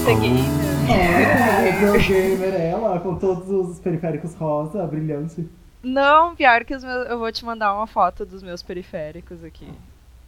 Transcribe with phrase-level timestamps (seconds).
[0.00, 0.44] Gamer.
[0.88, 5.46] Ah, Pro Gamer, ela, com todos os periféricos rosa, brilhante.
[5.82, 7.08] Não, pior que os meus.
[7.08, 9.70] Eu vou te mandar uma foto dos meus periféricos aqui.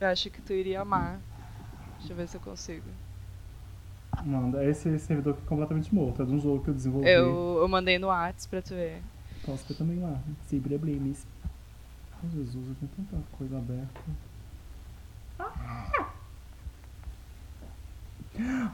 [0.00, 1.18] Eu acho que tu iria amar.
[1.98, 2.84] Deixa eu ver se eu consigo.
[4.22, 7.08] Manda, esse servidor aqui é completamente morto, é de um jogo que eu desenvolvi.
[7.08, 9.00] Eu, eu mandei no Whats pra tu ver.
[9.46, 11.26] Posso ver também lá, sem problemas.
[12.32, 14.00] Jesus, eu tenho tanta coisa aberta.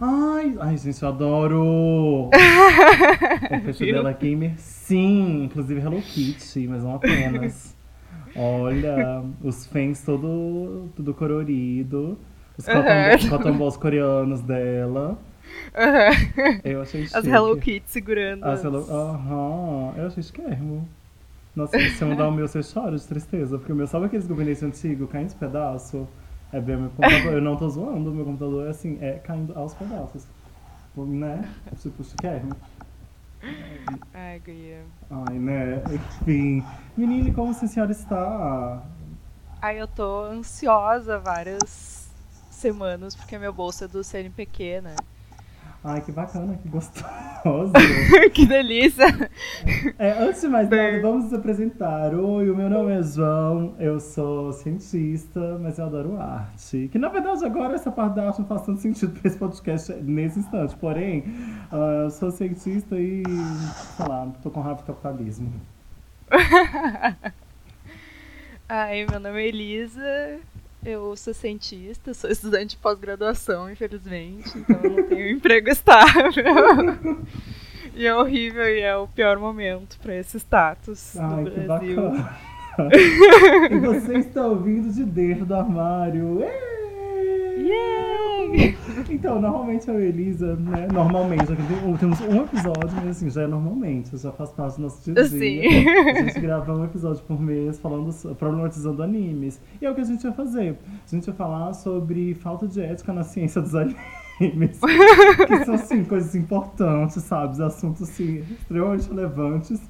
[0.00, 2.30] Ai, ai, gente, eu adoro!
[2.32, 3.94] é festa Viu?
[3.94, 7.76] dela gamer, sim, inclusive Hello Kitty, mas não apenas.
[8.34, 12.18] Olha, os fãs todo, tudo colorido,
[12.56, 15.18] os cotton, cotton balls coreanos dela.
[16.64, 17.18] Eu achei chique.
[17.18, 18.44] As Hello Kitty segurando.
[18.44, 18.86] As Hello...
[18.88, 20.88] Aham, eu achei chiquérrimo.
[21.54, 24.26] Nossa, se eu mandar o meu, você chora de tristeza, porque o meu, sabe aqueles
[24.26, 26.08] gabinetes antigos caindo de pedaço?
[26.52, 29.56] É bem o meu computador, eu não tô zoando, meu computador é assim, é caindo
[29.56, 30.26] aos pedaços.
[30.96, 31.48] Né?
[31.80, 32.54] Tipo, chiquérrimo.
[34.12, 34.82] Ai, guria.
[35.10, 35.82] Ai, né?
[35.90, 36.64] Enfim.
[36.96, 38.82] Menine, como a senhora está?
[39.62, 42.10] Ai, eu tô ansiosa várias
[42.50, 44.96] semanas, porque meu bolso é do CNPq, né?
[45.82, 47.72] Ai, que bacana, que gostoso.
[48.34, 49.06] que delícia!
[49.98, 52.14] É, antes de mais nada, vamos nos apresentar.
[52.14, 56.90] Oi, o meu nome é João, eu sou cientista, mas eu adoro arte.
[56.92, 59.94] Que na verdade agora essa parte da arte não faz tanto sentido para esse podcast
[59.94, 60.76] nesse instante.
[60.76, 61.24] Porém,
[61.72, 63.22] ah, eu sou cientista e,
[63.96, 65.50] sei lá, tô com raiva do capitalismo.
[68.68, 70.40] Ai, meu nome é Elisa,
[70.84, 76.32] eu sou cientista, sou estudante de pós-graduação, infelizmente, então eu não tenho um emprego estável.
[77.92, 82.02] E é horrível e é o pior momento pra esse status Ai, do que Brasil.
[83.70, 86.40] e você está ouvindo de dentro do armário.
[86.42, 87.99] Êêê!
[89.10, 90.86] Então, normalmente eu e a Elisa, né?
[90.92, 95.02] Normalmente, tem- temos um episódio, mas assim, já é normalmente, já faz parte do nosso
[95.04, 95.38] dia a dia.
[95.38, 95.88] Sim.
[95.88, 99.60] A gente grava um episódio por mês falando, problematizando animes.
[99.80, 100.78] E é o que a gente vai fazer.
[101.06, 104.78] A gente vai falar sobre falta de ética na ciência dos animes.
[105.46, 107.62] que são, assim, coisas importantes, sabe?
[107.62, 109.80] Assuntos, assim, extremamente relevantes.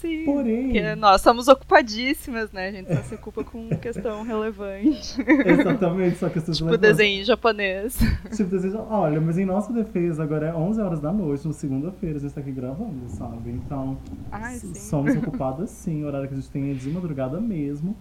[0.00, 0.24] Sim.
[0.24, 2.68] Porém- Porque nós somos ocupadíssimas, né?
[2.68, 5.16] A gente só se ocupa com questão relevante.
[5.44, 7.98] Exatamente, só que essas tipo desenho japonês.
[8.34, 12.16] Tipo, desejo, olha, mas em nossa defesa, agora é 11 horas da noite, na segunda-feira,
[12.16, 13.50] a gente tá aqui gravando, sabe?
[13.50, 13.98] Então,
[14.32, 17.94] Ai, somos ocupadas sim, o horário que a gente tem é de madrugada mesmo.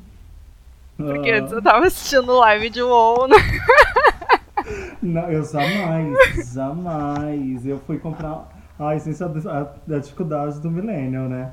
[0.95, 3.35] Porque antes eu tava assistindo live de WoW, né?
[5.01, 7.65] Não, eu jamais, jamais.
[7.65, 8.58] Eu fui comprar.
[8.79, 11.51] A, a, a dificuldade do millennial, né?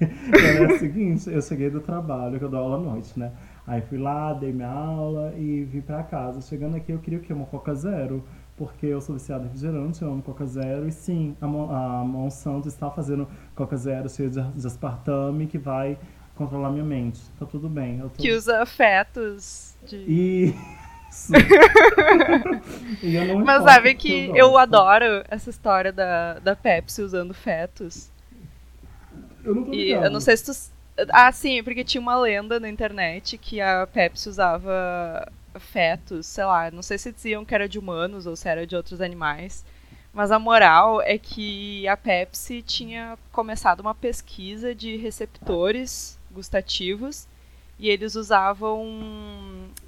[0.00, 3.32] Ela é a seguinte, eu cheguei do trabalho, que eu dou aula à noite, né?
[3.66, 6.40] Aí fui lá, dei minha aula e vim pra casa.
[6.40, 7.32] Chegando aqui, eu queria o quê?
[7.32, 8.24] Uma Coca Zero.
[8.56, 10.88] Porque eu sou viciado em refrigerante, eu amo Coca Zero.
[10.88, 15.58] E sim, a, Mon- a Monsanto está fazendo Coca Zero cheia de, de aspartame que
[15.58, 15.98] vai
[16.34, 17.20] controlar minha mente.
[17.38, 17.98] Tá tudo bem.
[18.00, 18.08] Tô...
[18.10, 19.96] Que usa fetos de.
[19.96, 20.54] E
[23.44, 28.10] Mas sabe que eu adoro essa história da, da Pepsi usando fetos.
[29.44, 30.04] Eu não tô E ligado.
[30.04, 30.52] eu não sei se tu.
[31.10, 36.70] Ah, sim, porque tinha uma lenda na internet que a Pepsi usava fetos, sei lá,
[36.70, 39.64] não sei se diziam que era de humanos ou se era de outros animais.
[40.12, 47.26] Mas a moral é que a Pepsi tinha começado uma pesquisa de receptores gustativos
[47.78, 48.86] e eles usavam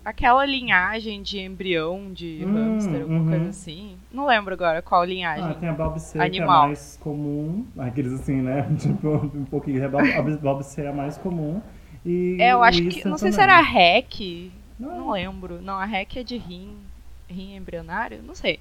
[0.05, 3.29] aquela linhagem de embrião de Hum, hamster, alguma uhum.
[3.29, 3.97] coisa assim.
[4.13, 5.45] Não lembro agora qual linhagem.
[5.45, 7.67] Ah, tem a C, que é mais comum.
[7.79, 8.67] Aqueles assim, né?
[8.79, 9.85] Tipo, um pouquinho.
[9.85, 11.61] A Bob, a Bob C é a mais comum.
[12.05, 13.07] E É, eu o acho que.
[13.07, 13.55] Não sei se também.
[13.55, 14.53] era a REC.
[14.79, 14.97] Não.
[14.99, 15.61] Não lembro.
[15.61, 16.77] Não, a REC é de rim.
[17.29, 18.23] Rim embrionário?
[18.23, 18.61] Não sei.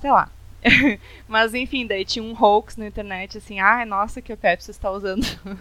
[0.00, 0.28] Sei lá.
[1.28, 4.90] Mas enfim, daí tinha um hoax na internet assim, ai, nossa, que a Pepsi está
[4.90, 5.24] usando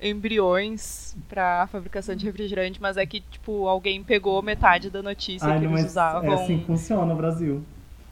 [0.00, 5.58] embriões pra fabricação de refrigerante, mas é que, tipo, alguém pegou metade da notícia Ai,
[5.58, 6.30] que eles usavam.
[6.30, 7.62] É assim que funciona no Brasil.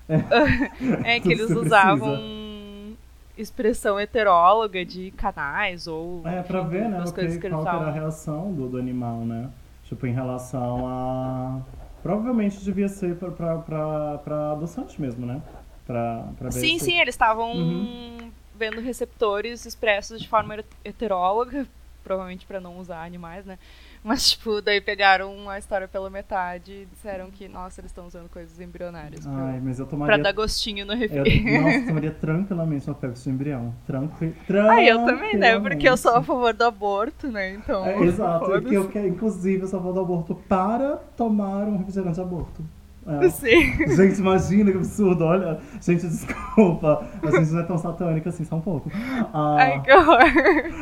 [1.05, 2.96] É que Tudo eles usavam
[3.37, 6.99] expressão heteróloga de canais ou É, pra enfim, ver, né?
[7.06, 9.49] o coisas que, que qual que era a reação do, do animal, né?
[9.85, 11.61] Tipo, em relação a.
[12.02, 15.40] Provavelmente devia ser pra, pra, pra, pra adoçante mesmo, né?
[15.87, 18.31] Pra, pra Sim, se- sim, eles estavam Uhum.
[18.56, 21.67] vendo receptores expressos de forma heteróloga,
[22.08, 23.58] provavelmente pra não usar animais, né?
[24.02, 28.28] Mas, tipo, daí pegaram a história pela metade e disseram que, nossa, eles estão usando
[28.31, 30.22] coisas embrionárias pra, Ai, mas eu pra tomaria.
[30.22, 31.60] dar gostinho no eu, refri.
[31.60, 33.75] nossa, eu tomaria tranquilamente uma Pepsi embrião.
[33.87, 34.34] Tranqui,
[34.70, 35.58] Ah, eu também, né?
[35.60, 37.50] Porque eu sou a favor do aborto, né?
[37.55, 37.84] Então.
[37.84, 42.20] É, exato, eu quero, inclusive, eu só vou do aborto para tomar um refrigerante de
[42.22, 42.62] aborto.
[43.08, 43.28] É.
[43.31, 43.87] Sim.
[43.96, 45.58] Gente, imagina que absurdo, olha.
[45.81, 47.05] Gente, desculpa.
[47.22, 48.90] A gente não é tão satânica assim, só um pouco.
[49.32, 50.19] Ah, Ai, que horror.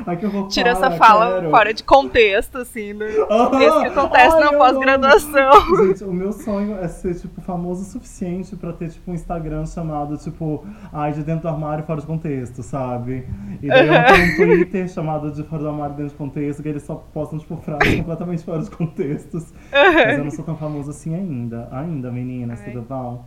[0.07, 0.49] ai, que horror.
[0.49, 1.51] Tira essa fala quero.
[1.51, 3.05] fora de contexto, assim, do...
[3.31, 3.63] Aham.
[3.63, 5.53] Isso que acontece Ai, na pós-graduação.
[5.87, 9.65] Gente, o meu sonho é ser, tipo, famoso o suficiente pra ter, tipo, um Instagram
[9.67, 13.25] chamado, tipo, ai, de dentro do armário fora de contexto, sabe?
[13.63, 16.69] E daí eu tenho um Twitter chamado de fora do armário dentro de contexto, que
[16.69, 19.53] eles só postam, tipo, frases completamente fora de contextos.
[19.73, 21.69] Mas eu não sou tão famoso assim ainda.
[21.71, 22.73] Ainda, meninas, Ai.
[22.73, 23.25] tudo bom?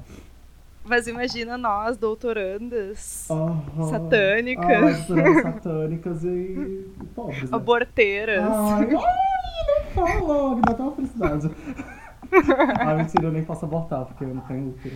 [0.84, 3.90] Mas imagina nós, doutorandas, Aham.
[3.90, 5.06] Satânicas.
[5.08, 7.50] Doutorandas satânicas e, e pobres, né?
[7.52, 8.44] aborteiras.
[8.44, 11.52] Ai, ai, não fala, que dá até uma felicidade.
[12.32, 14.96] Ah, mentira, eu nem posso abortar, porque eu não tenho útero.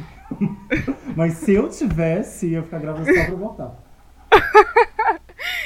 [1.18, 3.72] Mas se eu tivesse, eu ia ficar grávida só pra abortar.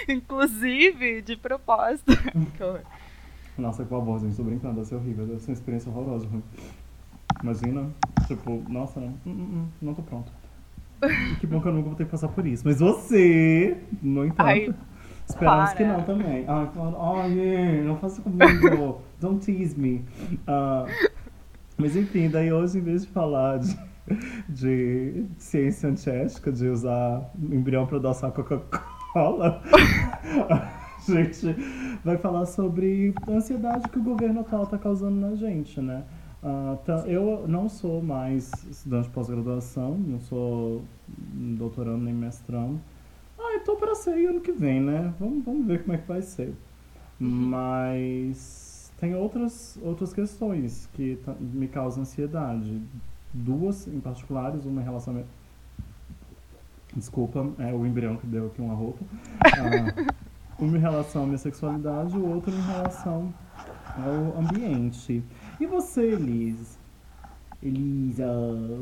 [0.08, 2.14] Inclusive, de propósito.
[2.56, 2.80] Que horror.
[3.58, 6.26] Nossa, que babor, gente, tô brincando, deve ser horrível, deve ser uma experiência horrorosa.
[7.42, 7.88] Imagina,
[8.28, 10.32] tipo, nossa, não, hum, hum, hum, não tô pronto.
[11.40, 12.64] Que bom que eu nunca vou ter que passar por isso.
[12.66, 14.74] Mas você, no entanto, Ai,
[15.28, 15.98] esperamos que para.
[15.98, 16.46] não também.
[16.48, 20.04] Ai, fala, ai, não faça comigo, don't tease me.
[20.48, 20.86] Ah,
[21.78, 23.78] mas enfim, daí hoje, em vez de falar de,
[24.50, 29.62] de ciência antiética, de usar embrião para adoçar Coca-Cola,
[30.50, 31.56] a gente
[32.04, 36.04] vai falar sobre a ansiedade que o governo atual está causando na gente, né?
[36.86, 42.80] Tá- eu não sou mais estudante de pós-graduação, não sou doutorando nem mestrando.
[43.40, 45.14] Ah, eu tô para ser ano que vem, né?
[45.20, 46.54] Vamos, vamos ver como é que vai ser.
[47.20, 52.82] Mas tem outras, outras questões que me causam ansiedade.
[53.34, 55.24] Duas em particulares, uma em relação a...
[56.96, 59.04] Desculpa, é o embrião que deu aqui uma roupa.
[59.42, 60.14] Ah,
[60.58, 63.34] uma em relação à minha sexualidade, o outro em relação
[63.98, 65.24] ao ambiente.
[65.60, 66.78] E você, Elis?
[67.62, 68.26] Elisa,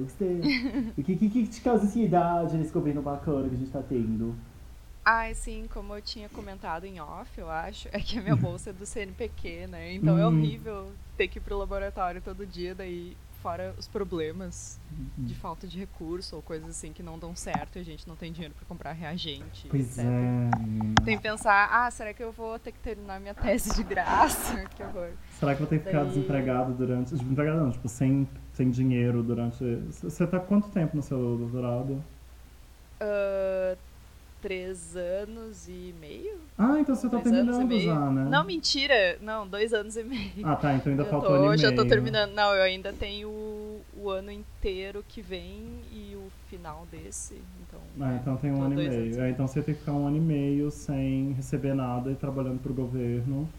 [0.05, 0.41] você...
[0.97, 4.35] o que, que, que te causa ansiedade nesse governo bacana que a gente tá tendo?
[5.03, 8.71] Ai, sim, como eu tinha comentado em off, eu acho, é que a minha bolsa
[8.71, 9.93] é do CNPq, né?
[9.93, 10.35] Então é Hum.
[10.39, 14.79] horrível ter que ir pro laboratório todo dia, daí fora os problemas
[15.19, 18.15] de falta de recurso ou coisas assim que não dão certo e a gente não
[18.15, 20.05] tem dinheiro pra comprar reagente, Pois etc.
[20.05, 21.03] é.
[21.05, 24.65] Tem que pensar, ah, será que eu vou ter que terminar minha tese de graça?
[24.75, 25.11] que horror.
[25.39, 27.13] Será que vou ter que ficar Daí- desempregado durante.
[27.13, 29.63] Desempregado não, tipo, sem, sem dinheiro durante.
[30.01, 32.01] Você tá quanto tempo no seu doutorado?
[32.99, 33.75] Ah,
[34.41, 36.37] três anos e meio?
[36.57, 38.27] Ah, então você tá Dois terminando já, né?
[38.29, 39.17] Não, mentira!
[39.21, 40.31] Não, dois anos e meio.
[40.43, 41.89] Ah, tá, então ainda Eu falta tô- um ano e já tô meio.
[41.89, 42.31] terminando.
[42.33, 47.33] Não, eu ainda tenho o, o ano inteiro que vem e o final desse.
[47.67, 49.21] Então, Ah, então tem um tô ano e meio.
[49.21, 52.59] É, então você tem que ficar um ano e meio sem receber nada e trabalhando
[52.61, 53.49] pro governo.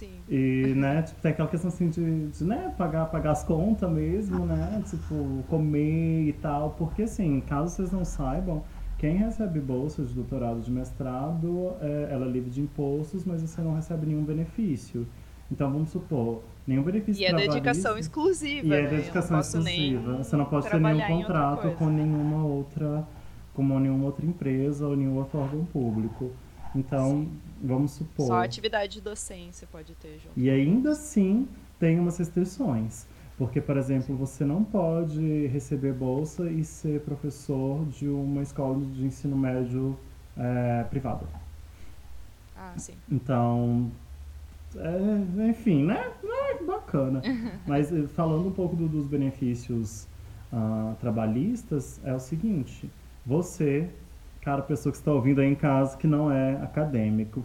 [0.00, 0.20] Sim.
[0.28, 4.46] E, né, tipo, tem aquela questão assim de, de, né, pagar, pagar as contas mesmo,
[4.46, 4.82] né?
[4.88, 6.70] Tipo, comer e tal.
[6.70, 8.64] Porque, assim, caso vocês não saibam,
[8.98, 13.60] quem recebe bolsa de doutorado, de mestrado, é, ela é livre de impostos, mas você
[13.60, 15.06] não recebe nenhum benefício.
[15.52, 18.66] Então, vamos supor, nenhum benefício E é dedicação exclusiva.
[18.66, 18.88] E é né?
[18.88, 20.18] dedicação exclusiva.
[20.18, 23.06] Você não pode ter nenhum contrato com nenhuma outra,
[23.52, 26.30] com nenhuma outra empresa ou nenhum outro órgão público.
[26.74, 27.26] Então,
[27.60, 28.26] vamos supor.
[28.26, 30.38] Só atividade de docência pode ter junto.
[30.38, 31.48] E ainda assim
[31.78, 33.06] tem umas restrições.
[33.36, 39.04] Porque, por exemplo, você não pode receber bolsa e ser professor de uma escola de
[39.06, 39.98] ensino médio
[40.36, 41.26] é, privada.
[42.54, 42.92] Ah, sim.
[43.10, 43.90] Então,
[44.76, 46.12] é, enfim, né?
[46.22, 47.22] É, bacana.
[47.66, 50.06] Mas eh, falando um pouco do- dos benefícios
[50.52, 52.90] ah, trabalhistas, é o seguinte:
[53.24, 53.88] você,
[54.40, 57.44] cara, pessoa que está ouvindo aí em casa que não é acadêmico,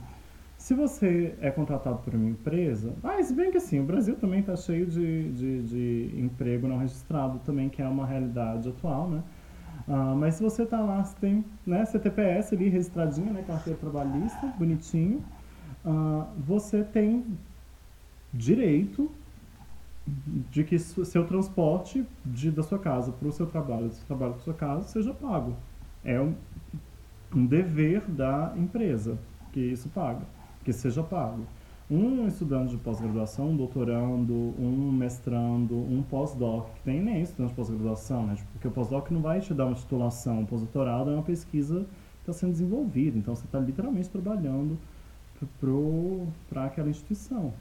[0.58, 4.40] se você é contratado por uma empresa, ah, se bem que assim, o Brasil também
[4.40, 9.24] está cheio de, de, de emprego não registrado também, que é uma realidade atual, né?
[9.88, 14.48] Ah, mas se você está lá, você tem né, CTPS ali registradinho, né, carteira trabalhista,
[14.58, 15.24] bonitinho,
[15.86, 17.24] ah, você tem
[18.34, 19.12] direito
[20.52, 24.34] de que seu transporte de, da sua casa para o seu trabalho, do seu trabalho
[24.34, 25.56] para sua casa, seja pago.
[26.06, 26.34] É um,
[27.36, 29.18] um dever da empresa
[29.52, 30.22] que isso paga,
[30.64, 31.46] que seja pago.
[31.90, 37.56] Um estudante de pós-graduação, um doutorando, um mestrando, um pós-doc, que tem nem estudante de
[37.56, 38.36] pós-graduação, né?
[38.36, 41.82] Tipo, Porque o pós-doc não vai te dar uma titulação, o pós-doutorado é uma pesquisa
[42.24, 44.80] que está sendo desenvolvida, então você está literalmente trabalhando
[46.50, 47.54] para aquela instituição.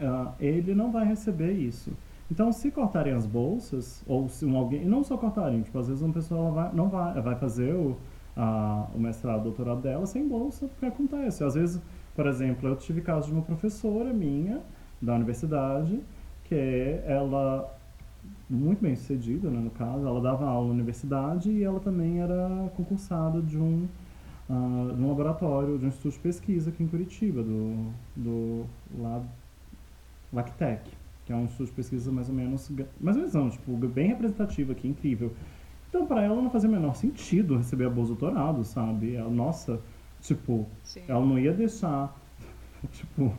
[0.00, 1.92] Ah, ele não vai receber isso.
[2.30, 6.02] Então, se cortarem as bolsas, ou se um alguém, não só cortarem, tipo, às vezes
[6.02, 7.96] uma pessoa vai, não vai, vai fazer o,
[8.36, 11.44] a, o mestrado, o doutorado dela sem bolsa, porque acontece.
[11.44, 11.80] Às vezes,
[12.14, 14.60] por exemplo, eu tive caso de uma professora minha,
[15.00, 16.00] da universidade,
[16.44, 17.72] que ela
[18.48, 20.06] muito bem sucedida, né, no caso.
[20.06, 23.88] Ela dava aula na universidade e ela também era concursada de um,
[24.48, 28.64] uh, laboratório, de um instituto de pesquisa aqui em Curitiba, do, do
[28.98, 29.26] Lab,
[30.32, 30.90] LACTEC,
[31.26, 34.08] que é um instituto de pesquisa mais ou menos, mais ou menos não, tipo, bem
[34.08, 35.34] representativo aqui, incrível.
[35.88, 39.16] Então, para ela não fazia o menor sentido receber a bolsa doutorado, sabe?
[39.16, 39.80] Ela, nossa,
[40.20, 41.02] tipo, Sim.
[41.08, 42.16] ela não ia deixar,
[42.92, 43.34] tipo,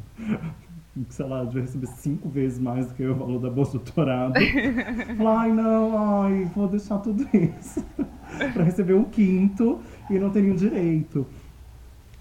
[1.09, 4.33] sei lá, de receber cinco vezes mais do que o valor da bolsa doutorado.
[5.25, 7.85] Ai não, ai, vou deixar tudo isso
[8.53, 11.25] para receber um quinto e não ter nenhum direito.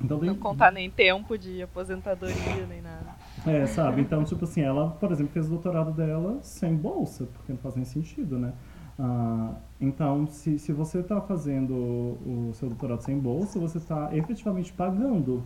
[0.00, 0.28] Então, tem...
[0.28, 2.85] Não contar nem tempo de aposentadoria, nem.
[3.46, 4.00] É, sabe?
[4.00, 7.76] Então, tipo assim, ela, por exemplo, fez o doutorado dela sem bolsa, porque não faz
[7.76, 8.52] nem sentido, né?
[8.98, 14.72] Ah, então, se, se você está fazendo o, seu doutorado sem bolsa, você está efetivamente
[14.72, 15.44] pagando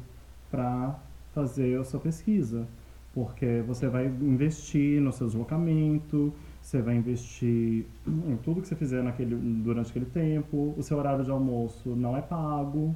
[0.50, 0.98] para
[1.34, 2.66] fazer a sua pesquisa.
[3.12, 9.02] Porque você vai investir no seu deslocamento, você vai investir em tudo que você fizer
[9.02, 12.94] naquele, durante aquele tempo, o seu horário de almoço não é pago,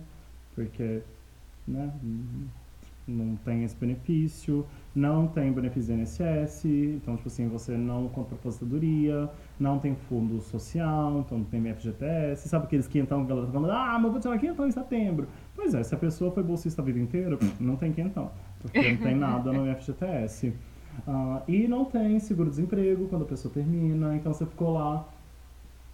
[0.55, 1.03] porque
[1.67, 1.93] né,
[3.07, 8.35] não tem esse benefício, não tem benefício do INSS, então, tipo assim, você não conta
[8.35, 9.29] aposentadoria,
[9.61, 13.53] não tem fundo social, então não tem FGTS, sabe aqueles que então a galera tá
[13.53, 15.29] falando, ah, mas vou tirar quinhentão em setembro.
[15.55, 18.31] Pois é, se a pessoa foi bolsista a vida inteira, não tem quinhentão
[18.65, 20.49] porque não tem nada no FGTS.
[20.49, 20.55] Uh,
[21.07, 25.07] ah, e não tem seguro-desemprego quando a pessoa termina, então você ficou lá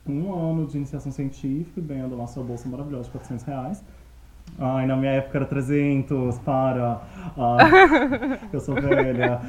[0.06, 3.84] um ano de iniciação científica, ganhando lá sua bolsa maravilhosa de 400 reais.
[4.58, 7.02] Ai, na minha época era 300, para.
[8.52, 9.40] Eu sou velha.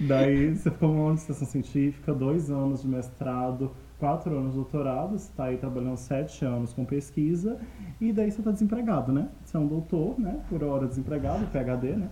[0.00, 4.56] Daí você ficou um ano de iniciação científica, dois anos de mestrado, quatro anos de
[4.56, 7.58] doutorado, você está aí trabalhando sete anos com pesquisa,
[8.00, 9.28] e daí você está desempregado, né?
[9.44, 10.40] Você é um doutor, né?
[10.48, 12.08] Por hora desempregado, PHD, né?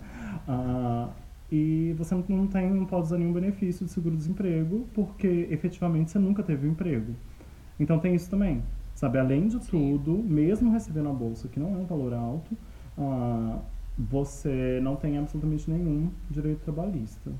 [0.48, 1.08] Ah,
[1.52, 6.42] e você não tem, não pode usar nenhum benefício de seguro-desemprego, porque efetivamente você nunca
[6.42, 7.14] teve um emprego.
[7.78, 8.62] Então tem isso também,
[9.04, 9.18] sabe?
[9.18, 12.56] Além de tudo, mesmo recebendo a bolsa, que não é um valor alto,
[12.98, 13.58] ah,
[13.98, 17.30] você não tem absolutamente nenhum direito trabalhista.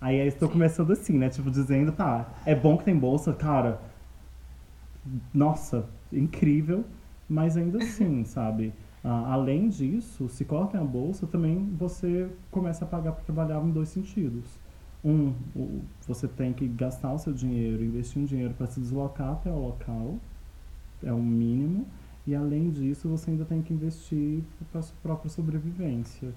[0.00, 1.28] Aí eu estou começando assim, né?
[1.28, 3.80] Tipo, dizendo, tá, é bom que tem bolsa, cara.
[5.34, 6.84] Nossa, incrível.
[7.28, 8.72] Mas ainda assim, sabe?
[9.02, 13.70] Ah, além disso, se cortem a bolsa, também você começa a pagar para trabalhar em
[13.70, 14.44] dois sentidos.
[15.04, 15.34] Um,
[16.06, 19.58] você tem que gastar o seu dinheiro, investir um dinheiro para se deslocar até o
[19.58, 20.20] local,
[21.04, 21.86] é um mínimo.
[22.26, 26.32] E além disso, você ainda tem que investir para a sua própria sobrevivência.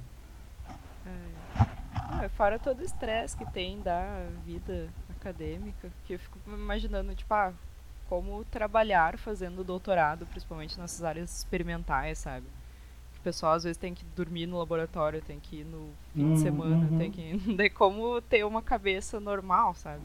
[1.96, 7.34] Ah, fora todo o estresse que tem da vida acadêmica, que eu fico imaginando, tipo,
[7.34, 7.54] ah,
[8.08, 12.46] como trabalhar fazendo doutorado, principalmente nessas áreas experimentais, sabe?
[13.18, 16.34] O pessoal às vezes tem que dormir no laboratório, tem que ir no fim uhum,
[16.34, 16.98] de semana, uhum.
[16.98, 17.38] tem que.
[17.56, 20.04] Daí como ter uma cabeça normal, sabe?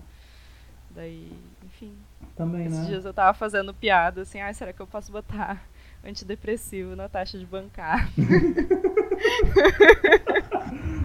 [0.94, 1.32] Daí,
[1.64, 1.96] enfim.
[2.36, 2.86] Também, esses né?
[2.86, 5.62] dias eu tava fazendo piada assim, ah, será que eu posso botar
[6.04, 8.10] antidepressivo na taxa de bancar?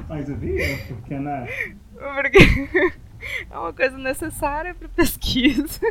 [0.07, 1.47] Mas devia, porque, né?
[1.93, 2.37] Porque
[3.49, 5.81] é uma coisa necessária para pesquisa.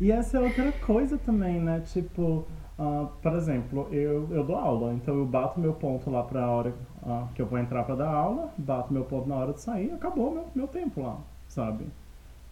[0.00, 1.80] E essa é outra coisa também, né?
[1.80, 2.46] Tipo,
[2.78, 6.50] uh, por exemplo, eu, eu dou aula, então eu bato meu ponto lá para a
[6.50, 9.60] hora uh, que eu vou entrar para dar aula, bato meu ponto na hora de
[9.60, 11.86] sair, acabou meu, meu tempo lá, sabe?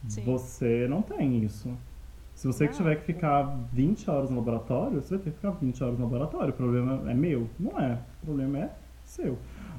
[0.08, 0.24] Sim.
[0.24, 1.70] Você não tem isso.
[2.34, 2.72] Se você não.
[2.72, 3.42] tiver que ficar
[3.72, 6.50] 20 horas no laboratório, você vai ter que ficar 20 horas no laboratório.
[6.50, 7.48] O problema é meu?
[7.58, 7.98] Não é.
[8.22, 8.70] O problema é
[9.04, 9.34] seu.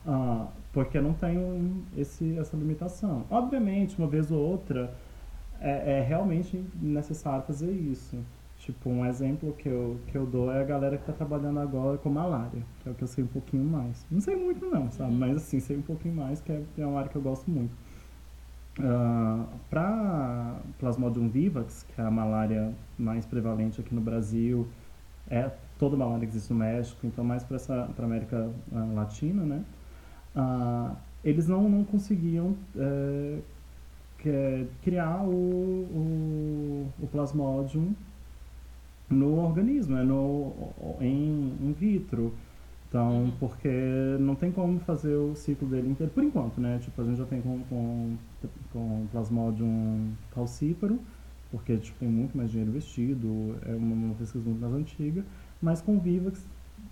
[0.06, 3.26] Uh, porque não tem esse, essa limitação.
[3.30, 4.94] Obviamente, uma vez ou outra,
[5.60, 8.18] é, é, realmente necessário fazer isso.
[8.58, 11.98] Tipo, um exemplo que eu, que eu dou é a galera que está trabalhando agora
[11.98, 14.06] com malária, que é o que eu sei um pouquinho mais.
[14.10, 15.14] Não sei muito não, sabe?
[15.14, 17.76] Mas assim, sei um pouquinho mais, que é, é uma área que eu gosto muito.
[18.80, 24.68] Uh, ah, para Plasmodium vivax, que é a malária mais prevalente aqui no Brasil,
[25.30, 29.64] é toda malária que existe no México, então mais para a América uh, Latina, né?
[30.36, 33.40] ah, eles não, não conseguiam é,
[34.18, 37.94] que, criar o, o, o plasmodium
[39.10, 40.54] no organismo, né, no,
[41.00, 42.34] em in vitro.
[42.88, 43.32] Então, uhum.
[43.40, 43.70] porque
[44.20, 46.78] não tem como fazer o ciclo dele inteiro, por enquanto, né?
[46.82, 48.18] Tipo, a gente já tem com, com,
[48.72, 51.00] com Plasmodium calcíparo,
[51.50, 55.26] porque tipo, tem muito mais dinheiro investido, é uma, uma pesquisa muito mais antiga,
[55.62, 56.46] mas com Vivax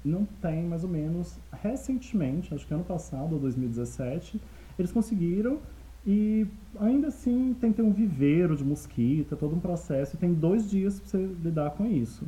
[0.04, 4.40] não tem mais ou menos recentemente, acho que ano passado ou 2017,
[4.78, 5.60] eles conseguiram
[6.06, 6.48] e
[6.80, 10.70] ainda assim tem que ter um viveiro de mosquita, todo um processo, e tem dois
[10.70, 12.26] dias para você lidar com isso.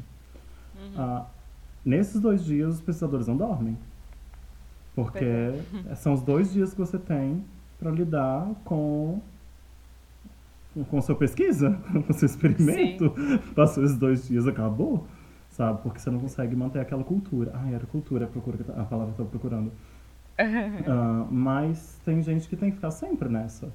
[0.75, 0.91] Uhum.
[0.97, 1.25] Ah,
[1.83, 3.77] nesses dois dias os pesquisadores não dormem.
[4.93, 5.63] Porque é.
[5.95, 7.43] são os dois dias que você tem
[7.81, 9.19] para lidar com
[10.89, 13.13] com sua pesquisa, com seu experimento.
[13.15, 13.37] Sim.
[13.55, 15.05] Passou esses dois dias, acabou,
[15.49, 15.81] sabe?
[15.81, 17.51] Porque você não consegue manter aquela cultura.
[17.55, 19.67] Ah, era cultura, a palavra que eu estava procurando.
[19.67, 23.69] uh, mas tem gente que tem que ficar sempre nessa,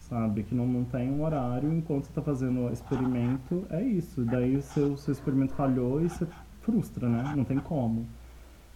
[0.00, 0.42] sabe?
[0.42, 3.64] Que não, não tem um horário enquanto você está fazendo o experimento.
[3.70, 4.22] É isso.
[4.24, 6.26] Daí o seu, seu experimento falhou e você
[6.60, 7.32] frustra, né?
[7.34, 8.06] Não tem como.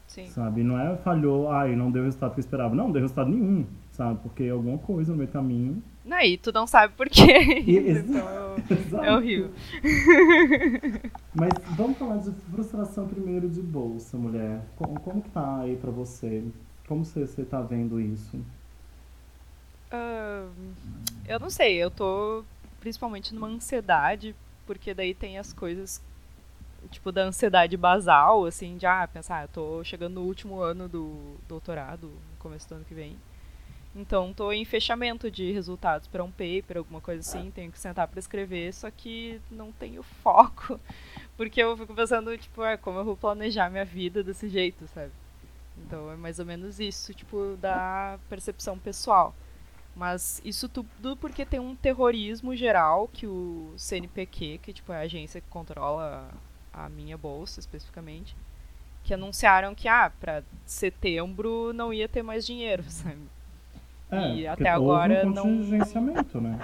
[0.07, 0.27] Sim.
[0.27, 0.63] Sabe?
[0.63, 2.75] Não é falhou, ai, não deu o resultado que eu esperava.
[2.75, 4.21] Não, não deu resultado nenhum, sabe?
[4.23, 7.65] Porque alguma coisa no meio caminho não, e tu não sabe por quê.
[7.67, 9.51] então, é horrível.
[11.35, 14.61] Mas vamos falar de frustração primeiro de bolsa, mulher.
[14.77, 16.45] Como, como que tá aí pra você?
[16.87, 18.37] Como você, você tá vendo isso?
[19.91, 20.53] Uh,
[21.27, 22.45] eu não sei, eu tô
[22.81, 26.03] principalmente numa ansiedade, porque daí tem as coisas,
[26.91, 30.89] tipo, da ansiedade basal, assim, de, ah, pensar, ah, eu tô chegando no último ano
[30.89, 33.17] do doutorado, no começo do ano que vem.
[33.95, 38.09] Então, estou em fechamento de resultados para um paper, alguma coisa assim, tenho que sentar
[38.09, 40.81] para escrever, só que não tenho foco,
[41.37, 45.13] porque eu fico pensando, tipo, ah, como eu vou planejar minha vida desse jeito, sabe?
[45.79, 49.35] Então, é mais ou menos isso, tipo, da percepção pessoal.
[49.95, 55.01] Mas isso tudo porque tem um terrorismo geral que o CNPq, que tipo, é a
[55.01, 56.29] agência que controla
[56.75, 58.37] a minha bolsa especificamente,
[59.03, 63.19] que anunciaram que, ah, para setembro não ia ter mais dinheiro, sabe?
[64.11, 66.51] É, e até agora um contingenciamento, não...
[66.51, 66.59] né?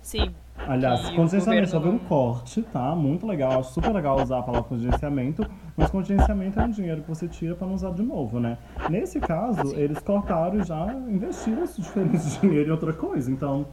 [0.00, 0.34] Sim.
[0.66, 2.94] Aliás, contingenciamento só veio um corte, tá?
[2.94, 5.44] Muito legal, acho super legal usar a palavra contingenciamento,
[5.76, 8.58] mas contingenciamento é um dinheiro que você tira para não usar de novo, né?
[8.88, 9.76] Nesse caso, Sim.
[9.76, 13.66] eles cortaram e já investiram esse diferente dinheiro em outra coisa, então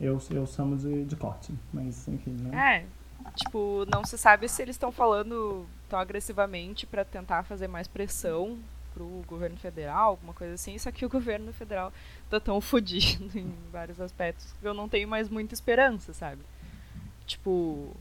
[0.00, 2.76] eu, eu chamo de, de corte, mas enfim, né?
[2.76, 2.99] É,
[3.34, 8.58] tipo, não se sabe se eles estão falando tão agressivamente para tentar fazer mais pressão
[8.92, 11.92] pro governo federal, alguma coisa assim, só que o governo federal
[12.28, 16.42] tá tão fodido em vários aspectos que eu não tenho mais muita esperança, sabe?
[17.26, 17.96] Tipo,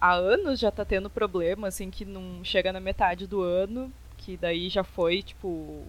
[0.00, 4.36] há anos já tá tendo problema, assim, que não chega na metade do ano, que
[4.36, 5.84] daí já foi, tipo,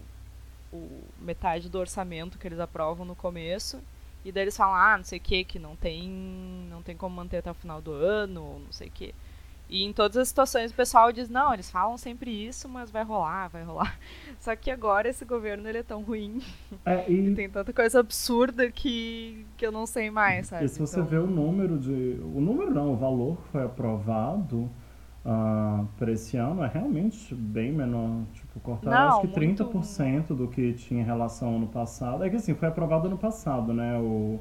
[0.72, 3.82] o metade do orçamento que eles aprovam no começo,
[4.26, 6.10] e daí eles falam, ah, não sei o que, que não tem,
[6.70, 9.14] não tem como manter até o final do ano, não sei o que.
[9.70, 13.04] E em todas as situações o pessoal diz, não, eles falam sempre isso, mas vai
[13.04, 13.98] rolar, vai rolar.
[14.40, 16.42] Só que agora esse governo ele é tão ruim.
[16.86, 17.30] É, e...
[17.32, 17.34] e...
[17.36, 20.66] tem tanta coisa absurda que, que eu não sei mais, sabe?
[20.66, 21.10] E se você então...
[21.10, 22.20] vê o número de.
[22.24, 24.70] O número não, o valor que foi aprovado uh,
[25.26, 28.24] ah, para esse ano é realmente bem menor.
[28.62, 30.36] Cortaram acho que 30% muito...
[30.36, 32.24] do que tinha em relação ao ano passado.
[32.24, 33.98] É que assim, foi aprovado ano passado, né?
[33.98, 34.40] O,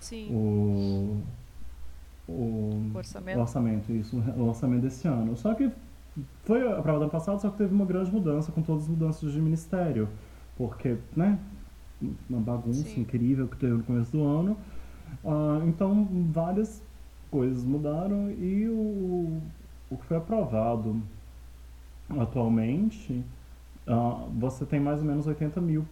[0.00, 0.28] Sim.
[0.30, 1.22] O
[2.26, 3.38] o orçamento.
[3.38, 5.36] o orçamento, isso, o orçamento desse ano.
[5.36, 5.70] Só que
[6.44, 9.40] foi aprovado ano passado, só que teve uma grande mudança com todas as mudanças de
[9.40, 10.08] ministério.
[10.56, 11.38] Porque, né,
[12.28, 13.02] uma bagunça Sim.
[13.02, 14.56] incrível que teve no começo do ano.
[15.22, 16.82] Uh, então, várias
[17.30, 19.40] coisas mudaram e o,
[19.90, 21.00] o que foi aprovado
[22.08, 23.22] atualmente,
[23.86, 25.86] uh, você tem mais ou menos 80 mil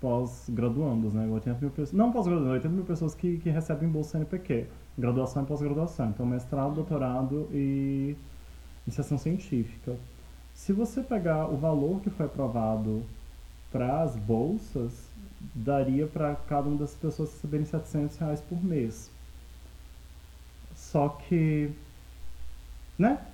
[0.00, 1.26] pós-graduandos, né?
[1.26, 4.66] 80 mil pessoas, não pós-graduandos, 80 mil pessoas que, que recebem bolsa CNPq
[4.98, 6.08] graduação e pós-graduação.
[6.08, 8.16] Então, mestrado, doutorado e
[8.86, 9.96] iniciação científica.
[10.54, 13.04] Se você pegar o valor que foi aprovado
[13.70, 15.08] para as bolsas,
[15.54, 19.08] daria para cada uma das pessoas receberem 700 reais por mês.
[20.74, 21.70] Só que,
[22.98, 23.18] né?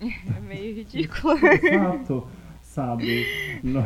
[0.00, 1.34] É meio ridículo.
[1.36, 2.26] Exato
[2.70, 3.26] sabe?
[3.62, 3.82] Não,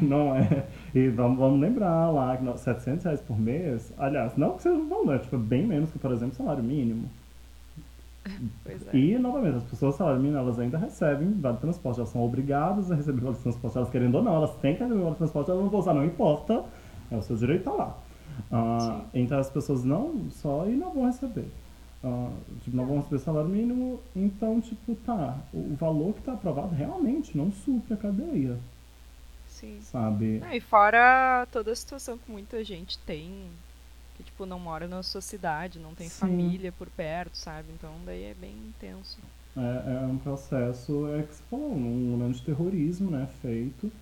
[0.00, 0.66] não é.
[0.94, 4.88] E vamos, vamos lembrar lá que 700 reais por mês, aliás, não que seja um
[4.88, 7.08] valor, tipo, bem menos que, por exemplo, salário mínimo.
[8.66, 8.96] É.
[8.96, 12.94] E, novamente, as pessoas salário mínimo, elas ainda recebem vale transporte, elas são obrigadas a
[12.94, 15.70] receber vale transporte, elas querendo ou não, elas têm que receber vale transporte, elas não
[15.70, 16.64] vão usar, não importa,
[17.10, 17.98] é o seu direito tá lá.
[18.52, 21.46] Uh, então as pessoas não só e não vão receber.
[22.02, 22.32] Uh,
[22.64, 27.36] tipo, não vão receber salário mínimo, então, tipo, tá, o, valor que tá aprovado realmente
[27.36, 28.58] não supre a cadeia.
[29.46, 29.78] Sim.
[29.82, 30.40] Sabe?
[30.50, 33.50] e fora toda a situação que muita gente tem,
[34.16, 36.20] que, tipo, não mora na sua cidade, não tem Sim.
[36.20, 37.68] família por perto, sabe?
[37.74, 39.18] Então, daí é bem intenso.
[39.54, 43.92] É, é um processo, é que você falou, um grande terrorismo, né, feito.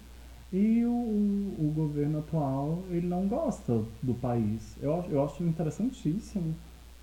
[0.52, 4.76] E o, o governo atual, ele não gosta do país.
[4.80, 6.54] Eu, eu acho interessantíssimo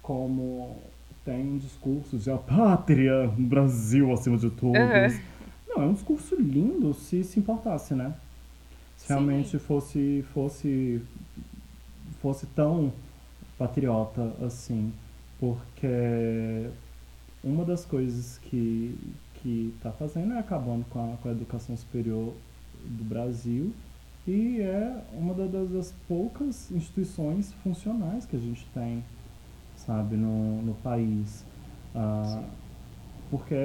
[0.06, 0.78] como
[1.26, 4.80] tem discursos de a pátria, Brasil acima de todos.
[4.80, 5.20] Uhum.
[5.68, 8.14] Não, é um discurso lindo se se importasse, né?
[8.98, 9.14] Se Sim.
[9.14, 11.02] realmente fosse, fosse,
[12.22, 12.94] fosse tão
[13.58, 14.94] patriota assim.
[15.40, 16.70] Porque
[17.44, 18.96] uma das coisas que
[19.42, 22.34] que está fazendo é acabando com a, com a educação superior
[22.84, 23.72] do Brasil
[24.28, 29.04] E é uma das, das poucas instituições funcionais que a gente tem,
[29.86, 31.48] sabe, no, no país.
[31.94, 32.58] Ah,
[33.30, 33.56] porque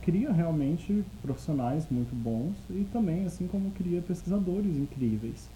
[0.00, 5.55] cria realmente profissionais muito bons e também, assim como cria pesquisadores incríveis.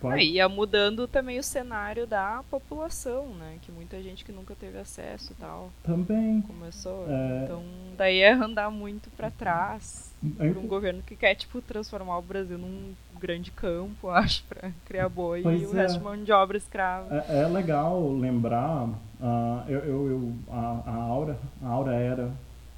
[0.00, 0.14] Pode...
[0.14, 3.56] ah, e ia mudando também o cenário da população, né?
[3.60, 5.70] Que muita gente que nunca teve acesso e tal.
[5.82, 6.40] Também.
[6.42, 7.04] Começou.
[7.08, 7.44] É...
[7.44, 7.62] Então,
[7.96, 10.48] daí é andar muito para trás é...
[10.48, 15.08] por um governo que quer, tipo, transformar o Brasil num grande campo, acho, para criar
[15.10, 15.82] boi pois e o é.
[15.82, 17.24] resto de mão de obra escrava.
[17.28, 22.30] É, é legal lembrar, uh, eu, eu, eu, a, a, Aura, a Aura era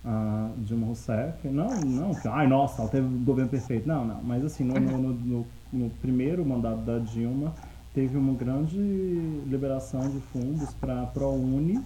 [0.05, 1.47] uh, Dilma Rousseff.
[1.47, 3.87] Não, não, ai nossa, ela teve um governo perfeito.
[3.87, 4.21] Não, não.
[4.23, 5.47] Mas assim, no, no, no, no
[6.01, 7.55] primeiro mandato da Dilma,
[7.95, 8.79] teve uma grande
[9.47, 11.83] liberação de fundos para a ProUni,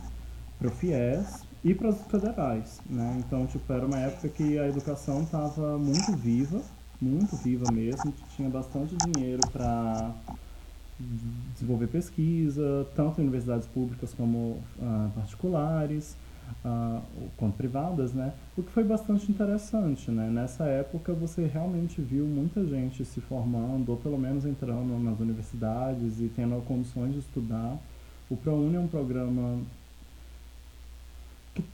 [0.58, 2.80] para o FIES e para as federais.
[2.88, 3.22] Né?
[3.24, 6.60] Então, tipo, era uma época que a educação estava muito viva,
[7.00, 10.14] muito viva mesmo, tinha bastante dinheiro para
[11.54, 16.16] desenvolver pesquisa, tanto em universidades públicas como uh, particulares
[16.64, 17.02] uh,
[17.36, 18.32] quanto privadas, né?
[18.56, 20.28] O que foi bastante interessante, né?
[20.28, 26.20] Nessa época você realmente viu muita gente se formando, ou pelo menos entrando nas universidades
[26.20, 27.76] e tendo condições de estudar.
[28.28, 29.60] O ProUni é um programa
[31.54, 31.64] que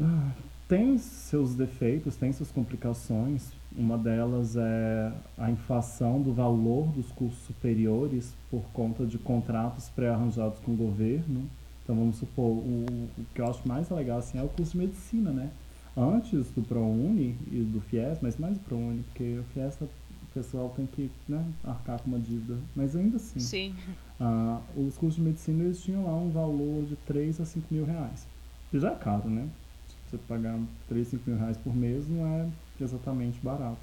[0.00, 0.30] ah,
[0.68, 3.52] tem seus defeitos, tem suas complicações.
[3.76, 10.58] Uma delas é a inflação do valor dos cursos superiores por conta de contratos pré-arranjados
[10.60, 11.48] com o governo.
[11.86, 12.84] Então vamos supor, o,
[13.16, 15.52] o que eu acho mais legal assim, é o curso de medicina, né?
[15.96, 19.88] Antes do ProUni e do FIES, mas mais do ProUni, porque o FIES o
[20.34, 22.58] pessoal tem que né, arcar com uma dívida.
[22.74, 23.38] Mas ainda assim.
[23.38, 23.74] Sim.
[24.20, 27.84] Uh, os cursos de medicina eles tinham lá um valor de 3 a 5 mil
[27.84, 28.26] reais.
[28.68, 29.48] Que já é caro, né?
[30.10, 32.48] Você pagar 3, 5 mil reais por mês não é
[32.80, 33.78] exatamente barato.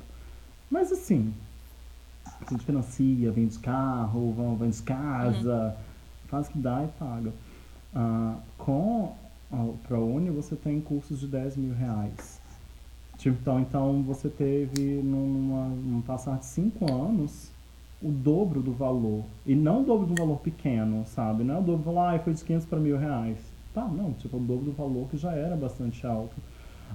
[0.70, 1.34] Mas assim,
[2.26, 5.84] a gente financia, vende carro, vende casa, uhum.
[6.28, 7.32] faz o que dá e paga.
[7.96, 9.14] Uh, com
[9.52, 12.42] o ProUni você tem cursos de 10 mil reais.
[13.18, 17.52] Tipo, então, então você teve numa, num passar de 5 anos
[18.02, 19.24] o dobro do valor.
[19.46, 21.44] E não o dobro do valor pequeno, sabe?
[21.44, 23.38] Não é o dobro do valor, ah, foi de 500 para mil reais.
[23.74, 26.36] Tá, não, tipo, o dobro do valor que já era bastante alto.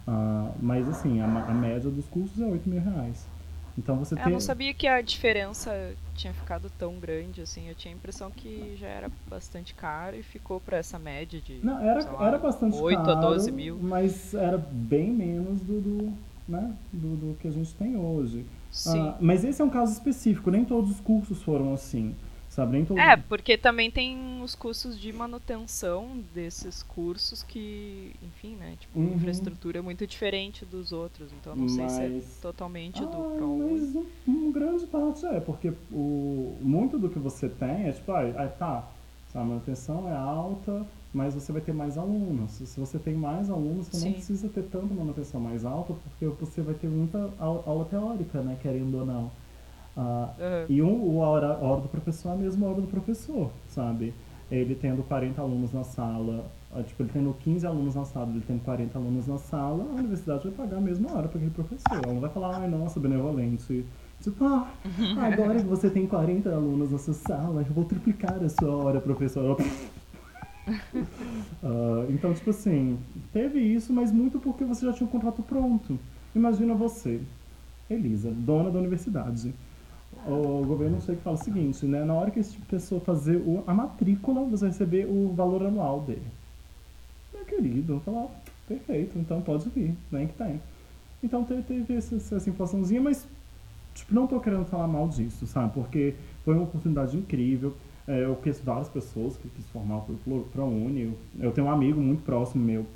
[0.07, 3.27] Uh, mas assim, a, a, média dos cursos é 8 mil reais.
[3.79, 4.25] Então você tem.
[4.25, 7.69] Eu não sabia que a diferença tinha ficado tão grande, assim.
[7.69, 11.61] Eu tinha a impressão que já era bastante caro e ficou para essa média de.
[11.63, 13.11] Não, era, lá, era bastante 8 caro.
[13.11, 13.79] 8 a 12 mil.
[13.81, 16.13] Mas era bem menos do, do
[16.49, 18.45] né, do, do, que a gente tem hoje.
[18.73, 19.11] Sim.
[19.11, 22.17] Uh, mas esse é um caso específico, nem todos os cursos foram assim.
[22.85, 22.99] Todo...
[22.99, 28.75] É, porque também tem os custos de manutenção desses cursos que, enfim, né?
[28.81, 29.15] Tipo, uhum.
[29.15, 31.31] infraestrutura é muito diferente dos outros.
[31.33, 33.81] Então não sei se é totalmente ah, do ProUni.
[33.81, 38.13] Mas um, um, grande parte é, porque o, muito do que você tem é tipo,
[38.13, 38.89] ah, tá,
[39.35, 42.53] a manutenção é alta, mas você vai ter mais alunos.
[42.53, 44.07] Se você tem mais alunos, você Sim.
[44.07, 48.59] não precisa ter tanta manutenção mais alta, porque você vai ter muita aula teórica, né?
[48.61, 49.31] Querendo ou não.
[49.99, 50.67] Uh, uhum.
[50.69, 53.51] E um, o a hora, a hora do professor é a mesma hora do professor,
[53.69, 54.15] sabe?
[54.49, 58.45] Ele tendo 40 alunos na sala, uh, tipo, ele tendo 15 alunos na sala, ele
[58.47, 62.01] tendo 40 alunos na sala, a universidade vai pagar a mesma hora para aquele professor.
[62.05, 63.85] Ela não vai falar, ai, nossa, benevolente.
[64.23, 64.71] Tipo, ah,
[65.21, 69.01] agora que você tem 40 alunos na sua sala, eu vou triplicar a sua hora,
[69.01, 69.61] professor.
[69.61, 69.67] uh,
[72.09, 73.01] então, tipo assim,
[73.33, 75.99] teve isso, mas muito porque você já tinha o contrato pronto.
[76.37, 77.21] Imagina você,
[77.91, 79.53] Elisa, dona da universidade
[80.27, 82.05] o governo chega e fala o seguinte, né?
[82.05, 85.33] Na hora que esse tipo de pessoa fazer o, a matrícula, você vai receber o
[85.35, 86.27] valor anual dele.
[87.33, 88.31] Meu querido, falo,
[88.67, 90.61] perfeito, então pode vir, vem que tem.
[91.23, 93.27] Então teve, teve essa, essa inflaçãozinha, mas
[93.95, 95.73] tipo, não tô querendo falar mal disso, sabe?
[95.73, 97.75] Porque foi uma oportunidade incrível.
[98.07, 100.03] É, eu conheço várias pessoas que quis formar
[100.53, 101.03] para a Uni.
[101.03, 102.87] Eu, eu tenho um amigo muito próximo meu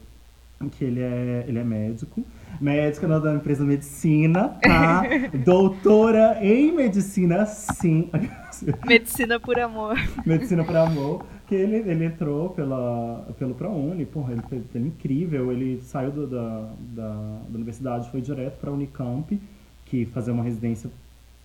[0.68, 2.24] que ele é, ele é médico.
[2.60, 5.02] Médica da empresa medicina, tá?
[5.44, 8.10] Doutora em medicina, sim.
[8.86, 9.96] Medicina por amor.
[10.24, 11.26] Medicina por amor.
[11.46, 15.52] Que ele, ele entrou pela, pelo ProUni, porra, ele foi, ele incrível.
[15.52, 17.08] Ele saiu do, da, da,
[17.48, 19.38] da universidade, foi direto pra Unicamp,
[19.86, 20.90] que fazer uma residência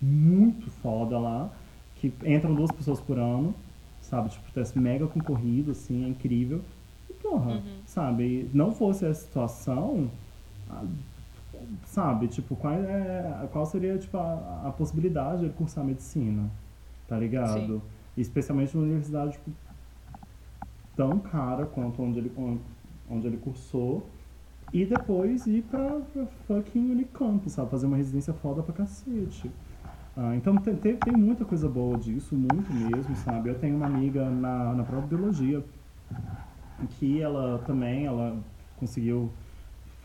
[0.00, 1.50] muito foda lá,
[1.96, 3.54] que entram duas pessoas por ano,
[4.00, 4.30] sabe?
[4.30, 6.62] Tipo, teste mega concorrido, assim, é incrível
[7.22, 7.77] porra, uhum.
[7.88, 8.48] Sabe?
[8.52, 10.10] Não fosse a situação,
[11.86, 12.28] sabe?
[12.28, 16.48] Tipo, qual, é, qual seria tipo, a, a possibilidade de cursar medicina?
[17.08, 17.76] Tá ligado?
[17.76, 17.82] Sim.
[18.16, 19.50] Especialmente numa universidade tipo,
[20.94, 22.32] tão cara quanto onde ele,
[23.10, 24.06] onde ele cursou.
[24.72, 27.70] e depois ir pra, pra fucking Unicamp, sabe?
[27.70, 29.50] Fazer uma residência foda pra cacete.
[30.14, 33.48] Ah, então tem, tem, tem, muita coisa boa disso, muito mesmo, sabe?
[33.48, 35.64] Eu tenho uma amiga na, na própria biologia
[36.86, 38.36] que ela também ela
[38.78, 39.30] conseguiu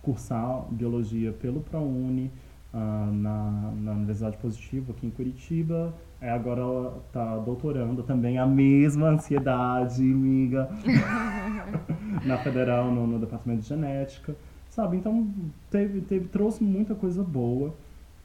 [0.02, 2.30] cursar biologia pelo ProUni
[2.74, 5.94] uh, na, na Universidade Positiva aqui em Curitiba.
[6.20, 10.70] É, agora ela está doutorando também, a mesma ansiedade, amiga,
[12.26, 14.34] na Federal, no, no, Departamento de Genética,
[14.70, 14.98] sabe?
[14.98, 15.28] Então,
[15.70, 17.76] teve, teve, trouxe muita coisa boa,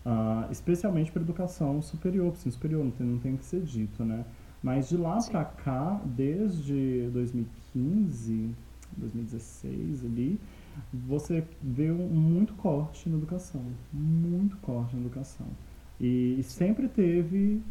[0.06, 4.24] uh, especialmente para educação superior, ensino superior, não tem, não tem que ser dito, né?
[4.62, 10.38] Mas de lá para cá, desde 2015, 2016 ali,
[10.92, 13.64] você vê muito corte na educação.
[13.92, 15.46] Muito corte na educação.
[16.00, 17.62] E, e sempre teve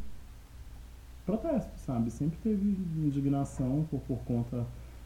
[1.25, 2.11] protesto, sabe?
[2.11, 4.65] Sempre teve indignação por, por conta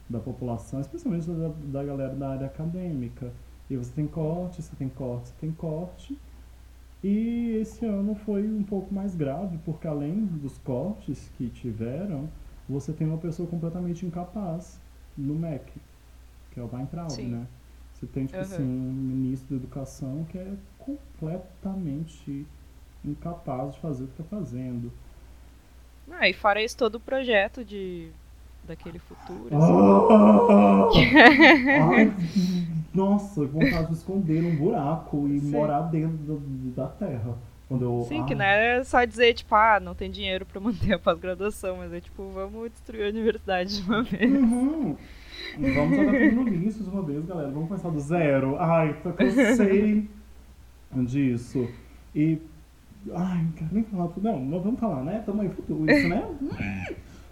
[0.10, 3.32] da população, especialmente da, da galera da área acadêmica.
[3.70, 6.18] E você tem corte, você tem corte, você tem corte.
[7.04, 12.30] E esse ano foi um pouco mais grave, porque além dos cortes que tiveram,
[12.70, 14.80] você tem uma pessoa completamente incapaz
[15.18, 15.72] no MEC,
[16.52, 17.48] que é o Weintraub, né?
[17.94, 18.44] Você tem, tipo uhum.
[18.44, 22.46] assim, um ministro da educação que é completamente
[23.06, 24.92] incapaz de fazer o que está fazendo.
[26.10, 28.12] Ah, e fora isso, todo o projeto de
[28.68, 29.50] daquele futuro.
[29.56, 31.16] Assim.
[31.96, 32.14] Ai,
[32.94, 35.52] nossa, vontade de esconder num buraco e Sim.
[35.52, 36.40] morar dentro do,
[36.76, 37.38] da terra.
[37.72, 40.92] Quando eu, Sim, que não é só dizer, tipo, ah, não tem dinheiro pra manter
[40.92, 44.30] a pós-graduação, mas é tipo, vamos destruir a universidade de uma vez.
[44.30, 44.98] Uhum.
[45.58, 47.50] Vamos jogar tudo no lixo de uma vez, galera.
[47.50, 48.58] Vamos começar do zero.
[48.60, 50.10] Ai, tô cansei
[51.06, 51.66] disso.
[52.14, 52.40] E.
[53.14, 54.10] Ai, não quero nem falar.
[54.18, 55.24] Não, não vamos falar, né?
[55.26, 56.28] Tamo aí futuro, isso, né?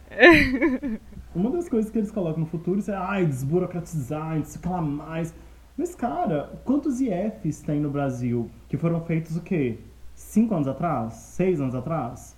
[1.36, 5.36] Uma das coisas que eles colocam no futuro é ai, desburocratizar, desclar mais.
[5.78, 9.80] Mas, cara, quantos IFs tem no Brasil que foram feitos o quê?
[10.20, 11.14] Cinco anos atrás?
[11.14, 12.36] Seis anos atrás?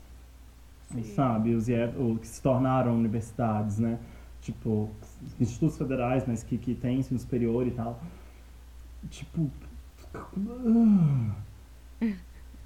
[0.92, 1.04] Sim.
[1.16, 1.56] Sabe?
[1.56, 3.98] Os que se tornaram universidades, né?
[4.40, 4.88] Tipo,
[5.40, 8.00] institutos federais, mas que, que tem ensino superior e tal.
[9.10, 9.50] Tipo.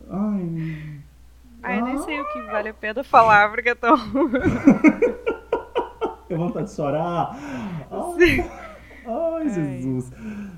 [0.10, 1.02] Ai.
[1.64, 3.96] Ai, nem sei o que vale a pena falar, porque é tão.
[6.30, 7.38] Eu vontade de chorar.
[7.90, 8.52] Ai,
[9.08, 10.12] ai Jesus.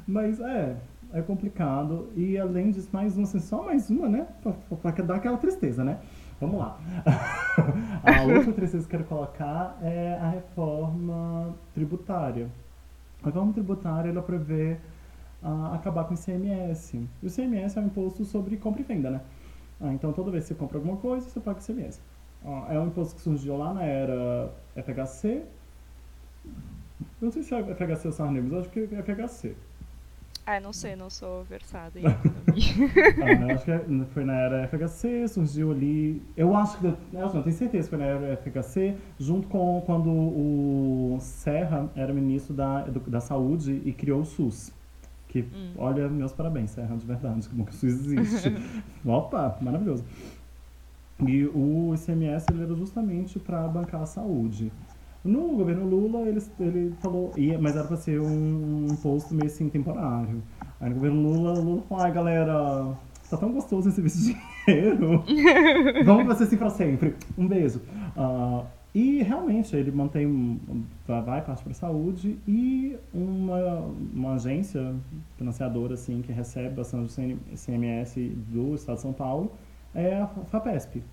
[0.08, 0.76] Mas é,
[1.14, 2.10] é complicado.
[2.16, 4.28] E além disso, mais uma, assim, só mais uma, né?
[4.42, 6.00] Pra, pra, pra dar aquela tristeza, né?
[6.40, 6.80] Vamos lá.
[8.04, 12.50] a outra tristeza que eu quero colocar é a reforma tributária.
[13.24, 14.78] A reforma tributária ela prevê
[15.42, 16.98] uh, acabar com o ICMS.
[16.98, 19.22] E o ICMS é um imposto sobre compra e venda, né?
[19.82, 22.00] Ah, então toda vez que você compra alguma coisa, você paga o ICMS.
[22.44, 25.44] Uh, é um imposto que surgiu lá na era FHC.
[26.46, 29.56] Eu não sei se é FHC ou Sarney, mas acho que é FHC.
[30.50, 33.50] Ah, não sei, não sou versada em economia.
[33.50, 36.22] ah, acho que foi na era FHC, surgiu ali.
[36.38, 36.86] Eu acho que.
[36.86, 42.14] Eu não tenho certeza que foi na era FHC, junto com quando o Serra era
[42.14, 44.72] ministro da, da Saúde e criou o SUS.
[45.28, 45.74] Que, hum.
[45.78, 48.56] olha, meus parabéns, Serra, de verdade, como que o SUS existe.
[49.06, 50.06] Opa, maravilhoso.
[51.28, 54.72] E o ICMS ele era justamente para bancar a saúde.
[55.28, 59.48] No governo Lula, ele, ele falou, ia, mas era para ser um, um posto meio
[59.48, 60.42] assim temporário.
[60.80, 62.96] Aí no governo Lula, Lula falou, ai galera,
[63.30, 65.24] tá tão gostoso esse serviço de dinheiro.
[66.06, 67.16] Vamos fazer assim para sempre.
[67.38, 67.82] Um beijo.
[68.16, 70.60] Uh, e realmente ele mantém,
[71.06, 74.96] vai parte para a saúde e uma, uma agência
[75.38, 78.16] financiadora assim, que recebe bastante CMS
[78.48, 79.52] do Estado de São Paulo
[79.94, 81.04] é a FAPESP.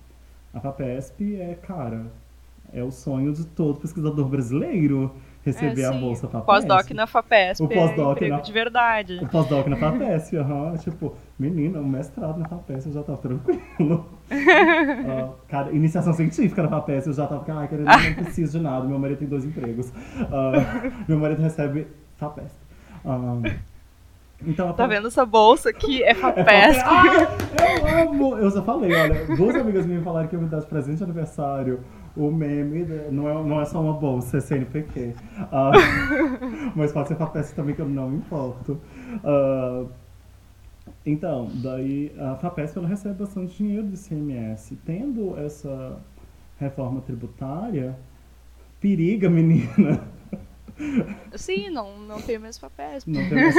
[0.53, 2.07] A FAPESP é, cara,
[2.73, 5.11] é o sonho de todo pesquisador brasileiro
[5.45, 6.45] receber é, a bolsa FAPESP.
[6.45, 7.63] Pós-doc na FAPESP.
[7.63, 8.39] O pós-doc é na...
[8.39, 9.19] de verdade.
[9.21, 10.75] O pós-doc na FAPESP, uhum.
[10.77, 14.05] tipo, menina, o mestrado na FAPESP eu já tava tranquilo.
[14.31, 18.85] uh, cara, iniciação científica na FAPESP eu já tava, ai, querendo, não preciso de nada,
[18.85, 19.89] meu marido tem dois empregos.
[19.89, 22.57] Uh, meu marido recebe FAPESP.
[23.05, 23.75] Uh,
[24.45, 26.03] então, tá vendo essa bolsa aqui?
[26.03, 26.83] É FAPESP.
[27.61, 28.37] É eu amo!
[28.37, 31.03] Eu já falei, olha, duas amigas minhas falaram que eu me dar de presente de
[31.03, 31.79] aniversário
[32.15, 34.99] o meme não é, não é só uma bolsa, é CNPq.
[34.99, 35.13] Uh,
[35.51, 35.71] ah,
[36.75, 38.79] mas pode ser FAPESP também, que eu não me importo.
[39.23, 39.89] Uh,
[41.05, 44.75] então, daí a FAPESP ela recebe bastante dinheiro do ICMS.
[44.85, 45.99] Tendo essa
[46.59, 47.97] reforma tributária,
[48.79, 50.07] periga, menina.
[51.35, 53.09] Sim, não, não tem mais FAPESP.
[53.09, 53.55] Não tem mais...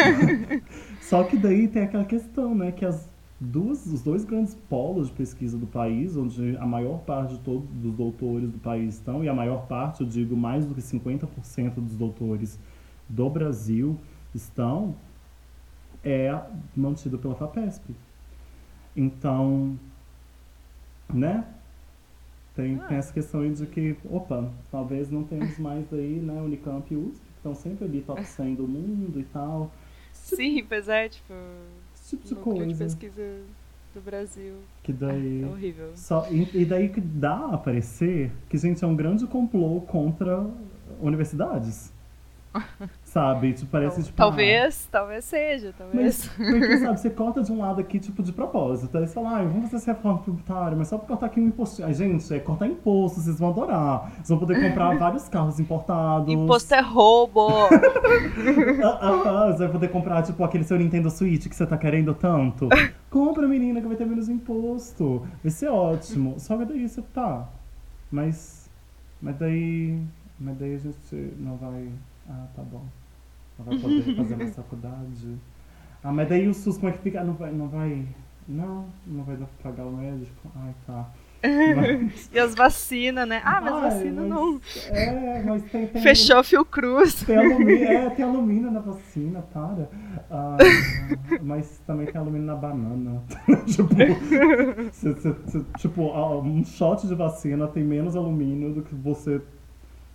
[1.01, 3.09] Só que daí tem aquela questão, né, que as
[3.41, 7.69] duas, os dois grandes polos de pesquisa do país, onde a maior parte de todos
[7.85, 11.75] os doutores do país estão, e a maior parte, eu digo mais do que 50%
[11.75, 12.59] dos doutores
[13.09, 13.99] do Brasil
[14.35, 14.95] estão,
[16.03, 16.39] é
[16.75, 17.95] mantido pela FAPESP.
[18.97, 19.79] Então,
[21.13, 21.45] né?
[22.55, 22.87] Tem, Ah.
[22.87, 26.97] tem essa questão aí de que, opa, talvez não temos mais aí, né, Unicamp e
[26.97, 29.71] USP, que estão sempre ali top 100 do mundo e tal.
[30.13, 31.35] Sim, pois é, tipo,
[32.07, 32.85] tipo de núcleo de coisa.
[32.85, 33.41] pesquisa
[33.95, 34.55] do Brasil.
[34.83, 35.43] Que daí.
[35.43, 35.91] É horrível.
[35.95, 40.47] Só, e, e daí que dá a parecer que, gente, é um grande complô contra
[41.01, 41.93] universidades.
[43.05, 43.53] Sabe?
[43.53, 44.17] Tipo, parece Tal- tipo.
[44.17, 46.31] talvez, talvez seja, talvez.
[46.39, 48.97] Mas, porque, sabe, você corta de um lado aqui, tipo, de propósito.
[48.99, 51.47] Aí você fala, ah, vamos fazer essa reforma tributária, mas só pra cortar aqui um
[51.47, 51.83] imposto.
[51.85, 54.11] Ai, gente, é cortar imposto, vocês vão adorar.
[54.17, 56.33] Vocês vão poder comprar vários carros importados.
[56.33, 57.49] Imposto é roubo.
[58.83, 61.77] Ah, ah, ah, você vai poder comprar, tipo, aquele seu Nintendo Switch que você tá
[61.77, 62.69] querendo tanto.
[63.11, 65.27] Compra, menina, que vai ter menos imposto.
[65.43, 66.35] Vai ser ótimo.
[66.39, 67.49] Só que daí você tá.
[68.11, 68.69] Mas.
[69.21, 69.99] Mas daí.
[70.39, 71.89] Mas daí a gente não vai.
[72.29, 72.85] Ah, tá bom.
[73.59, 75.37] Não vai poder fazer mais faculdade.
[76.03, 77.21] Ah, mas daí o SUS, como é que fica?
[77.21, 77.53] Ah, Não vai.
[77.53, 78.07] Não vai.
[78.49, 80.49] Não, não vai dar pra pagar o médico.
[80.55, 81.09] Ai, tá.
[81.43, 83.41] Mas, e as vacinas, né?
[83.45, 84.61] Ah, mas Ai, vacina mas- não.
[84.91, 85.87] É, mas tem.
[85.89, 87.23] tem Fechou Fiocruz.
[87.25, 89.89] tem alumínio, é, tem alumínio na vacina, para.
[90.31, 90.57] Ah,
[91.43, 93.23] mas também tem alumínio na banana.
[93.67, 93.89] tipo,
[94.93, 99.41] cê- cê- cê- tipo, ah, um shot de vacina tem menos alumínio do que você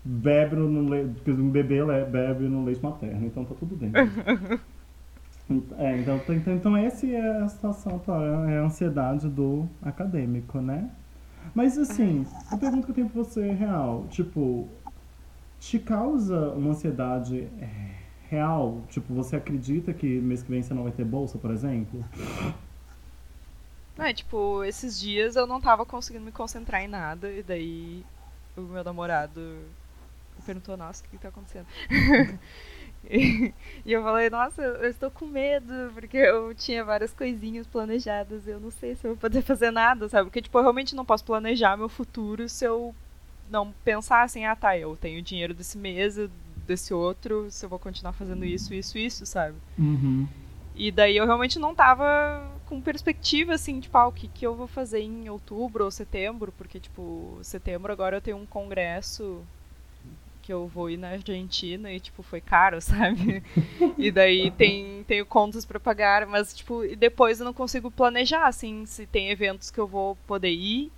[0.04, 3.92] bebe no leite, um bebê bebe no leite materno, então tá tudo bem.
[5.78, 8.14] É, então, então, então, essa é a situação, tá?
[8.50, 10.90] é a ansiedade do acadêmico, né?
[11.54, 14.70] Mas assim, a pergunta que eu tenho pra você é real, tipo,
[15.60, 17.96] te causa uma ansiedade é,
[18.30, 18.82] real?
[18.90, 22.06] Tipo, você acredita que mês que vem você não vai ter bolsa, por exemplo?
[23.98, 28.06] Não, é, tipo, esses dias eu não tava conseguindo me concentrar em nada, e daí
[28.56, 29.42] o meu namorado
[30.42, 31.68] perguntou, nossa, o que, que tá acontecendo?
[33.10, 33.54] e,
[33.86, 38.60] e eu falei, nossa, eu estou com medo, porque eu tinha várias coisinhas planejadas, eu
[38.60, 40.26] não sei se eu vou poder fazer nada, sabe?
[40.26, 42.96] Porque, tipo, eu realmente não posso planejar meu futuro se eu
[43.50, 46.18] não pensar assim, ah tá, eu tenho dinheiro desse mês,
[46.66, 49.56] desse outro, se eu vou continuar fazendo isso, isso, isso, sabe?
[49.78, 50.28] Uhum.
[50.74, 54.56] E daí eu realmente não tava com perspectiva, assim, tipo, ah, o que, que eu
[54.56, 59.44] vou fazer em outubro ou setembro, porque, tipo, setembro agora eu tenho um congresso
[60.52, 63.42] que eu vou ir na Argentina e, tipo, foi caro, sabe?
[63.98, 68.48] E daí tem, tenho contas pra pagar, mas, tipo, e depois eu não consigo planejar,
[68.48, 70.92] assim, se tem eventos que eu vou poder ir,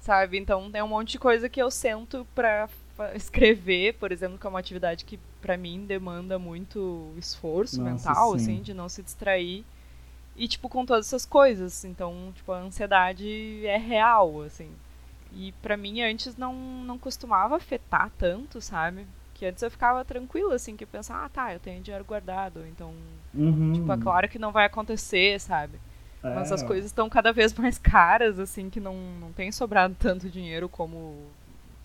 [0.00, 0.38] sabe?
[0.38, 2.68] Então tem um monte de coisa que eu sento pra
[3.14, 8.30] escrever, por exemplo, que é uma atividade que pra mim demanda muito esforço Nossa, mental,
[8.30, 8.36] sim.
[8.36, 9.64] assim, de não se distrair.
[10.36, 11.84] E, tipo, com todas essas coisas.
[11.84, 14.70] Então, tipo, a ansiedade é real, assim.
[15.32, 19.06] E pra mim, antes não, não costumava afetar tanto, sabe?
[19.34, 22.64] Que antes eu ficava tranquila, assim, que eu pensava, ah, tá, eu tenho dinheiro guardado,
[22.66, 22.92] então,
[23.34, 23.72] Uhum.
[23.72, 25.78] tipo, é claro que não vai acontecer, sabe?
[26.22, 26.54] Mas É.
[26.54, 30.68] as coisas estão cada vez mais caras, assim, que não, não tem sobrado tanto dinheiro
[30.68, 31.16] como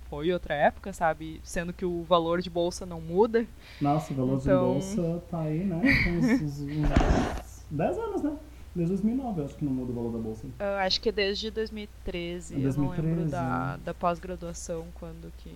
[0.10, 1.40] foi outra época, sabe?
[1.44, 3.46] Sendo que o valor de bolsa não muda.
[3.80, 5.82] Nossa, o valor Então- de bolsa tá aí, né?
[6.10, 8.38] Uns, uns, uns 10 anos, né?
[8.76, 10.46] Desde 2009 eu acho que não muda o valor da bolsa.
[10.60, 15.32] Eu acho que é desde 2013, É eu não lembro 2013, da, da pós-graduação quando
[15.38, 15.56] que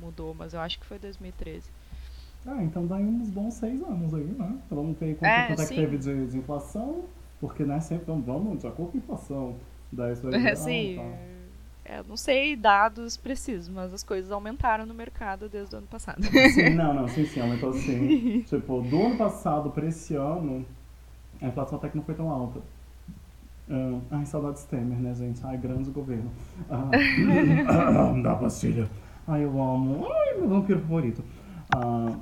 [0.00, 1.70] mudou, mas eu acho que foi 2013.
[2.46, 4.58] Ah, então dá aí uns bons seis anos aí, né?
[4.70, 5.74] Vamos ver quanto, É, quanto é que sim.
[5.74, 7.04] teve de, de inflação,
[7.38, 9.56] porque, né, sempre vamos, vamos de acordo com a inflação.
[9.92, 11.92] Daí você vai ver, É, sim, ah, tá.
[11.94, 15.86] é, eu não sei dados precisos, mas as coisas aumentaram no mercado desde o ano
[15.86, 16.22] passado.
[16.54, 18.42] Sim, não, não, sim, sim, aumentou sim.
[18.46, 20.64] tipo, do ano passado pra esse ano,
[21.40, 22.60] a inflação até que não foi tão alta.
[23.70, 25.40] Ah, ai, saudades Temer, né, gente?
[25.44, 26.30] Ai, grande governo.
[26.68, 26.90] Ah,
[28.22, 28.88] da pastilha.
[29.26, 30.06] Ai, eu amo.
[30.12, 31.22] Ai, meu vampiro favorito.
[31.74, 32.16] Ah,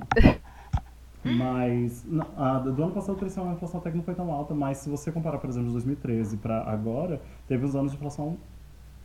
[1.23, 4.53] mas, não, a do ano passado ano a inflação até que não foi tão alta,
[4.53, 8.37] mas se você comparar, por exemplo, de 2013 pra agora, teve uns anos de inflação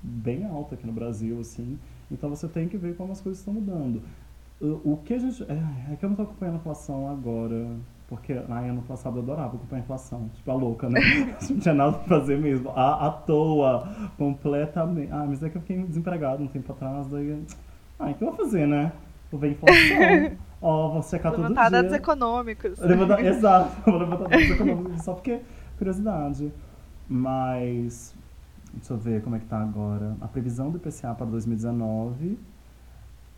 [0.03, 1.79] bem alta aqui no Brasil, assim.
[2.11, 4.03] Então você tem que ver como as coisas estão mudando.
[4.61, 5.43] O, que a gente.
[5.45, 7.69] É, é que eu não tô acompanhando a inflação agora.
[8.15, 10.31] Porque ai, ano passado eu adorava acompanhar a inflação.
[10.35, 11.01] Tipo, a louca, né?
[11.51, 12.71] não tinha nada pra fazer mesmo.
[12.71, 15.13] À, à toa, completamente.
[15.13, 17.09] Ah, mas é que eu fiquei desempregado um tempo atrás.
[17.09, 17.45] Daí.
[17.99, 18.93] Ah, o que eu vou fazer, né?
[19.31, 20.37] Vou ver a inflação.
[20.63, 21.99] Ó, vou checar todo Levantar dados dia.
[21.99, 22.79] econômicos.
[22.79, 25.41] Levantar, exato, vou levantar dados econômicos só porque
[25.77, 26.53] curiosidade.
[27.07, 28.15] Mas,
[28.73, 30.17] deixa eu ver como é que tá agora.
[30.21, 32.39] A previsão do IPCA para 2019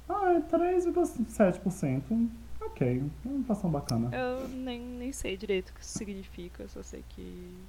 [0.08, 2.28] ah, é 3,7%.
[2.76, 4.10] Ok, uma inflação bacana.
[4.12, 7.68] Eu nem, nem sei direito o que isso significa, eu só sei que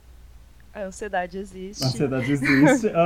[0.73, 1.83] A ansiedade existe.
[1.83, 2.87] A ansiedade existe.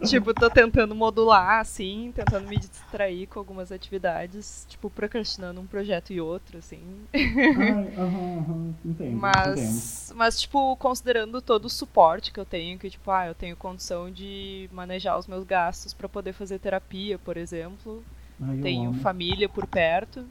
[0.00, 0.06] Uhum.
[0.08, 6.12] tipo, tô tentando modular, assim, tentando me distrair com algumas atividades, tipo, procrastinando um projeto
[6.12, 7.08] e outro, assim.
[7.54, 8.74] Ai, uhum, uhum.
[8.84, 10.16] Entendo, mas, entendo.
[10.18, 14.10] mas, tipo, considerando todo o suporte que eu tenho, que, tipo, ah, eu tenho condição
[14.10, 18.04] de manejar os meus gastos para poder fazer terapia, por exemplo.
[18.40, 19.00] Ai, tenho amo.
[19.00, 20.24] família por perto.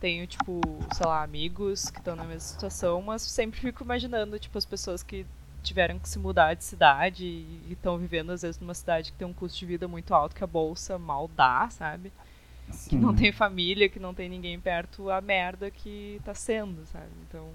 [0.00, 0.60] Tenho, tipo,
[0.92, 5.02] sei lá, amigos que estão na mesma situação, mas sempre fico imaginando, tipo, as pessoas
[5.02, 5.26] que
[5.62, 9.26] tiveram que se mudar de cidade e estão vivendo, às vezes, numa cidade que tem
[9.26, 12.12] um custo de vida muito alto, que a bolsa mal dá, sabe?
[12.70, 12.90] Sim.
[12.90, 17.10] Que não tem família, que não tem ninguém perto, a merda que tá sendo, sabe?
[17.28, 17.48] Então,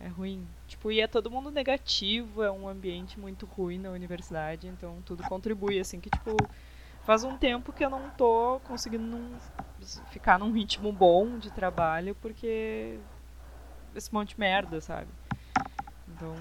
[0.00, 0.46] é ruim.
[0.66, 5.22] Tipo, e é todo mundo negativo, é um ambiente muito ruim na universidade, então tudo
[5.24, 6.36] contribui, assim, que, tipo,
[7.06, 9.30] faz um tempo que eu não tô conseguindo num,
[10.10, 12.98] ficar num ritmo bom de trabalho, porque
[13.94, 15.06] esse monte de merda, sabe?
[16.08, 16.34] Então,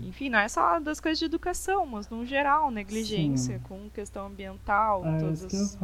[0.00, 3.64] enfim, não é só das coisas de educação, mas no geral, negligência Sim.
[3.64, 5.78] com questão ambiental, É todas as...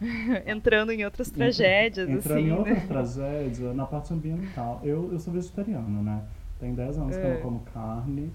[0.46, 2.86] entrando em outras tragédias, Entrando assim, em outra né?
[2.86, 4.80] tragédia, na parte ambiental.
[4.82, 6.24] Eu, eu sou vegetariano, né?
[6.58, 7.34] Tem 10 anos que eu É.
[7.34, 8.32] não como carne.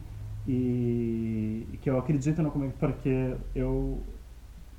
[0.47, 4.01] E que eu acredito no comer, porque eu,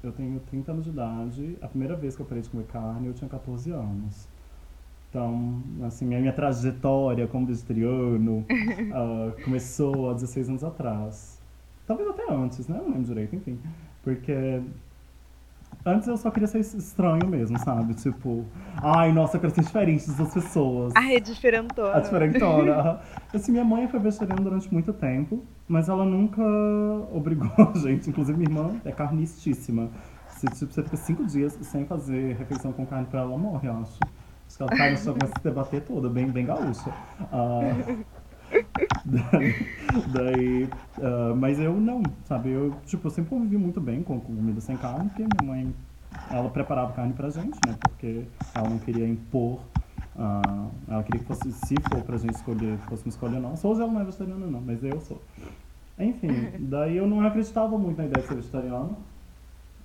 [0.03, 1.59] eu tenho 30 anos de idade.
[1.61, 4.29] A primeira vez que eu parei de comer carne, eu tinha 14 anos.
[5.09, 8.47] Então, assim, a minha trajetória como vegetariano
[8.95, 11.41] ah, começou há 16 anos atrás.
[11.87, 12.77] Talvez até antes, né?
[12.79, 13.59] Eu não lembro direito, enfim.
[14.03, 14.63] Porque
[15.85, 17.95] antes eu só queria ser estranho mesmo, sabe?
[17.95, 18.45] Tipo,
[18.77, 20.93] ai, nossa, eu quero ser diferente das pessoas.
[20.97, 21.97] Ai, é diferentona.
[21.97, 23.01] A diferentona.
[23.35, 26.43] Assim, minha mãe foi vegetariana durante muito tempo, mas ela nunca
[27.15, 28.11] obrigou a gente.
[28.11, 29.89] Inclusive, minha irmã é carnistíssima.
[30.29, 33.69] Se tipo, você fica cinco dias sem fazer refeição com carne pra ela, ela morre,
[33.69, 33.99] eu acho.
[34.47, 36.93] Acho que ela chão e começa a se debater toda, bem, bem gaúcha.
[37.31, 37.61] Ah,
[39.05, 39.55] daí,
[40.13, 40.69] daí,
[41.01, 42.51] ah, mas eu não, sabe?
[42.51, 45.75] Eu, tipo, eu sempre convivi muito bem com comida sem carne, porque minha mãe,
[46.31, 47.77] ela preparava carne pra gente, né?
[47.81, 49.61] Porque ela não queria impor
[50.21, 53.57] ah, ela queria que fosse, se for pra gente escolher, fôssemos escolher ou não.
[53.57, 55.21] Só hoje ela não é vegetariana, não, mas eu sou.
[55.99, 56.29] Enfim,
[56.61, 58.97] daí eu não acreditava muito na ideia de ser vegetariano.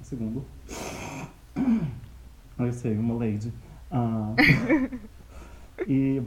[0.02, 0.44] Segundo.
[2.58, 3.52] Eu sei, uma lady.
[3.92, 4.34] Ah,
[5.86, 6.22] e,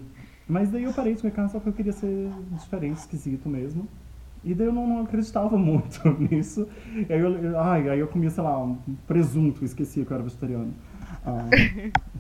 [0.47, 3.89] mas daí eu parei de comer carne só porque eu queria ser diferente, esquisito mesmo.
[4.45, 6.69] E daí eu não, não acreditava muito nisso.
[7.09, 10.15] E aí eu, eu- ai, aí eu comia, sei lá, um presunto, esqueci que eu
[10.17, 10.75] era vegetariano.
[11.25, 11.49] Ah,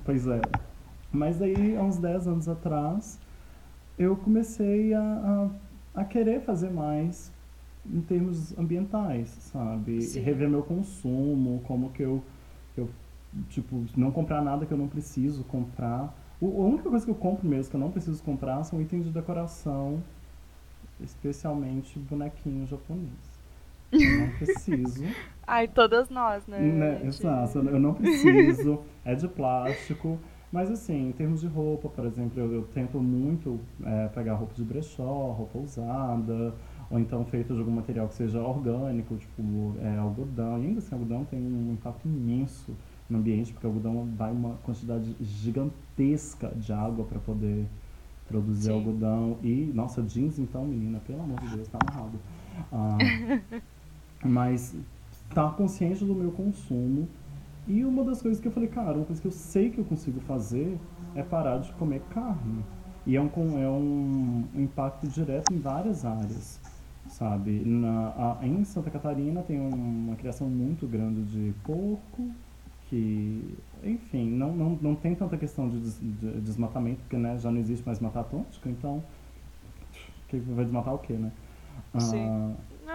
[0.07, 0.41] pois é.
[1.13, 3.19] Mas daí, há uns 10 anos atrás,
[3.99, 5.51] eu comecei a,
[5.95, 7.33] a, a querer fazer mais
[7.91, 10.03] em termos ambientais, sabe?
[10.03, 10.21] Sim.
[10.21, 12.23] Rever meu consumo, como que eu,
[12.77, 12.89] eu,
[13.49, 16.15] tipo, não comprar nada que eu não preciso comprar.
[16.41, 19.05] O, a única coisa que eu compro mesmo, que eu não preciso comprar, são itens
[19.05, 20.03] de decoração,
[21.01, 23.39] especialmente bonequinho japonês.
[23.91, 25.03] Eu não preciso.
[25.47, 26.61] Ai, todas nós, né?
[26.61, 27.07] Né?
[27.07, 30.19] Exato, eu não preciso, é de plástico.
[30.51, 34.55] Mas assim, em termos de roupa, por exemplo, eu, eu tento muito é, pegar roupa
[34.55, 36.55] de brechó, roupa usada,
[36.91, 40.59] ou então feita de algum material que seja orgânico, tipo é, algodão.
[40.59, 42.75] E ainda assim, algodão tem um impacto imenso
[43.11, 47.67] no ambiente, porque o algodão vai uma quantidade gigantesca de água para poder
[48.27, 48.73] produzir Sim.
[48.73, 49.39] algodão.
[49.43, 52.19] E, nossa, jeans então, menina, pelo amor de Deus, tá amarrado.
[52.73, 52.99] Ah,
[54.25, 54.75] mas
[55.13, 57.09] estar consciente do meu consumo.
[57.69, 59.85] E uma das coisas que eu falei, cara, uma coisa que eu sei que eu
[59.87, 60.81] consigo fazer
[61.15, 62.67] é parar de comer carne.
[63.07, 66.63] E é um, é um impacto direto em várias áreas,
[67.07, 67.65] sabe?
[67.65, 72.35] Na, a- em Santa Catarina tem uma criação muito grande de porco,
[72.83, 77.51] que, enfim, não, não, não tem tanta questão de, des- de desmatamento, porque né, já
[77.51, 79.05] não existe mais Mata Atlântica, então
[80.29, 81.33] que vai desmatar o quê, né?
[81.95, 82.39] Ah, Sim.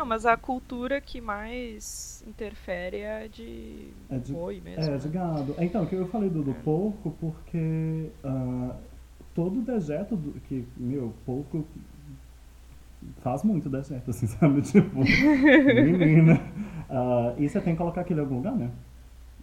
[0.03, 4.83] Não, mas a cultura que mais interfere é a de, É de- boi mesmo.
[4.83, 4.97] É, né?
[4.97, 5.55] de gado.
[5.59, 6.53] Então, que eu falei do, do É.
[6.55, 8.75] porco, porque ah,
[9.33, 11.65] todo dejeto do, que, meu, porco
[13.21, 14.61] faz muito dejeto, assim, sabe?
[14.61, 16.37] Tipo, menina.
[16.89, 18.69] Ah, e você tem que colocar aquilo em algum lugar, né?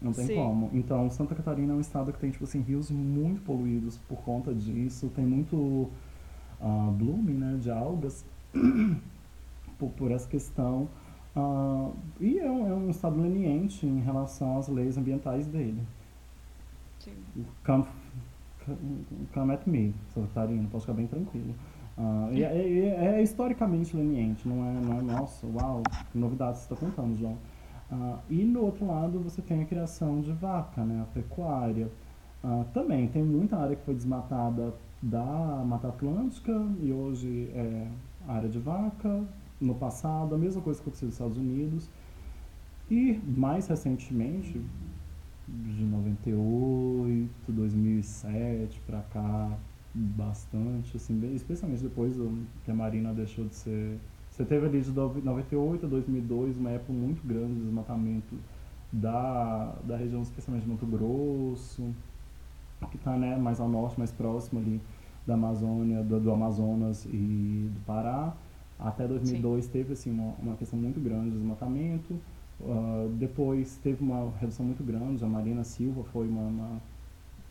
[0.03, 0.35] Não tem Sim.
[0.35, 0.69] como.
[0.75, 4.55] Então, Santa Catarina é um estado que tem, tipo assim, rios muito poluídos por conta
[4.55, 5.11] disso.
[5.17, 5.89] Tem muito
[6.61, 8.27] ah, blooming, né, de algas
[9.81, 10.87] por, por essa questão.
[11.35, 15.81] Ah, e é um, é um estado leniente em relação às leis ambientais dele.
[16.99, 17.13] Sim.
[17.65, 17.85] Come,
[19.33, 21.55] come at me, Catarina, posso ficar bem tranquilo.
[21.97, 26.59] Ah, e é, é- é historicamente leniente, não é, não é, nossa, uau, que novidade
[26.59, 27.37] você está contando, João.
[27.91, 31.91] Ah, e no outro lado você tem a criação de vaca, né, a pecuária.
[32.45, 34.73] Ah, também tem muita área que foi desmatada
[35.03, 36.53] da Mata Atlântica
[36.83, 37.87] e hoje é
[38.29, 39.25] área de vaca.
[39.61, 41.89] No passado, a mesma coisa que aconteceu nos Estados Unidos.
[42.91, 44.61] E mais recentemente,
[45.47, 49.59] de 98, 2007 para cá,
[49.95, 52.17] bastante, assim, especialmente depois
[52.65, 53.99] que a Marina deixou de ser.
[54.31, 58.37] Você teve ali de 98 a 2002 uma época muito grande de desmatamento
[58.93, 61.95] da, da região, especialmente de Mato Grosso,
[62.91, 64.81] que está né, mais ao norte, mais próximo ali
[65.27, 68.35] da Amazônia, do, do Amazonas e do Pará.
[68.81, 69.71] Até 2002 Sim.
[69.71, 72.19] teve assim, uma, uma questão muito grande de desmatamento.
[72.61, 75.25] Uh, depois teve uma redução muito grande.
[75.25, 76.83] A Marina Silva foi uma, uma,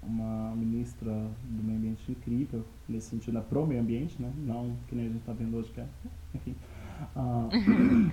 [0.04, 4.32] uma, ministra do meio ambiente incrível, nesse sentido, né, pro meio ambiente, né?
[4.38, 5.88] não que nem a gente está vendo hoje, que é.
[6.36, 6.56] Enfim.
[7.16, 8.12] Uh,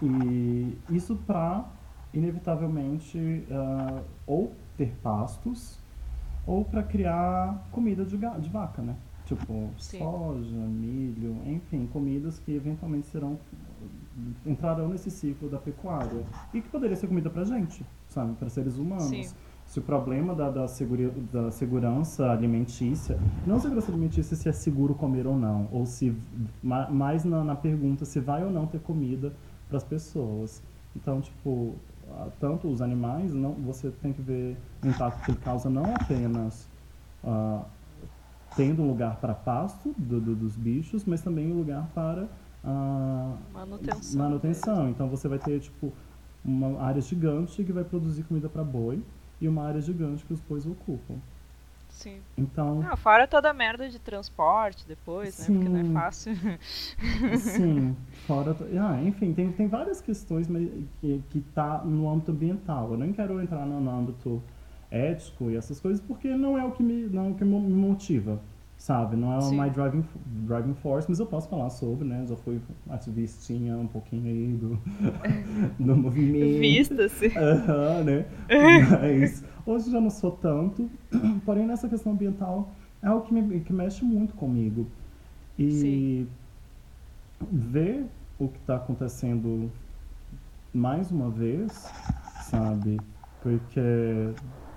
[0.02, 1.66] e isso para,
[2.12, 5.78] inevitavelmente, uh, ou ter pastos,
[6.46, 8.96] ou para criar comida de, de vaca, né?
[9.28, 9.98] Tipo, Sim.
[9.98, 13.38] soja, milho, enfim, comidas que eventualmente serão
[14.46, 16.24] entrarão nesse ciclo da pecuária
[16.54, 19.04] e que poderia ser comida para gente, sabe, para seres humanos.
[19.04, 19.28] Sim.
[19.66, 24.94] Se o problema da, da, segura, da segurança alimentícia, não segurança alimentícia se é seguro
[24.94, 26.16] comer ou não, ou se
[26.62, 29.34] mais na, na pergunta se vai ou não ter comida
[29.68, 30.62] para as pessoas.
[30.96, 31.76] Então, tipo,
[32.40, 36.66] tanto os animais, não, você tem que ver o impacto que ele causa não apenas
[37.22, 37.62] uh,
[38.56, 42.24] tendo um lugar para pasto do, do, dos bichos, mas também um lugar para
[42.64, 44.18] uh, manutenção.
[44.20, 44.88] manutenção.
[44.90, 45.92] Então você vai ter tipo
[46.44, 49.02] uma área gigante que vai produzir comida para boi
[49.40, 51.16] e uma área gigante que os bois ocupam.
[51.90, 52.20] Sim.
[52.36, 52.80] Então.
[52.80, 55.58] Não, fora toda a merda de transporte depois, sim, né?
[55.58, 56.32] Porque não é fácil.
[57.38, 57.96] Sim,
[58.26, 58.56] fora.
[58.80, 60.46] Ah, enfim, tem, tem várias questões
[61.00, 62.92] que, que tá no âmbito ambiental.
[62.92, 64.40] Eu nem quero entrar no âmbito
[64.90, 67.58] ético e essas coisas, porque não é o que me, não é o que me
[67.58, 68.40] motiva
[68.78, 69.16] sabe?
[69.16, 70.04] Não é uma my driving,
[70.46, 72.24] driving force, mas eu posso falar sobre, né?
[72.26, 74.80] Já fui ativistinha um pouquinho aí do,
[75.84, 76.60] do movimento.
[76.60, 77.26] Vista-se.
[77.26, 78.26] Uhum, né?
[79.02, 80.88] Mas hoje já não sou tanto.
[81.44, 82.72] Porém, nessa questão ambiental
[83.02, 84.86] é algo que, me, que mexe muito comigo.
[85.58, 86.28] E Sim.
[87.50, 88.06] ver
[88.38, 89.72] o que está acontecendo
[90.72, 91.72] mais uma vez,
[92.42, 92.96] sabe?
[93.42, 93.80] Porque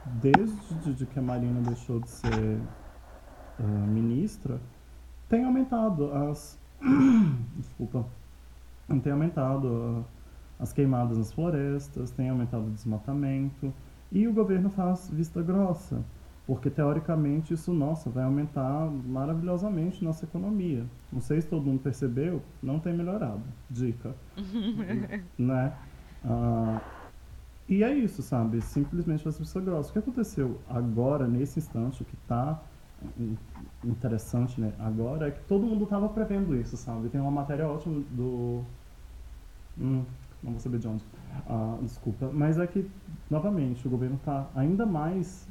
[0.05, 2.59] desde que a Marina deixou de ser
[3.59, 4.59] uh, ministra,
[5.29, 6.59] tem aumentado as.
[7.57, 8.05] Desculpa.
[9.03, 10.05] Tem aumentado uh,
[10.59, 13.73] as queimadas nas florestas, tem aumentado o desmatamento.
[14.11, 16.03] E o governo faz vista grossa,
[16.45, 20.85] porque teoricamente isso, nossa, vai aumentar maravilhosamente nossa economia.
[21.11, 23.41] Não sei se todo mundo percebeu, não tem melhorado.
[23.69, 24.13] Dica.
[25.39, 25.73] né?
[26.25, 26.81] Uh,
[27.71, 28.61] e é isso, sabe?
[28.61, 29.89] Simplesmente faz vista grossa.
[29.89, 32.61] O que aconteceu agora, nesse instante, o que está
[33.81, 37.07] interessante né, agora é que todo mundo estava prevendo isso, sabe?
[37.07, 38.61] Tem uma matéria ótima do.
[39.79, 40.03] Hum,
[40.43, 41.05] não vou saber de onde.
[41.47, 42.29] Ah, desculpa.
[42.33, 42.85] Mas é que,
[43.29, 45.47] novamente, o governo está ainda mais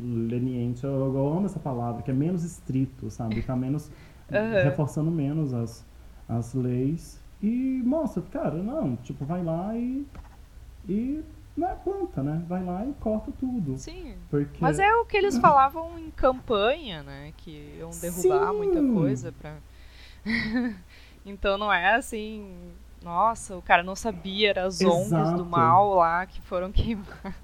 [0.00, 0.84] leniente.
[0.84, 3.40] Eu, eu, amo essa palavra, que é menos estrito, sabe?
[3.40, 3.90] Está menos.
[4.30, 4.62] Uhum.
[4.62, 5.86] reforçando menos as,
[6.28, 7.18] as leis.
[7.42, 10.06] E mostra, cara, não, tipo, vai lá e.
[10.86, 11.24] E
[11.58, 12.42] não é planta, né?
[12.48, 13.76] Vai lá e corta tudo.
[13.76, 14.14] Sim.
[14.30, 14.58] Porque...
[14.60, 17.32] Mas é o que eles falavam em campanha, né?
[17.36, 18.56] Que iam derrubar Sim.
[18.56, 19.56] muita coisa pra.
[21.26, 22.72] então não é assim.
[23.02, 24.96] Nossa, o cara não sabia, eram as Exato.
[24.96, 27.34] ondas do mal lá que foram queimadas.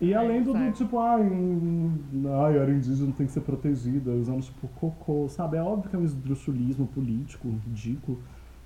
[0.00, 4.42] E além do, do tipo, ai, ai, a área indígena tem que ser protegida, usando
[4.42, 5.56] tipo cocô, sabe?
[5.56, 8.18] É óbvio que é um esdrúxulismo político ridículo,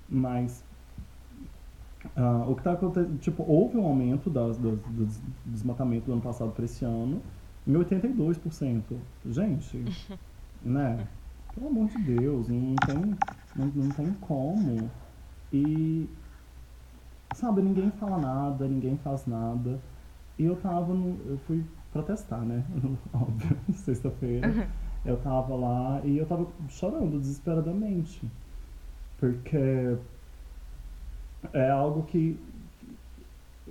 [0.09, 0.63] mas
[2.17, 5.07] Uh, o que está acontecendo, tipo, houve um aumento das, das, do
[5.45, 7.21] desmatamento do ano passado para esse ano
[7.67, 8.83] em 82%.
[9.27, 9.85] Gente,
[10.63, 11.07] né?
[11.53, 13.17] Pelo amor de Deus, não tem,
[13.55, 14.89] não, não tem como.
[15.53, 16.09] E,
[17.35, 19.79] sabe, ninguém fala nada, ninguém faz nada.
[20.39, 22.63] E eu tava no, eu fui protestar, né?
[23.13, 24.47] Óbvio, sexta-feira.
[24.47, 24.65] Uhum.
[25.03, 28.21] Eu tava lá e eu tava chorando desesperadamente.
[29.17, 29.97] Porque
[31.53, 32.37] é algo que,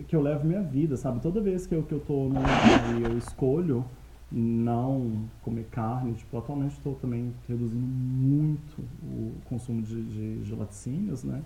[0.08, 1.20] que eu levo minha vida, sabe?
[1.20, 3.84] Toda vez que eu, que eu tô lugar e eu escolho
[4.30, 11.24] não comer carne, tipo, atualmente estou também reduzindo muito o consumo de, de, de laticínios,
[11.24, 11.42] né?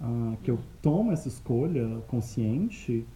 [0.00, 3.06] Uh, que eu tomo essa escolha consciente,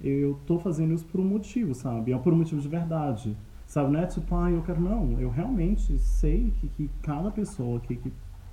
[0.00, 2.12] eu tô fazendo isso por um motivo, sabe?
[2.12, 3.36] É por um motivo de verdade,
[3.66, 3.92] sabe?
[3.92, 5.20] Não é tipo, ah, eu quero, não.
[5.20, 8.12] Eu realmente sei que, que cada pessoa que, que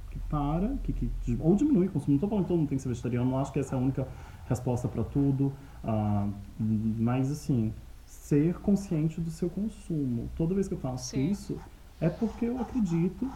[0.10, 2.12] que para, que, que, ou diminui o consumo.
[2.12, 3.78] Não estou falando que todo mundo tem que ser vegetariano, não acho que essa é
[3.78, 4.07] a única
[4.47, 5.53] resposta para tudo.
[5.84, 7.74] Uh, mas, assim,
[8.05, 10.30] ser consciente do seu consumo.
[10.36, 11.30] Toda vez que eu faço Sim.
[11.30, 11.57] isso,
[12.01, 13.30] é porque eu acredito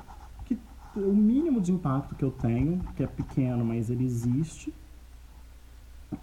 [0.46, 0.58] que
[0.96, 4.74] o mínimo de impacto que eu tenho, que é pequeno, mas ele existe,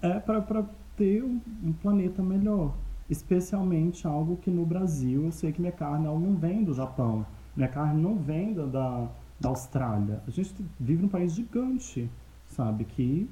[0.03, 0.64] é para
[0.96, 2.74] ter um, um, planeta melhor.
[3.09, 7.26] Especialmente algo que no Brasil eu sei que minha carne ela não vem do Japão,
[7.57, 9.09] minha carne não vem da, da
[9.49, 10.22] Austrália.
[10.26, 12.11] A gente vive num país gigante,
[12.47, 13.28] sabe, que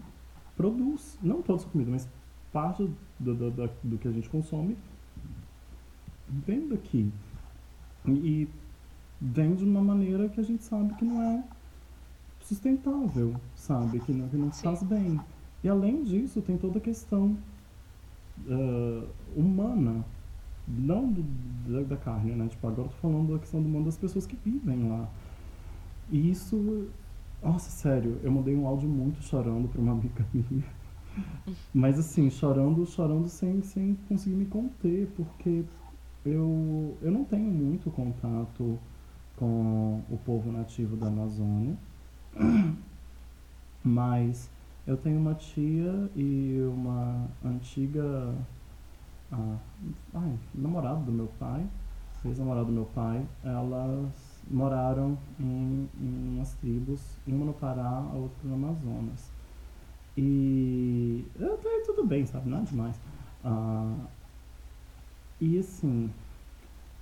[0.56, 2.09] produz, não toda a comida, mas
[2.52, 4.76] parte do, do, do, do que a gente consome
[6.28, 7.11] vem daqui.
[8.06, 8.48] E
[9.20, 11.44] vem de uma maneira que a gente sabe que não é
[12.40, 14.00] sustentável, sabe?
[14.00, 15.20] Que não, que não faz bem.
[15.62, 17.36] E além disso, tem toda a questão
[18.46, 20.04] uh, humana,
[20.66, 21.22] não do,
[21.66, 22.46] da, da, carne, né?
[22.48, 25.09] Tipo, agora eu tô falando da questão do mundo das pessoas que vivem lá.
[26.11, 26.88] E isso.
[27.42, 30.64] Nossa, sério, eu mandei um áudio muito chorando pra uma amiga minha.
[31.72, 35.64] Mas assim, chorando, chorando sem, sem conseguir me conter, porque
[36.24, 38.78] eu, eu não tenho muito contato
[39.36, 41.76] com o povo nativo da Amazônia,
[43.82, 44.50] mas
[44.86, 48.34] eu tenho uma tia e uma antiga
[49.30, 49.59] ah,
[50.14, 51.66] ai, namorada do meu pai,
[52.24, 58.38] ex-namorada do meu pai, elas moraram em, em umas tribos, uma no Pará, a outra
[58.44, 59.30] no Amazonas.
[60.16, 62.49] E até tudo bem, sabe?
[62.51, 63.01] Nada demais.
[63.44, 63.94] Ah,
[65.40, 66.11] e assim,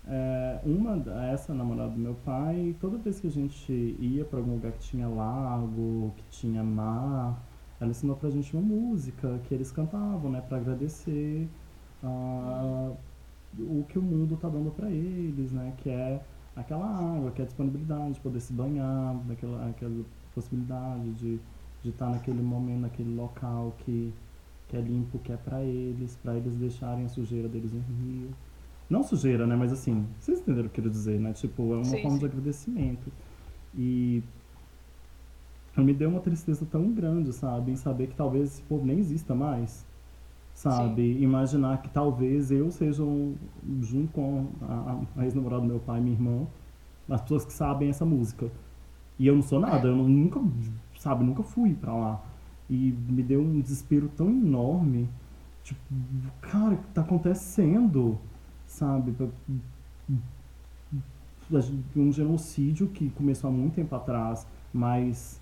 [0.07, 4.53] é, uma, essa namorada do meu pai, toda vez que a gente ia para algum
[4.55, 7.42] lugar que tinha lago, que tinha mar,
[7.80, 11.49] ela ensinou pra gente uma música que eles cantavam, né, para agradecer
[12.03, 12.97] uh,
[13.59, 16.20] o que o mundo tá dando para eles, né, que é
[16.57, 20.04] aquela água, que é a disponibilidade de poder se banhar, daquela, aquela
[20.34, 21.40] possibilidade de
[21.86, 24.12] de estar tá naquele momento, naquele local que,
[24.68, 28.30] que é limpo, que é para eles, para eles deixarem a sujeira deles no rio.
[28.90, 29.57] Não sujeira, né?
[29.57, 31.32] Mas assim, vocês entenderam o que eu quero dizer, né?
[31.32, 32.18] Tipo, é uma sim, forma sim.
[32.18, 33.12] de agradecimento.
[33.74, 34.22] E
[35.76, 37.72] me deu uma tristeza tão grande, sabe?
[37.72, 39.84] Em saber que talvez esse povo nem exista mais.
[40.57, 41.14] Sabe?
[41.14, 41.22] Sim.
[41.22, 43.36] Imaginar que talvez eu seja, um,
[43.82, 46.46] junto com a, a ex-namorada do meu pai e minha irmã,
[47.11, 48.50] as pessoas que sabem essa música.
[49.18, 50.40] E eu não sou nada, eu nunca,
[50.98, 52.24] sabe, nunca fui pra lá.
[52.70, 55.09] E me deu um desespero tão enorme.
[55.62, 55.80] Tipo,
[56.40, 58.18] cara, o que tá acontecendo?
[58.66, 59.14] sabe?
[61.94, 65.40] Um genocídio que começou há muito tempo atrás, mas,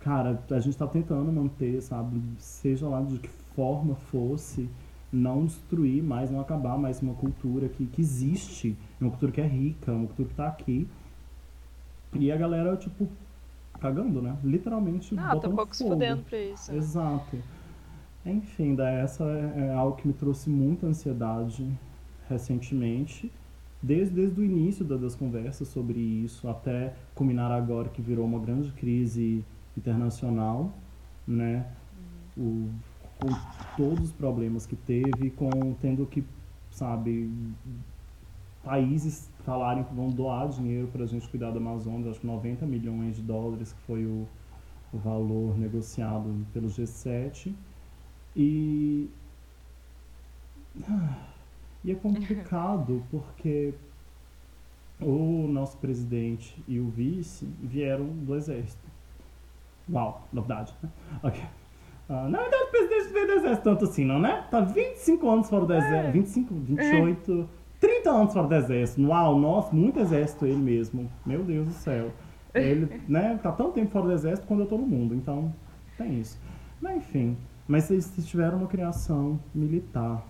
[0.00, 2.20] cara, a gente está tentando manter, sabe?
[2.38, 3.28] Seja lá de que
[3.58, 4.70] forma fosse,
[5.12, 9.46] não destruir mais, não acabar mais uma cultura que, que existe, uma cultura que é
[9.48, 10.86] rica, uma cultura que está aqui.
[12.14, 13.08] E a galera, tipo,
[13.80, 14.36] cagando, né?
[14.44, 15.12] Literalmente.
[15.18, 16.70] Ah, tá pouco se fudendo pra isso.
[16.70, 16.78] Né?
[16.78, 17.36] Exato.
[18.24, 21.68] Enfim, da essa é, é algo que me trouxe muita ansiedade
[22.28, 23.32] recentemente,
[23.82, 28.70] desde, desde o início das conversas sobre isso, até culminar agora que virou uma grande
[28.70, 29.44] crise
[29.76, 30.72] internacional,
[31.26, 31.66] né?
[32.36, 32.68] O,
[33.18, 33.28] com
[33.76, 36.24] todos os problemas que teve, com tendo que,
[36.70, 37.30] sabe,
[38.62, 42.66] países falarem que vão doar dinheiro para a gente cuidar da Amazônia, acho que 90
[42.66, 44.28] milhões de dólares que foi o,
[44.92, 47.52] o valor negociado pelo G7.
[48.36, 49.08] E.
[50.88, 51.16] Ah,
[51.84, 53.74] e é complicado porque
[55.00, 58.86] o nosso presidente e o vice vieram do exército.
[59.90, 60.90] Uau, novidade, né?
[61.22, 61.42] Ok.
[62.08, 64.44] Uh, na verdade, o presidente veio do exército tanto assim, não, né?
[64.50, 66.12] Tá 25 anos fora do exército.
[66.12, 67.58] 25, 28, é.
[67.80, 69.06] 30 anos fora do exército.
[69.06, 71.10] Uau, nossa, muito exército ele mesmo.
[71.26, 72.10] Meu Deus do céu.
[72.54, 75.52] Ele, né, tá tanto tempo fora do exército quando eu tô no mundo, então
[75.96, 76.40] tem isso.
[76.80, 77.36] Mas enfim,
[77.66, 80.24] mas eles tiveram uma criação militar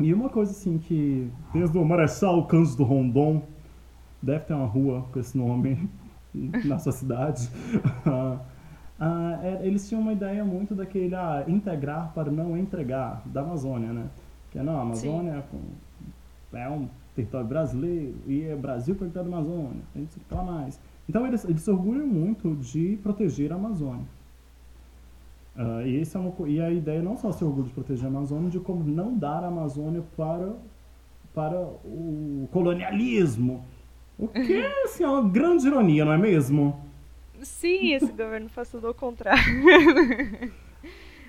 [0.00, 3.42] e uma coisa assim que, desde o Marechal Cândido Rondon,
[4.22, 5.88] deve ter uma rua com esse nome
[6.64, 7.50] na sua cidade,
[9.02, 13.92] uh, uh, eles tinham uma ideia muito daquele ah, integrar para não entregar da Amazônia,
[13.92, 14.06] né?
[14.50, 15.44] Que é, não, a Amazônia
[16.52, 20.78] é, é um território brasileiro e é Brasil para da Amazônia, a gente não mais.
[21.08, 24.06] Então eles, eles se orgulham muito de proteger a Amazônia.
[25.56, 28.50] Uh, e, é uma, e a ideia não só ser orgulho de proteger a Amazônia,
[28.50, 30.54] de como não dar a Amazônia para,
[31.34, 33.64] para o colonialismo.
[34.18, 36.80] O que é, assim, é uma grande ironia, não é mesmo?
[37.42, 39.42] Sim, esse governo faz tudo ao contrário.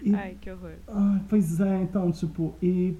[0.03, 0.73] E, Ai, que horror.
[0.87, 2.97] Ah, pois é, então, tipo, e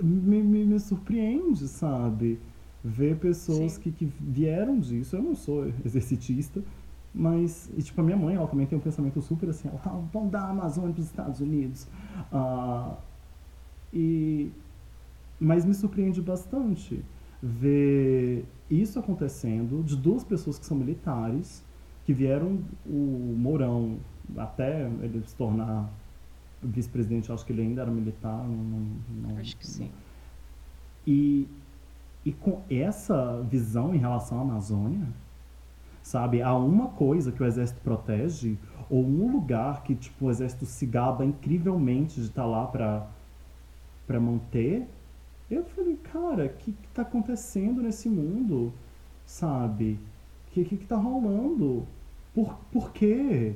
[0.00, 2.38] me, me, me surpreende, sabe?
[2.82, 5.16] Ver pessoas que, que vieram disso.
[5.16, 6.62] Eu não sou exercitista,
[7.14, 10.00] mas, e, tipo, a minha mãe, ela também tem um pensamento super assim, ela, ah,
[10.12, 11.86] vamos dar a Amazônia para os Estados Unidos.
[12.32, 12.96] Uh,
[13.92, 14.50] e,
[15.38, 17.04] mas me surpreende bastante
[17.42, 21.64] ver isso acontecendo de duas pessoas que são militares,
[22.04, 23.98] que vieram o Mourão
[24.36, 25.90] até ele se tornar
[26.62, 28.38] vice-presidente, acho que ele ainda era militar.
[28.38, 28.86] Não,
[29.28, 29.90] não, acho que sim.
[31.06, 31.46] E,
[32.24, 35.06] e com essa visão em relação à Amazônia,
[36.02, 38.56] sabe, há uma coisa que o exército protege,
[38.88, 43.06] ou um lugar que tipo, o exército se gaba incrivelmente de estar tá lá para
[44.06, 44.86] para manter,
[45.54, 48.72] eu falei, cara, o que, que tá acontecendo nesse mundo?
[49.26, 49.98] Sabe?
[50.48, 51.86] O que, que, que tá rolando?
[52.34, 53.54] Por, por quê?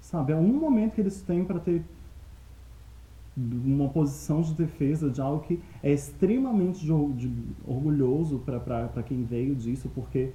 [0.00, 0.32] Sabe?
[0.32, 1.82] É um momento que eles têm para ter
[3.36, 7.32] uma posição de defesa de algo que é extremamente de, de,
[7.66, 10.30] orgulhoso para quem veio disso, porque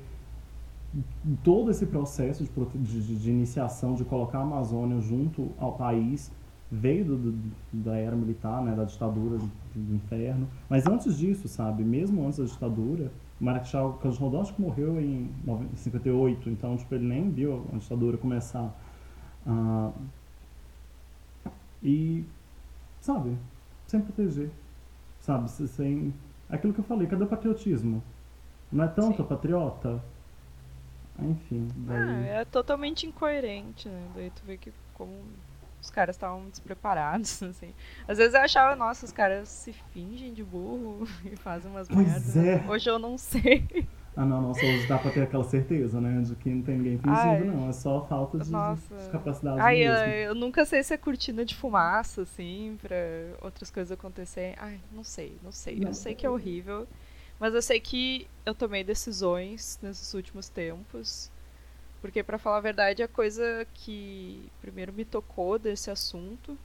[1.43, 6.31] todo esse processo de, de, de, iniciação, de colocar a Amazônia junto ao país,
[6.71, 10.47] veio do, do, da era militar, né, da ditadura do, inferno.
[10.69, 15.29] Mas antes disso, sabe, mesmo antes da ditadura, Marechal Cândido Rondon acho que morreu em
[15.75, 18.75] 58, então tipo, ele nem viu a ditadura começar.
[19.47, 19.93] Uh,
[21.81, 22.25] e,
[23.01, 23.35] sabe,
[23.87, 24.51] sem proteger,
[25.21, 26.13] sabe, sem...
[26.49, 28.03] Aquilo que eu falei, cadê o patriotismo?
[28.71, 29.23] Não é tanto Sim.
[29.23, 30.03] patriota?
[31.19, 31.67] Enfim.
[31.75, 31.97] Daí...
[31.97, 34.07] Ah, é totalmente incoerente, né?
[34.15, 35.13] Daí tu vê que como
[35.81, 37.73] os caras estavam despreparados, assim.
[38.07, 42.35] Às vezes eu achava, nossa, os caras se fingem de burro e fazem umas merdas.
[42.35, 42.63] É.
[42.67, 43.87] Hoje eu não sei.
[44.15, 46.21] Ah, não, nossa, hoje dá pra ter aquela certeza, né?
[46.21, 47.69] De que não tem ninguém fingindo, Ai, não.
[47.69, 49.95] É só falta de, de capacidade Ai, mesmo.
[49.95, 52.97] Eu, eu, nunca sei se é cortina de fumaça, assim, pra
[53.41, 54.55] outras coisas acontecerem.
[54.59, 55.79] Ai, não sei, não sei.
[55.79, 55.89] Não.
[55.89, 56.85] Eu sei que é horrível.
[57.39, 61.31] Mas eu sei que eu tomei decisões nesses últimos tempos
[62.01, 66.57] porque, para falar a verdade, a coisa que primeiro me tocou desse assunto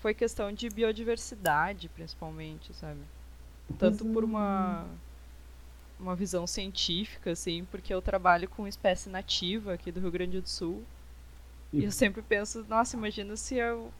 [0.00, 3.00] foi questão de biodiversidade, principalmente, sabe?
[3.78, 4.84] Tanto por uma,
[6.00, 10.48] uma visão científica, assim, porque eu trabalho com espécie nativa aqui do Rio Grande do
[10.48, 10.82] Sul.
[11.72, 13.92] E, eu sempre penso, nossa, imagina se eu,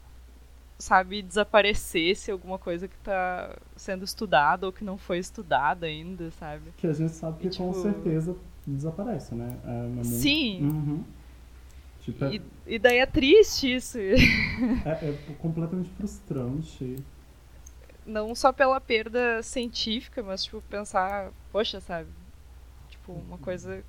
[0.77, 6.73] sabe, desaparecesse alguma coisa que está sendo estudada ou que não foi estudada ainda, sabe?
[6.75, 8.35] Que a gente sabe que e, tipo, com certeza
[8.65, 9.57] desaparece, né?
[9.99, 10.63] É, Sim.
[10.63, 11.03] Uhum.
[12.01, 12.35] Tipo, é...
[12.35, 13.97] e, e, daí é triste isso.
[14.85, 16.97] é, é completamente frustrante.
[18.05, 22.09] Não só pela perda científica, mas tipo, pensar, poxa, sabe?
[22.89, 23.83] Tipo, uma coisa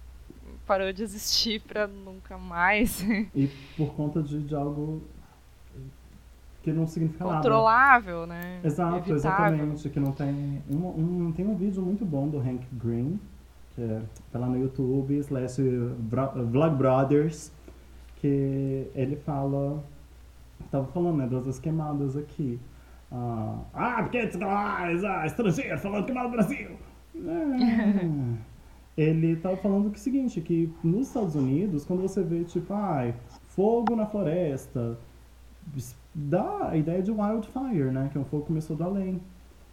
[0.66, 3.03] parou de existir pra nunca mais.
[3.35, 5.03] E por conta de, de algo
[6.62, 8.41] que não significa Controlável, nada.
[8.41, 8.61] né?
[8.62, 9.16] Exato, Evitável.
[9.16, 9.89] exatamente.
[9.89, 13.32] Que não tem um, um, tem um vídeo muito bom do Hank Green, é,
[14.31, 15.62] tá lá no YouTube, slash
[16.51, 17.53] Vlog Brothers,
[18.16, 19.83] que ele fala,
[20.70, 22.61] tava falando, né, das queimadas aqui.
[23.11, 26.70] Ah, ah porque ah, estrangeiro falando queimado no Brasil.
[28.95, 29.03] É.
[29.05, 32.73] ele tava falando que é o seguinte, que nos Estados Unidos, quando você vê, tipo,
[32.73, 33.12] ah,
[33.49, 34.99] fogo na floresta,
[36.14, 39.20] dá a ideia de wildfire, né, que é um fogo que começou do além.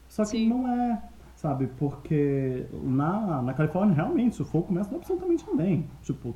[0.07, 0.49] Só que Sim.
[0.49, 1.01] não é
[1.39, 1.67] sabe?
[1.77, 5.87] Porque na, na Califórnia, realmente, o fogo começa absolutamente bem.
[6.03, 6.35] Tipo,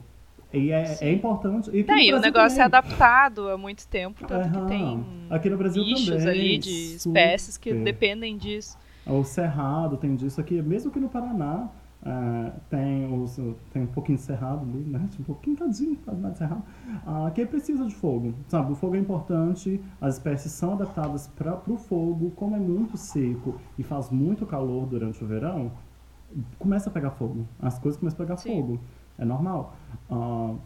[0.54, 1.70] e é, é importante.
[1.74, 2.62] E, tem, o negócio também.
[2.62, 6.96] é adaptado há muito tempo, tanto que tem aqui no Brasil bichos também, ali de
[6.96, 8.78] espécies que dependem disso.
[9.06, 11.68] O cerrado tem disso aqui, mesmo que no Paraná,
[12.04, 13.40] Uh, tem, os,
[13.72, 15.08] tem um pouquinho de cerrado ali, né?
[15.10, 16.64] Tipo, um pouquinho tadinho, quase nada de cerrado.
[17.08, 18.74] Uh, que precisa de fogo, sabe?
[18.74, 22.32] O fogo é importante, as espécies são adaptadas para o fogo.
[22.32, 25.72] Como é muito seco e faz muito calor durante o verão,
[26.60, 27.48] começa a pegar fogo.
[27.62, 28.62] As coisas começam a pegar Sim.
[28.62, 28.80] fogo.
[29.18, 29.74] É normal.
[30.12, 30.58] Uh,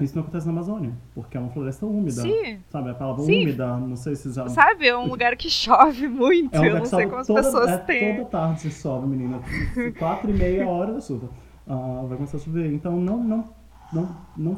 [0.00, 2.22] isso não acontece na Amazônia, porque é uma floresta úmida.
[2.22, 2.58] Sim.
[2.70, 3.42] Sabe, a palavra Sim.
[3.42, 4.48] úmida, não sei se já.
[4.48, 6.54] Sabe, é um lugar que chove muito.
[6.54, 8.16] É um eu não sei como as toda, pessoas é, têm.
[8.16, 9.40] Toda tarde chove, menina.
[9.98, 11.28] Quatro e meia hora da chuva.
[11.66, 12.72] Uh, vai começar a chover.
[12.72, 13.48] Então não, não,
[13.92, 14.56] não, não,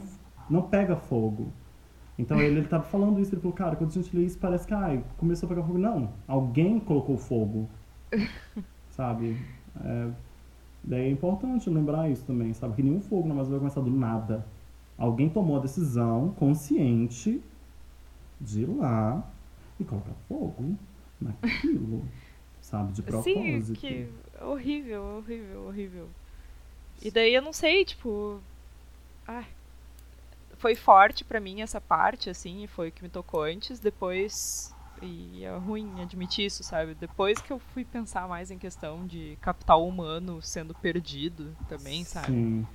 [0.48, 1.52] não pega fogo.
[2.16, 4.72] Então ele estava falando isso, ele falou, cara, quando a gente lê isso, parece que
[4.72, 5.78] ai, começou a pegar fogo.
[5.78, 7.68] Não, alguém colocou fogo.
[8.90, 9.36] sabe?
[9.84, 10.08] É,
[10.82, 12.74] daí é importante lembrar isso também, sabe?
[12.74, 14.46] Que nenhum fogo na Amazônia vai começar do nada.
[14.96, 17.42] Alguém tomou a decisão consciente
[18.40, 19.24] de ir lá
[19.78, 20.76] e colocar fogo
[21.20, 22.04] naquilo,
[22.60, 22.92] sabe?
[22.92, 23.80] De propósito.
[23.80, 24.08] Sim, que
[24.40, 26.08] horrível, horrível, horrível.
[27.02, 28.40] E daí eu não sei, tipo.
[29.26, 29.46] Ai,
[30.56, 34.72] foi forte para mim essa parte, assim, foi o que me tocou antes, depois.
[35.02, 36.94] E é ruim admitir isso, sabe?
[36.94, 42.28] Depois que eu fui pensar mais em questão de capital humano sendo perdido também, sabe?
[42.28, 42.66] Sim.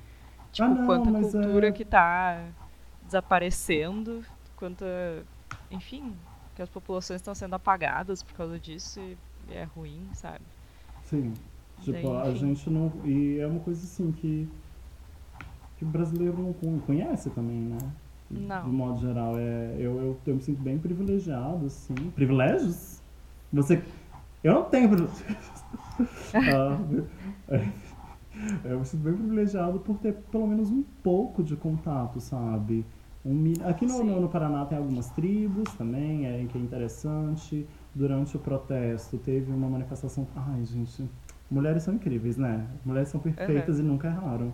[0.52, 1.72] Tipo, ah, não, quanta cultura é...
[1.72, 2.50] que tá
[3.04, 4.24] desaparecendo,
[4.56, 4.86] quanta.
[5.72, 6.16] Enfim,
[6.56, 9.18] que as populações estão sendo apagadas por causa disso e
[9.52, 10.42] é ruim, sabe?
[11.04, 11.34] Sim.
[11.82, 12.92] Tipo, a gente não.
[13.06, 14.48] E é uma coisa assim que.
[15.78, 17.78] que o brasileiro não conhece também, né?
[18.30, 18.64] Não.
[18.64, 19.38] De modo geral.
[19.38, 21.96] É, eu, eu, eu me sinto bem privilegiado, assim.
[22.16, 23.02] Privilégios?
[23.54, 23.82] Você.
[24.44, 25.24] Eu não tenho privilégios.
[26.34, 26.78] ah,
[28.64, 32.86] eu me sinto bem privilegiado por ter pelo menos um pouco de contato, sabe?
[33.26, 37.68] Um, aqui no, no, no, Paraná tem algumas tribos também, é, que é interessante.
[37.94, 40.28] Durante o protesto teve uma manifestação.
[40.36, 41.10] Ai, gente,
[41.50, 42.66] mulheres são incríveis, né?
[42.86, 43.86] Mulheres são perfeitas uhum.
[43.86, 44.54] e nunca erraram.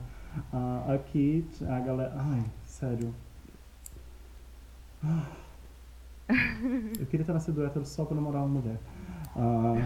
[0.52, 2.14] Uh, aqui a galera.
[2.18, 3.14] Ai, sério.
[7.00, 8.80] Eu queria ter nascido hétero só pra namorar uma mulher.
[9.36, 9.86] Uh,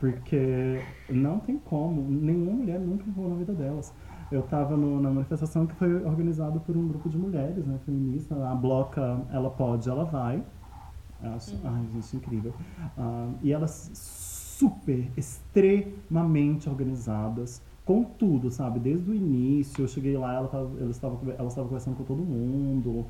[0.00, 0.80] porque
[1.10, 3.92] não tem como, nenhuma mulher nunca errou na vida delas.
[4.32, 8.40] Eu estava na manifestação que foi organizada por um grupo de mulheres, né, feministas.
[8.40, 10.42] A Bloca, ela pode, ela vai.
[11.22, 11.60] Acho, uhum.
[11.64, 12.54] Ai, gente, incrível.
[12.96, 18.78] Uh, e elas super, extremamente organizadas, com tudo, sabe?
[18.78, 23.04] Desde o início, eu cheguei lá, ela tava, elas estavam elas conversando com todo mundo,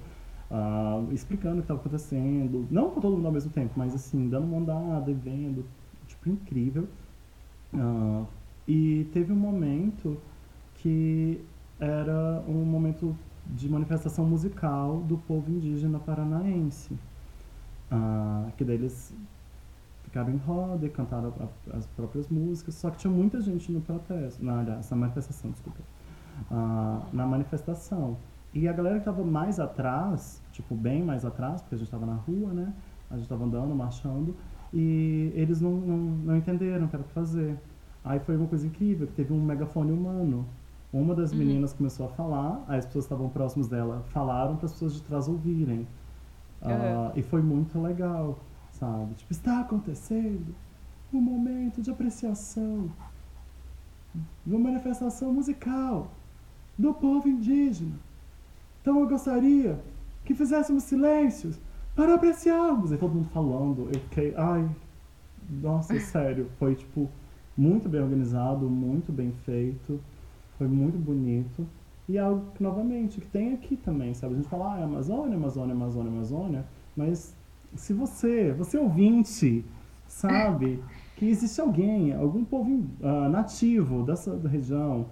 [0.51, 2.67] uh, explicando o que estava acontecendo.
[2.69, 5.65] Não com todo mundo ao mesmo tempo, mas assim, dando uma andada e vendo.
[6.21, 6.89] Tipo, incrível.
[7.73, 8.27] Uh,
[8.69, 10.17] e teve um momento
[10.77, 11.41] que
[11.79, 13.17] era um momento
[13.47, 16.93] de manifestação musical do povo indígena paranaense.
[17.91, 19.13] Uh, que daí eles
[20.05, 23.81] ficaram em roda e cantaram a, as próprias músicas, só que tinha muita gente no
[23.81, 25.81] protesto, na, na manifestação, desculpa.
[26.51, 28.17] Uh, na manifestação.
[28.53, 32.07] E a galera que estava mais atrás, tipo, bem mais atrás, porque a gente estava
[32.07, 32.73] na rua, né?
[33.09, 34.35] A gente estava andando, marchando,
[34.73, 37.57] e eles não, não, não entenderam o que era pra fazer.
[38.05, 40.47] Aí foi uma coisa incrível, que teve um megafone humano
[40.93, 41.39] uma das uhum.
[41.39, 45.03] meninas começou a falar, as pessoas que estavam próximas dela falaram para as pessoas de
[45.03, 45.87] trás ouvirem.
[46.63, 46.71] Uhum.
[46.71, 48.39] Uh, e foi muito legal,
[48.73, 49.15] sabe?
[49.15, 50.55] Tipo, está acontecendo
[51.13, 52.91] um momento de apreciação
[54.45, 56.11] de uma manifestação musical
[56.77, 57.95] do povo indígena.
[58.83, 59.79] Então eu gostaria
[60.25, 61.61] que fizéssemos silêncios
[62.01, 62.93] para apreciarmos.
[62.93, 64.69] E todo mundo falando, eu fiquei, ai,
[65.51, 67.11] nossa, sério, foi tipo
[67.57, 70.01] muito bem organizado, muito bem feito.
[70.57, 71.67] Foi muito bonito.
[72.09, 74.35] E é algo que, novamente, que tem aqui também, sabe?
[74.35, 76.65] A gente fala, ah, é Amazônia, Amazônia, Amazônia, Amazônia.
[76.97, 77.37] Mas
[77.77, 79.65] se você, você ouvinte,
[80.09, 80.83] sabe
[81.17, 82.71] que existe alguém, algum povo
[83.01, 85.07] uh, nativo dessa região,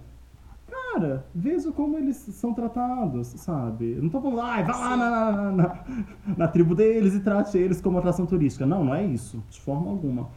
[0.93, 3.93] cara, veja como eles são tratados, sabe?
[3.93, 5.85] Eu não tô falando, ah, vai lá na, na, na,
[6.37, 8.65] na, tribo deles e trate eles como atração turística.
[8.65, 10.29] Não, não é isso, de forma alguma.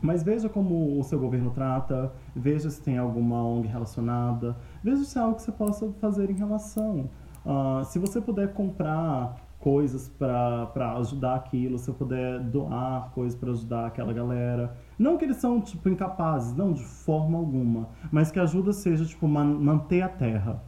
[0.00, 5.16] Mas veja como o seu governo trata, veja se tem alguma ONG relacionada, veja se
[5.16, 7.08] é algo que você possa fazer em relação.
[7.46, 13.52] Uh, se você puder comprar coisas para ajudar aquilo, se eu puder doar coisas para
[13.52, 14.76] ajudar aquela galera.
[15.02, 17.88] Não que eles são, tipo, incapazes, não, de forma alguma.
[18.12, 20.62] Mas que a ajuda seja, tipo, man manter a terra.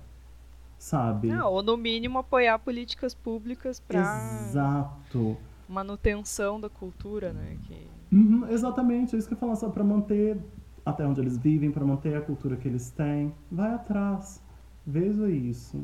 [0.76, 1.28] Sabe?
[1.28, 4.00] Não, ou no mínimo apoiar políticas públicas para.
[4.00, 5.36] Exato.
[5.68, 7.56] Manutenção da cultura, né?
[7.62, 7.86] Que...
[8.12, 10.36] Uhum, exatamente, é isso que eu falo, só para manter
[10.84, 13.32] até onde eles vivem, para manter a cultura que eles têm.
[13.50, 14.42] Vai atrás,
[14.84, 15.82] veja isso.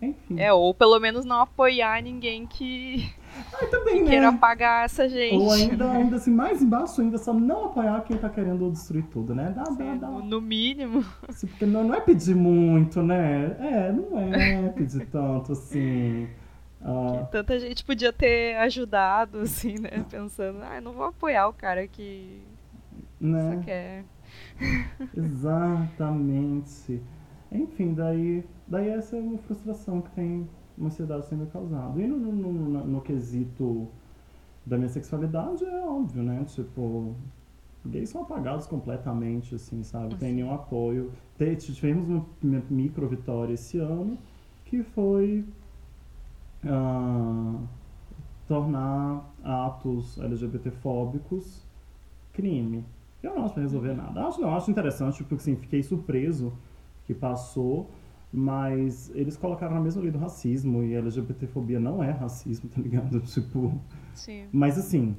[0.00, 0.40] Enfim.
[0.40, 3.12] É, ou pelo menos não apoiar ninguém que,
[3.52, 4.10] ah, também, que né?
[4.10, 5.36] queira apagar essa gente.
[5.36, 9.34] Ou ainda, ainda assim, mais embaixo ainda, só não apoiar quem tá querendo destruir tudo,
[9.34, 9.52] né?
[9.54, 10.08] Dá, Sim, dá, dá.
[10.08, 11.04] No mínimo.
[11.28, 13.56] Assim, porque não, não é pedir muito, né?
[13.60, 16.28] É, não é pedir tanto assim.
[16.82, 17.26] Ah.
[17.30, 20.04] Tanta gente podia ter ajudado, assim, né?
[20.10, 22.42] Pensando, ah, não vou apoiar o cara que
[23.20, 23.54] né?
[23.54, 24.04] só quer.
[25.16, 27.02] Exatamente.
[27.52, 30.48] Enfim, daí, daí essa é uma frustração que tem
[30.78, 32.00] uma ansiedade sendo causada.
[32.00, 33.88] E no, no, no, no, quesito
[34.64, 36.44] da minha sexualidade é óbvio, né?
[36.46, 37.14] Tipo,
[37.84, 40.14] gays são apagados completamente, assim, sabe?
[40.14, 41.12] Tem nenhum apoio.
[41.58, 42.24] Tivemos uma
[42.70, 44.16] micro vitória esse ano,
[44.64, 45.44] que foi
[46.64, 47.60] uh,
[48.46, 51.66] tornar atos LGBTfóbicos
[52.32, 52.84] crime.
[53.22, 54.26] Eu não acho pra resolver nada.
[54.26, 56.52] Acho não, acho interessante, porque assim, fiquei surpreso
[57.04, 57.90] que passou,
[58.32, 63.20] mas eles colocaram na mesma lei do racismo e LGBTfobia não é racismo, tá ligado?
[63.26, 63.80] Tipo.
[64.14, 64.46] Sim.
[64.52, 65.16] Mas assim.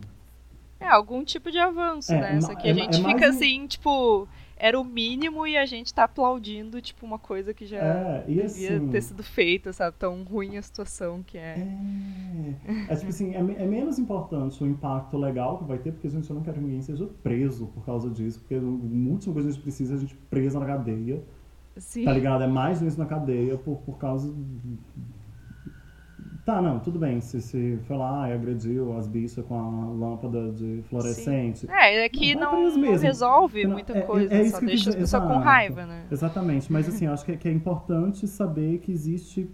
[0.79, 2.41] É algum tipo de avanço, é, né?
[2.41, 4.27] Só que é, a gente é fica assim, tipo
[4.61, 8.45] era o mínimo e a gente tá aplaudindo, tipo, uma coisa que já é, devia
[8.45, 9.97] assim, ter sido feita, sabe?
[9.97, 11.57] Tão ruim a situação que é.
[12.87, 16.05] É, é tipo assim, é, é, menos importante o impacto legal que vai ter, porque
[16.05, 19.47] a gente não quer que ninguém seja preso por causa disso, porque a última coisa
[19.47, 21.23] que a gente precisa é a gente presa na cadeia.
[21.81, 22.05] Sim.
[22.05, 22.43] Tá ligado?
[22.43, 24.31] É mais isso na cadeia por, por causa
[26.45, 27.21] Tá, não, tudo bem.
[27.21, 31.59] Se, se foi lá e agrediu as bichas com a lâmpada de fluorescente.
[31.59, 31.67] Sim.
[31.69, 34.89] É, é que não, não, não resolve não, muita é, coisa, é, é só deixa
[34.89, 36.05] as pessoas com raiva, né?
[36.11, 39.49] Exatamente, mas assim, acho que é, que é importante saber que existe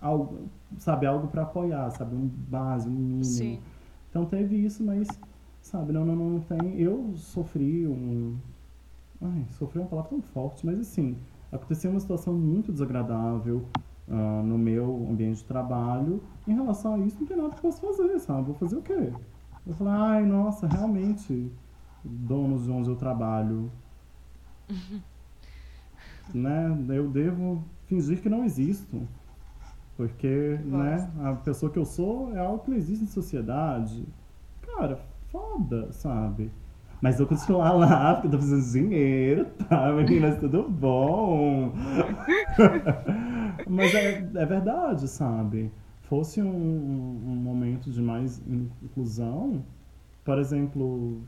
[0.00, 0.48] algo,
[0.78, 3.24] sabe, algo para apoiar, sabe, um base, um mínimo.
[3.24, 3.60] Sim.
[4.08, 5.08] Então teve isso, mas,
[5.60, 6.80] sabe, não, não, não tem.
[6.80, 8.36] Eu sofri um.
[9.20, 11.16] Ai, sofri uma palavra tão forte, mas assim,
[11.52, 13.64] aconteceu uma situação muito desagradável
[14.08, 16.22] uh, no meu ambiente de trabalho.
[16.46, 18.46] Em relação a isso, não tem nada que eu possa fazer, sabe?
[18.46, 19.12] Vou fazer o quê?
[19.66, 21.50] Eu falei, ai, nossa, realmente,
[22.04, 23.70] donos de onde eu trabalho.
[26.34, 26.76] né?
[26.88, 29.06] Eu devo fingir que não existo.
[29.96, 34.06] Porque, né, a pessoa que eu sou é algo que não existe em sociedade.
[34.62, 36.52] Cara, foda, sabe?
[37.00, 39.92] Mas eu continuar lá, porque eu tô precisando de dinheiro, tá?
[39.92, 41.72] Meninas, tudo bom?
[43.68, 45.70] Mas é, é verdade, sabe?
[46.02, 49.62] Fosse um, um momento de mais inclusão,
[50.24, 51.22] por exemplo,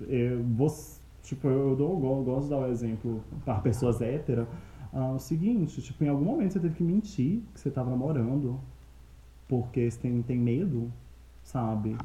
[0.00, 4.46] eu, você, tipo, eu, dou, eu gosto de dar o um exemplo para pessoas héteras.
[4.92, 8.60] Ah, o seguinte, tipo, em algum momento você teve que mentir que você estava namorando
[9.48, 10.92] porque você tem, tem medo,
[11.42, 11.96] sabe?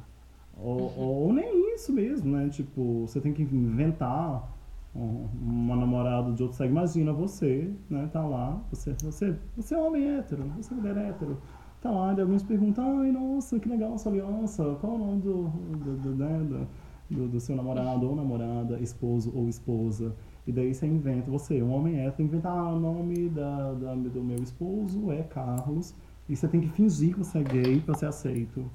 [0.62, 1.00] Ou, uhum.
[1.00, 2.50] ou nem isso mesmo, né?
[2.50, 4.56] Tipo, você tem que inventar
[4.94, 6.72] uma namorada de outro sexo.
[6.72, 8.10] Imagina você, né?
[8.12, 11.38] Tá lá, você, você, você é homem hétero, você é mulher hétero.
[11.82, 15.44] Tá lá, e alguns perguntam, ai, nossa, que legal essa aliança, qual o nome do,
[15.48, 16.68] do, do, né,
[17.10, 20.14] do, do seu namorado ou namorada, esposo ou esposa.
[20.46, 24.22] E daí você inventa, você, um homem hétero, inventa, ah, o nome da, da, do
[24.22, 25.96] meu esposo é Carlos,
[26.28, 28.70] e você tem que fingir que você é gay pra ser aceito.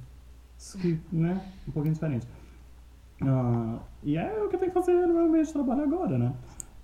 [0.81, 2.27] Que, né, um pouquinho diferente.
[3.23, 6.19] Uh, e é o que eu tenho que fazer no meu ambiente de trabalho agora,
[6.19, 6.35] né?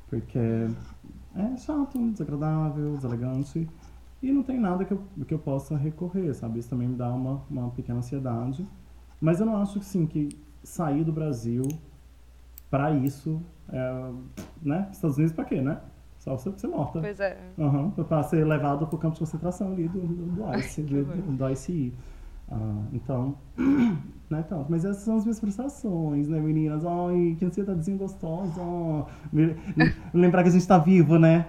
[0.09, 3.69] Porque é chato, desagradável, deselegante.
[4.23, 6.59] E não tem nada que eu, que eu possa recorrer, sabe?
[6.59, 8.67] Isso também me dá uma, uma pequena ansiedade.
[9.21, 10.29] Mas eu não acho sim, que
[10.63, 11.63] sair do Brasil
[12.71, 13.41] para isso,
[13.73, 14.13] é,
[14.63, 14.89] né?
[14.93, 15.81] Estados Unidos para quê, né?
[16.19, 17.01] Só você ser morta.
[17.01, 17.39] Pois é.
[17.57, 21.05] Uhum, para ser levado para o campo de concentração ali do, do, do ICE, do,
[21.05, 21.95] do ICE.
[22.51, 23.39] Uh, então,
[24.29, 24.67] não tanto.
[24.71, 26.85] Mas essas são as minhas frustrações, né, meninas?
[26.85, 28.61] Ai, que ansiedadezinha gostosa.
[30.13, 31.49] Lembrar que a gente tá vivo, né?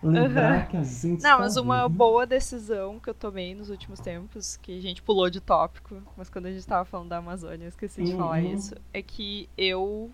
[0.00, 0.66] Lembrar uhum.
[0.66, 1.98] que a gente Não, tá mas uma vivo.
[1.98, 6.30] boa decisão que eu tomei nos últimos tempos, que a gente pulou de tópico, mas
[6.30, 8.18] quando a gente tava falando da Amazônia, eu esqueci de uhum.
[8.18, 10.10] falar isso, é que eu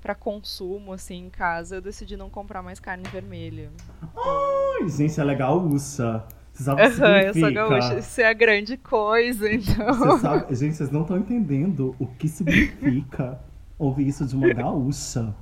[0.00, 3.70] para consumo, assim, em casa, eu decidi não comprar mais carne vermelha.
[4.16, 6.24] Ai, gente, é legal, Usa.
[6.62, 7.28] Sabe o que significa?
[7.28, 9.94] Eu sou gaúcha, isso é a grande coisa, então.
[9.94, 13.40] Você sabe, gente, vocês não estão entendendo o que significa
[13.78, 15.34] ouvir isso de uma gaúcha.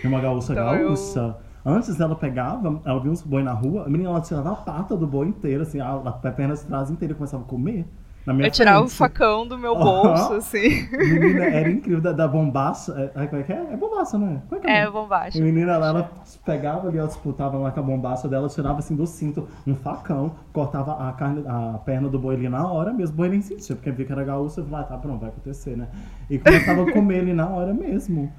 [0.00, 1.20] De uma gaúcha então gaúcha.
[1.20, 1.44] Eu...
[1.66, 4.94] Antes ela pegava, ela via uns boi na rua, a menina ela tirava a pata
[4.96, 7.86] do boi inteiro, assim, a, a perna de trás inteira e começava a comer.
[8.26, 10.38] Eu tirava o facão do meu bolso, uhum.
[10.38, 10.88] assim.
[10.92, 13.12] Menina, era incrível, da, da bombacha.
[13.14, 13.72] É, como é que é?
[13.72, 14.58] É bombacha, não é?
[14.62, 15.38] É, é, é bombacha.
[15.38, 16.10] A menina, ela, ela
[16.44, 20.36] pegava ali, ela disputava lá com a bombacha dela, tirava assim do cinto um facão,
[20.52, 23.14] cortava a carne, a perna do boi ali na hora mesmo.
[23.14, 25.28] O boi nem sentia, porque via que era gaúcho, eu falei, ah, tá pronto, vai
[25.28, 25.88] acontecer, né?
[26.30, 28.32] E começava a comer ali na hora mesmo.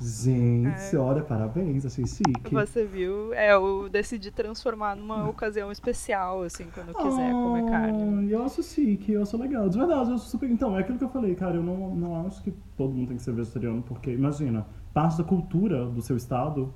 [0.00, 0.98] Gente, é.
[0.98, 2.52] olha, parabéns, achei chique.
[2.52, 3.34] Você viu?
[3.34, 8.30] É, eu decidi transformar numa ocasião especial, assim, quando eu quiser ah, comer carne.
[8.30, 9.68] Eu acho chique, eu acho legal.
[9.68, 10.48] De verdade, eu acho super.
[10.48, 13.16] Então, é aquilo que eu falei, cara, eu não, não acho que todo mundo tem
[13.16, 16.72] que ser vegetariano, porque, imagina, parte da cultura do seu estado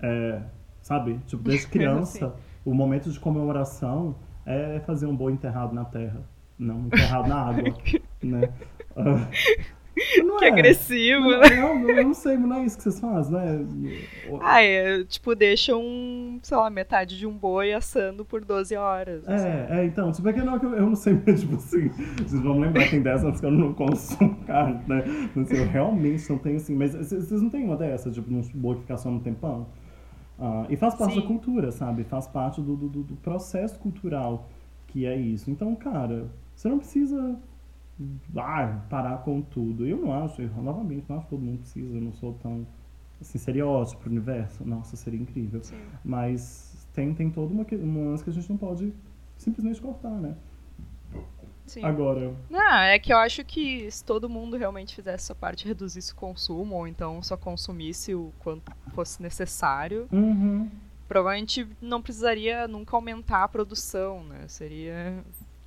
[0.00, 0.42] é,
[0.82, 6.22] sabe, tipo, desde criança, o momento de comemoração é fazer um boi enterrado na terra.
[6.58, 7.74] Não, enterrado na água,
[8.22, 8.52] né?
[8.96, 9.74] Uh,
[10.24, 10.48] Não que é.
[10.48, 11.56] agressivo, não, né?
[11.56, 13.66] Não, eu não sei, não é isso que vocês fazem, né?
[14.40, 19.26] Ah, é, tipo, deixam, um, sei lá, metade de um boi assando por 12 horas.
[19.28, 19.72] É, assim.
[19.72, 23.02] é, então, tipo, é que não, eu não sei, tipo assim, vocês vão lembrar, tem
[23.02, 25.30] 10 anos que eu não consumo carne, né?
[25.34, 28.42] Não sei, eu realmente não tenho assim, mas vocês não têm uma dessa, tipo, um
[28.54, 29.66] boi que fica só no tempão?
[30.38, 31.20] Ah, e faz parte Sim.
[31.20, 32.02] da cultura, sabe?
[32.04, 34.48] Faz parte do, do, do processo cultural
[34.94, 35.50] que é isso.
[35.50, 37.36] Então, cara, você não precisa
[38.36, 39.86] ah, parar com tudo.
[39.86, 42.66] Eu não acho, eu, novamente, não acho que todo mundo precisa, eu não sou tão.
[43.20, 45.62] Assim, seria ótimo pro universo, nossa, seria incrível.
[45.62, 45.80] Sim.
[46.04, 48.92] Mas tem, tem toda uma, uma lance que a gente não pode
[49.36, 50.36] simplesmente cortar, né?
[51.66, 51.82] Sim.
[51.84, 52.34] Agora.
[52.50, 56.16] Não, é que eu acho que se todo mundo realmente fizesse essa parte, reduzisse o
[56.16, 60.68] consumo, ou então só consumisse o quanto fosse necessário, uhum.
[61.08, 64.46] provavelmente não precisaria nunca aumentar a produção, né?
[64.46, 65.24] Seria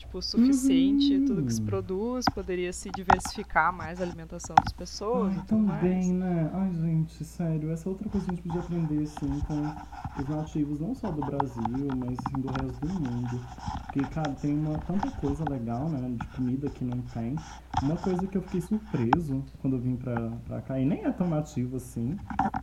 [0.07, 1.25] tipo, suficiente, Uhum.
[1.25, 6.49] tudo que se produz, poderia se diversificar mais a alimentação das pessoas Ai, também, né?
[6.53, 10.27] Ai, gente, sério, essa é outra coisa que a gente podia aprender, assim, com os
[10.27, 13.39] nativos, não só do Brasil, mas assim, do resto do mundo.
[13.85, 17.35] Porque, cara, tem uma tanta coisa legal, né, de comida que não tem.
[17.81, 21.11] Uma coisa que eu fiquei surpreso quando eu vim pra, pra cá, e nem é
[21.11, 22.17] tão nativo assim,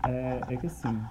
[0.07, 1.09] é, é que, assim,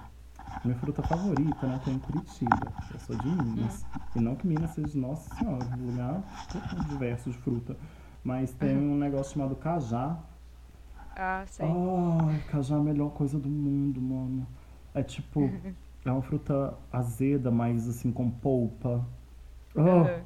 [0.64, 2.72] minha fruta favorita, né, tem em Curitiba.
[2.92, 3.84] Eu sou de Minas.
[4.14, 6.22] E não que Minas seja, nossa senhora, um lugar
[6.88, 7.76] diverso de fruta.
[8.22, 10.16] Mas tem um negócio chamado cajá,
[11.16, 11.66] Ah, sei.
[11.66, 14.46] Ai, cajá é a melhor coisa do mundo, mano.
[14.94, 15.40] É tipo,
[16.04, 19.04] é uma fruta azeda, mas assim, com polpa.
[19.74, 19.80] Oh.
[19.80, 20.20] Uhum.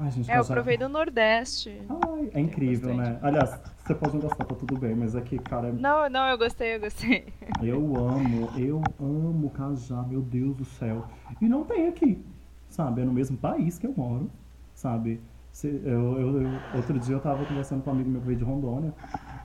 [0.00, 0.54] Ai, gente, É, eu cajá.
[0.54, 1.80] provei do Nordeste.
[1.88, 3.18] Ai, é incrível, né?
[3.22, 3.58] Aliás,
[3.88, 6.80] você pode não gostar, tá tudo bem, mas aqui, cara, Não, não, eu gostei, eu
[6.80, 7.32] gostei.
[7.62, 11.06] eu amo, eu amo cajá, meu Deus do céu.
[11.40, 12.22] E não tem aqui,
[12.68, 13.00] sabe?
[13.00, 14.30] É no mesmo país que eu moro,
[14.74, 15.20] sabe?
[15.64, 18.44] Eu, eu- eu- outro dia eu tava conversando com um amigo meu que veio de
[18.44, 18.94] Rondônia,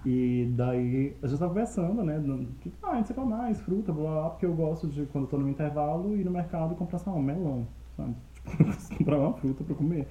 [0.06, 2.22] e daí a gente tava conversando, né?
[2.62, 5.06] Tipo, ah, não sei o que mais, fruta, blá, blá, blá, porque eu gosto de,
[5.06, 7.66] quando eu tô no intervalo, ir no mercado e comprar, sei lá, um melão,
[7.96, 8.14] sabe?
[8.44, 10.08] Tipo, comprar uma fruta pra comer.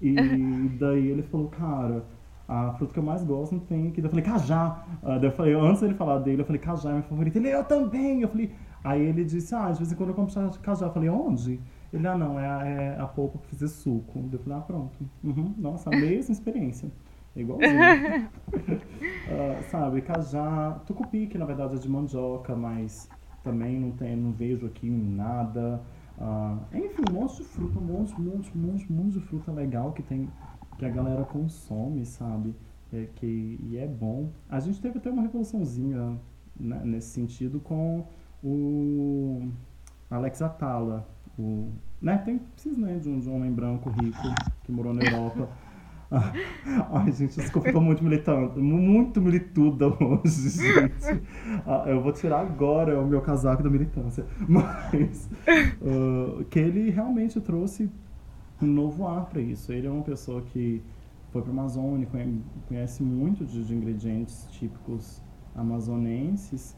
[0.00, 2.04] E daí ele falou, cara,
[2.50, 4.00] a fruta que eu mais gosto não tem aqui.
[4.00, 4.84] Daí eu falei, cajá.
[5.04, 7.38] Ah, eu falei, antes dele falar dele, eu falei, cajá é minha favorita.
[7.38, 8.22] Ele, eu também.
[8.22, 10.86] Eu falei, aí ele disse, ah, de vez em quando eu compro cajá.
[10.86, 11.60] Eu falei, onde?
[11.92, 14.28] Ele, ah, não, é a, é a polpa pra fazer suco.
[14.32, 14.98] Eu falei, ah, pronto.
[15.22, 16.90] Uhum, nossa, a mesma experiência.
[17.36, 18.28] É Igualzinho.
[19.32, 23.08] Ah, sabe, cajá, tucupi, que na verdade é de mandioca, mas
[23.44, 25.80] também não tem, não vejo aqui nada.
[26.18, 29.20] Ah, enfim, um monte de fruta, um monte, um monte, um monte, um monte de
[29.20, 30.28] fruta legal que tem,
[30.80, 32.54] que a galera consome, sabe?
[32.90, 34.30] É, que, e é bom.
[34.48, 36.18] A gente teve até uma revoluçãozinha
[36.58, 38.06] né, nesse sentido com
[38.42, 39.46] o
[40.10, 41.06] Alex Atala.
[41.38, 41.68] O,
[42.00, 44.22] né, tem, precisa né, de, um, de um homem branco rico
[44.64, 45.50] que morou na Europa.
[46.90, 51.22] Ai, gente, desculpa, tô muito militante, muito milituda hoje, gente.
[51.66, 54.24] Ah, eu vou tirar agora o meu casaco da militância.
[54.48, 57.90] Mas ah, que ele realmente trouxe
[58.62, 59.72] um novo ar para isso.
[59.72, 60.82] Ele é uma pessoa que
[61.30, 65.22] foi para a Amazônia, conhe- conhece muito de, de ingredientes típicos
[65.54, 66.76] amazonenses,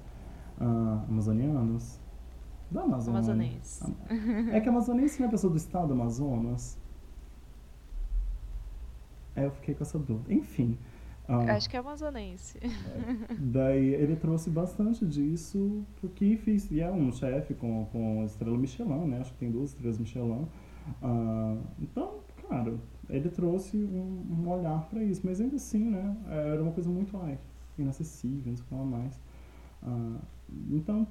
[0.61, 1.99] ah, amazonianos.
[2.71, 3.19] Da Amazônia.
[3.21, 3.85] Amazonense.
[4.51, 6.79] É que amazonense não é pessoa do estado do Amazonas?
[9.37, 10.33] É, eu fiquei com essa dúvida.
[10.33, 10.79] Enfim.
[11.29, 12.59] ah, Acho que é amazonense.
[13.39, 16.71] Daí ele trouxe bastante disso pro que fiz.
[16.71, 19.21] E é um chefe com, com estrela Michelin, né?
[19.21, 20.47] Acho que tem duas estrelas Michelin.
[21.03, 22.75] Ah, então, cara,
[23.09, 25.21] ele trouxe um, um olhar pra isso.
[25.25, 26.17] Mas ainda assim, né?
[26.29, 27.39] Era uma coisa muito ai,
[27.79, 29.21] inacessível, não sei o que lá mais.
[29.83, 30.19] Ah,
[30.71, 31.07] então,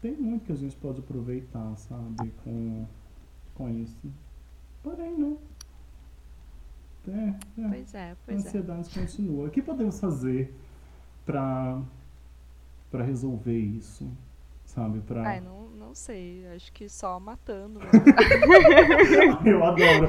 [0.00, 2.32] tem muito que a gente pode aproveitar, sabe?
[2.44, 2.84] Com,
[3.54, 3.96] com isso.
[4.82, 5.36] Porém, né?
[7.08, 7.68] É, é.
[7.68, 8.48] Pois é, A pois é.
[8.48, 9.46] ansiedade continua.
[9.46, 10.54] O que podemos fazer
[11.24, 11.80] pra,
[12.90, 14.08] pra resolver isso?
[14.64, 15.00] Sabe?
[15.00, 15.22] Pra...
[15.22, 16.44] Ai, não, não sei.
[16.48, 17.78] Acho que só matando.
[19.46, 20.08] Eu adoro.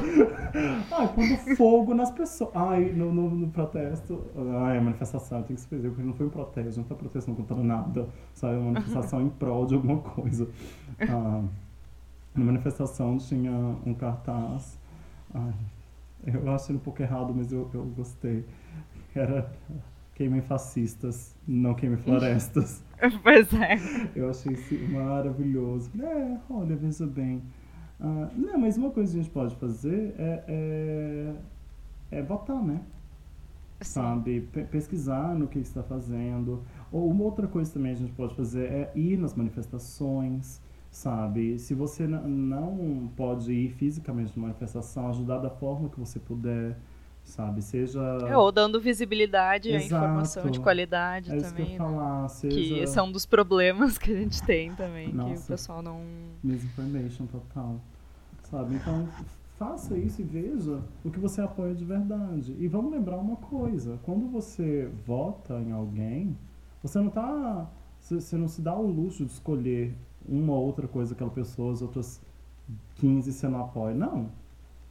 [0.92, 2.50] Ai, pondo fogo nas pessoas.
[2.56, 4.26] Ai, no, no, no protesto.
[4.64, 7.38] Ai, a manifestação tem que se fazer, porque não foi um protesto, não tá protestando
[7.38, 8.10] contra nada.
[8.34, 8.56] Sabe?
[8.56, 10.50] Uma manifestação em prol de alguma coisa.
[11.00, 11.44] Ah,
[12.36, 13.52] na manifestação tinha
[13.86, 14.80] um cartaz.
[15.34, 15.54] Ai,
[16.26, 18.44] eu achei um pouco errado, mas eu, eu gostei.
[19.16, 19.52] Era
[20.18, 22.84] queimem fascistas, não queimem florestas.
[23.22, 23.78] pois é.
[24.16, 25.92] Eu achei isso maravilhoso.
[26.02, 27.44] É, olha, veja bem.
[28.00, 30.44] Ah, não, mas uma coisa que a gente pode fazer é,
[32.12, 32.82] é, é votar, né?
[33.82, 33.86] Sim.
[33.94, 34.42] Sabe?
[34.52, 36.64] Pe- pesquisar no que está fazendo.
[36.92, 40.60] Ou uma outra coisa também que a gente pode fazer é ir nas manifestações,
[40.90, 41.60] sabe?
[41.60, 46.78] Se você não pode ir fisicamente numa manifestação, ajudar da forma que você puder,
[47.28, 47.62] sabe?
[47.62, 48.02] Seja.
[48.28, 49.86] É, Ou dando visibilidade à Exato.
[49.86, 51.78] informação de qualidade é que também, né?
[51.78, 52.28] falar.
[52.30, 52.56] Seja.
[52.56, 55.48] Que esse é um dos problemas que a gente tem também, que o Nossa.
[55.48, 56.02] pessoal não.
[56.44, 57.76] Misinformation total.
[58.44, 58.76] Sabe?
[58.76, 59.08] Então,
[59.58, 62.56] faça isso e veja o que você apoia de verdade.
[62.58, 66.36] E vamos lembrar uma coisa: quando você vota em alguém,
[66.82, 67.70] você não tá.
[68.00, 69.94] Você você não se dá o luxo de escolher
[70.28, 72.22] uma ou outra coisa que aquela pessoa, as outras
[72.96, 73.94] 15 você não apoia.
[73.94, 74.30] Não.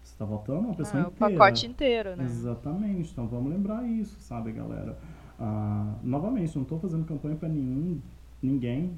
[0.06, 1.38] Você está votando uma pessoa Ah, o inteira.
[1.38, 2.24] pacote inteiro, né?
[2.24, 3.10] Exatamente.
[3.10, 4.96] Então vamos lembrar isso, sabe, galera?
[5.38, 7.98] Ah, novamente, não estou fazendo campanha para nenhum,
[8.40, 8.92] ninguém.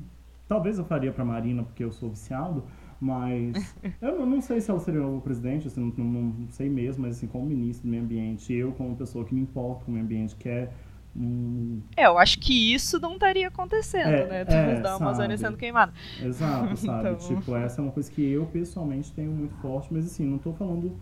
[0.47, 2.63] Talvez eu faria para Marina porque eu sou viciado,
[3.01, 7.03] mas eu não, sei se ela seria o novo presidente, assim, não, não- sei mesmo,
[7.03, 9.95] mas assim, como ministro do meio ambiente, eu como pessoa que me importa com o
[9.95, 10.73] meio ambiente, quer
[11.19, 14.45] um, É, eu acho que isso não estaria acontecendo, É, né?
[14.47, 15.49] é, da Amazônia sabe.
[15.51, 15.93] sendo queimada.
[16.23, 17.09] Exato, sabe?
[17.11, 17.17] Então.
[17.17, 20.53] Tipo, essa é uma coisa que eu pessoalmente tenho muito forte, mas assim, não tô
[20.53, 20.97] falando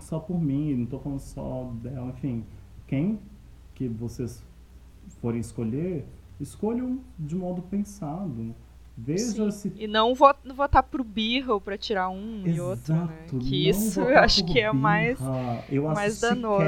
[0.00, 2.44] só por mim, não tô falando só dela, enfim.
[2.86, 3.18] Quem
[3.74, 4.42] que vocês
[5.20, 6.06] forem escolher,
[6.40, 8.54] escolham de modo pensado.
[8.98, 9.70] Veja Sim.
[9.70, 9.72] se.
[9.76, 13.26] E não votar pro birra para tirar um Exato, e outro, né?
[13.40, 15.18] Que isso eu acho que é mais,
[15.68, 16.64] eu mais acho danoso.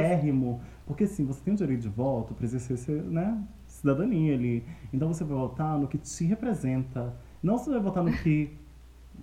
[0.88, 4.64] Porque assim, você tem o direito de voto para exercer né, cidadania ali.
[4.90, 7.14] Então você vai votar no que te representa.
[7.42, 8.56] Não você vai votar no que.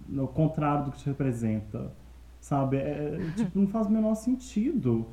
[0.08, 1.92] no contrário do que te representa.
[2.40, 2.78] Sabe?
[2.78, 5.08] É, é tipo, não faz o menor sentido.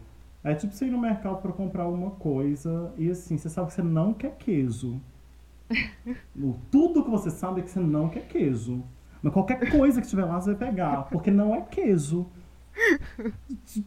[0.45, 3.75] É tipo você ir no mercado para comprar alguma coisa e assim, você sabe que
[3.75, 5.01] você não quer queijo.
[6.71, 8.85] Tudo que você sabe é que você não quer queijo.
[9.23, 12.27] Mas qualquer coisa que tiver lá você vai pegar, porque não é queijo.
[13.67, 13.85] Que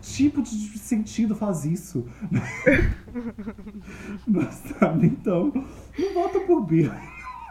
[0.00, 2.06] tipo de sentido faz isso?
[4.26, 5.52] Mas, sabe, então,
[5.98, 7.00] não vota por birra.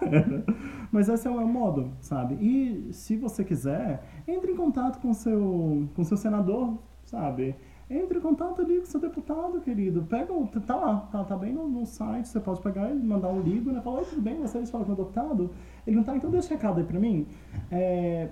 [0.92, 2.36] Mas esse é o modo, sabe?
[2.36, 7.56] E se você quiser, entre em contato com seu, com seu senador, sabe?
[7.90, 10.04] Entre em contato ali com seu deputado, querido.
[10.04, 10.48] Pega o.
[10.48, 13.72] Tá lá, tá, tá bem no, no site, você pode pegar e mandar um ligo,
[13.72, 13.82] né?
[13.82, 15.50] Falar, tudo bem, vocês falam com o deputado?
[15.86, 17.28] Ele não tá, então deixa recado aí pra mim.
[17.72, 18.30] É,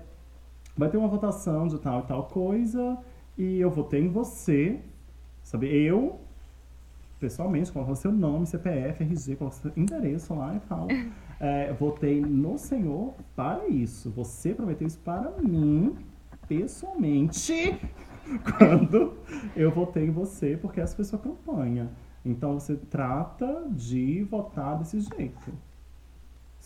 [0.77, 2.97] vai ter uma votação de tal e tal coisa,
[3.37, 4.79] e eu votei em você,
[5.43, 5.67] sabe?
[5.67, 6.19] Eu,
[7.19, 10.87] pessoalmente, coloco seu nome, CPF, RG, coloco seu endereço lá e falo.
[11.39, 14.09] É, votei no Senhor para isso.
[14.09, 15.95] Você prometeu isso para mim,
[16.47, 17.79] pessoalmente.
[18.57, 19.17] quando
[19.55, 21.89] eu votei em você, porque essa sua campanha.
[22.25, 25.53] Então você trata de votar desse jeito.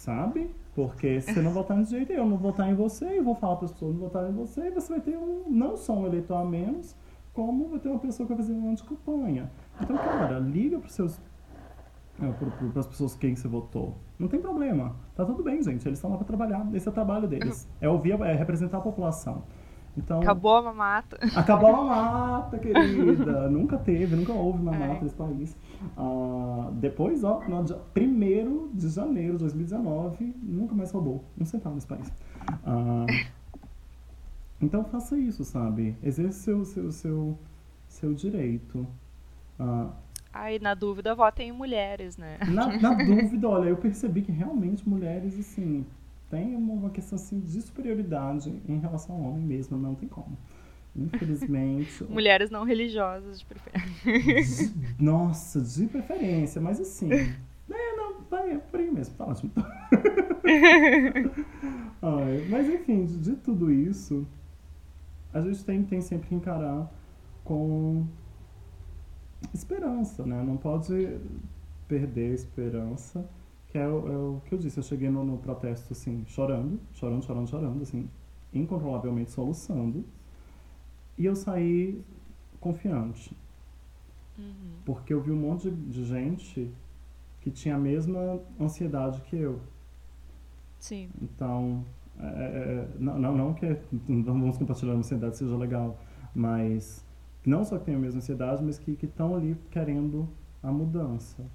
[0.01, 0.49] Sabe?
[0.73, 3.57] Porque se você não votar desse jeito, eu não votar em você, e vou falar
[3.57, 6.07] para as pessoas não votarem em você, e você vai ter um, não só um
[6.07, 6.95] eleitor a menos,
[7.33, 9.51] como vai ter uma pessoa que vai fazer uma campanha.
[9.79, 11.21] Então, cara, liga para seus
[12.19, 13.95] é, para as pessoas quem você votou.
[14.17, 14.95] Não tem problema.
[15.15, 15.87] Tá tudo bem, gente.
[15.87, 16.67] Eles estão lá para trabalhar.
[16.73, 17.69] Esse é o trabalho deles.
[17.79, 19.43] É ouvir, é representar a população.
[19.95, 21.19] Então, acabou a mamata.
[21.35, 23.49] Acabou a mamata, querida.
[23.49, 25.03] nunca teve, nunca houve mamata é.
[25.03, 25.55] nesse país.
[25.97, 31.75] Uh, depois, ó, no dia 1 de janeiro de 2019, nunca mais roubou um centavo
[31.75, 32.07] nesse país.
[32.07, 33.41] Uh,
[34.61, 35.95] então faça isso, sabe?
[36.03, 37.39] Exerça seu, seu, seu,
[37.87, 38.85] seu direito.
[39.59, 39.89] Uh,
[40.33, 42.37] Aí, na dúvida, votem em mulheres, né?
[42.47, 45.85] Na, na dúvida, olha, eu percebi que realmente mulheres, assim,
[46.29, 50.37] tem uma questão assim, de superioridade em relação ao homem mesmo, não tem como.
[50.95, 52.03] Infelizmente.
[52.03, 54.73] Mulheres não religiosas, de preferência.
[54.99, 57.11] Nossa, de preferência, mas assim.
[57.11, 59.51] é, não, vai, é por aí mesmo, tá ótimo.
[62.01, 64.27] Ai, mas enfim, de, de, tudo isso,
[65.33, 66.91] a gente tem, tem sempre que encarar
[67.43, 68.05] com
[69.53, 70.43] esperança, né?
[70.43, 71.19] Não pode
[71.87, 73.27] perder a esperança
[73.71, 76.77] que é o, é o, que eu disse, eu cheguei no, no, protesto, assim, chorando,
[76.91, 78.09] chorando, chorando, chorando, assim,
[78.53, 80.03] incontrolavelmente soluçando.
[81.17, 82.01] E eu saí
[82.59, 83.35] confiante.
[84.37, 84.73] Uhum.
[84.85, 86.71] Porque eu vi um monte de, de gente
[87.41, 89.61] que tinha a mesma ansiedade que eu.
[90.79, 91.09] Sim.
[91.21, 91.85] Então,
[92.19, 93.77] é, é, é não, não, não que
[94.07, 95.99] não vamos compartilhar a ansiedade seja legal,
[96.33, 97.05] mas
[97.45, 100.27] não só que tem a mesma ansiedade, mas que estão ali querendo
[100.61, 101.45] a mudança.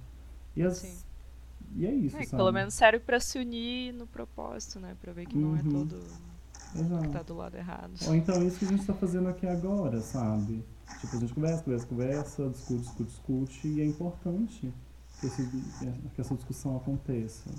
[0.55, 1.07] E as, Sim.
[1.75, 2.25] E é isso, é?
[2.25, 4.95] Pelo menos serve para se unir no propósito, né?
[5.01, 5.67] Pra ver que não é uhum.
[5.67, 5.99] é todo
[6.75, 7.03] Exato.
[7.03, 7.93] que tá do lado errado.
[8.07, 10.63] Ou então isso que a gente tá fazendo aqui agora, sabe?
[11.01, 14.73] Tipo, a gente conversa, conversa, conversa, discute, discute, discute, e é importante
[15.19, 15.43] que, esse,
[16.15, 17.49] que essa discussão aconteça.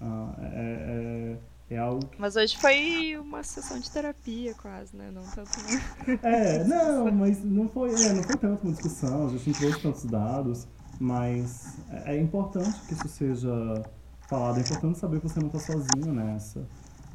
[0.00, 1.38] Ah, é,
[1.70, 2.20] é, é algo que...
[2.20, 5.10] Mas hoje foi uma sessão de terapia quase, né?
[5.12, 5.50] Não tanto.
[5.62, 6.18] Né?
[6.22, 9.80] É, não, mas não foi, é, não foi tanto uma discussão, a gente não trouxe
[9.80, 10.66] tantos dados.
[11.00, 13.82] Mas é, é importante que isso seja
[14.28, 16.66] falado, é importante saber que você não está sozinho nessa.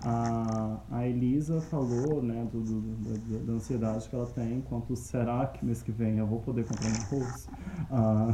[0.04, 5.48] A, a Elisa falou né, do, do, do, da ansiedade que ela tem quanto será
[5.48, 7.48] que mês que vem eu vou poder comprar meu arroz?
[7.92, 8.28] Ah,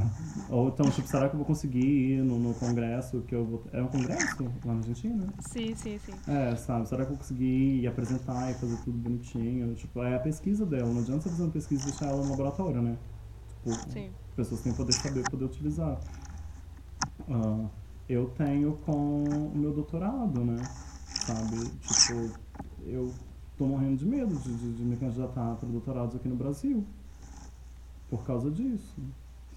[0.51, 3.63] ou então, tipo, será que eu vou conseguir ir no, no congresso que eu vou...
[3.71, 5.23] É um congresso lá na Argentina?
[5.39, 6.13] Sim, sim, sim.
[6.27, 6.87] É, sabe?
[6.87, 9.73] Será que eu vou conseguir ir apresentar e fazer tudo bonitinho?
[9.75, 10.87] Tipo, é a pesquisa dela.
[10.91, 12.97] Não adianta você fazer uma pesquisa e deixar ela no laboratório, né?
[13.47, 15.99] Tipo, sim pessoas têm que poder saber, poder utilizar.
[17.27, 17.69] Uh,
[18.09, 20.55] eu tenho com o meu doutorado, né?
[21.25, 21.69] Sabe?
[21.81, 22.39] Tipo,
[22.85, 23.13] eu
[23.57, 26.85] tô morrendo de medo de, de, de me candidatar para doutorados aqui no Brasil.
[28.09, 29.01] Por causa disso.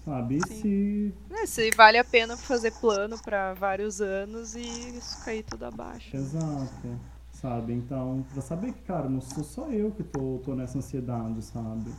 [0.05, 0.39] Sabe?
[0.47, 1.13] Se...
[1.29, 6.15] É, se vale a pena fazer plano para vários anos e isso cair tudo abaixo.
[6.15, 6.99] Exato.
[7.33, 7.73] Sabe?
[7.73, 11.91] Então, pra saber que, cara, não sou só eu que tô, tô nessa ansiedade, sabe?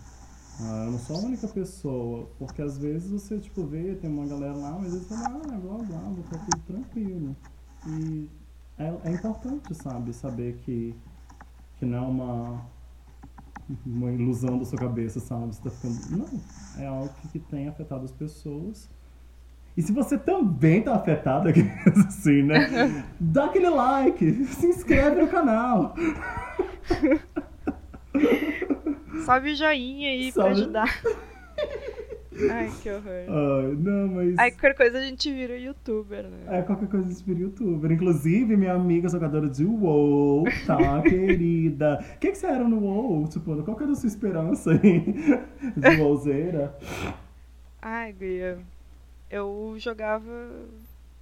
[0.60, 4.26] Ah, eu não sou a única pessoa, porque às vezes você, tipo, vê, tem uma
[4.26, 7.36] galera lá, mas eles falam, ah, blá, blá, blá, tá tudo tranquilo.
[7.86, 8.28] E
[8.78, 10.94] é, é importante, sabe, saber que,
[11.76, 12.62] que não é uma...
[13.84, 15.54] uma ilusão da sua cabeça, sabe?
[15.54, 16.18] Você tá ficando.
[16.18, 16.40] Não,
[16.82, 18.88] é algo que, que tem afetado as pessoas.
[19.76, 21.48] E se você também tá afetado,
[22.06, 23.04] assim, né?
[23.20, 25.94] Dá aquele like, se inscreve no canal.
[29.24, 30.46] Sobe o joinha aí Sobe.
[30.46, 31.02] pra ajudar.
[32.50, 33.24] Ai, que horror.
[33.28, 34.38] Ai, não, mas.
[34.38, 36.58] Aí qualquer coisa a gente vira youtuber, né?
[36.58, 37.90] É, qualquer coisa a gente vira youtuber.
[37.90, 42.04] Inclusive, minha amiga jogadora de WoW, tá, querida?
[42.14, 43.28] O que, que você era no WoW?
[43.28, 45.00] Tipo, qual que era a sua esperança aí?
[45.76, 46.76] De WoWzeira?
[47.80, 48.58] Ai, Guia.
[49.30, 50.50] Eu jogava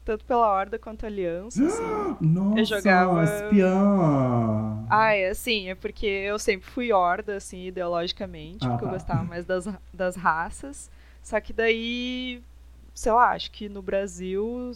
[0.06, 2.16] tanto pela Horda quanto a Aliança, assim.
[2.24, 3.24] Nossa, eu jogava...
[3.24, 4.86] espiã!
[4.88, 8.90] Ah, é assim, é porque eu sempre fui Horda, assim, ideologicamente, ah, porque tá.
[8.90, 10.88] eu gostava mais das, das raças.
[11.26, 12.40] Só que daí,
[12.94, 14.70] sei lá, acho que no Brasil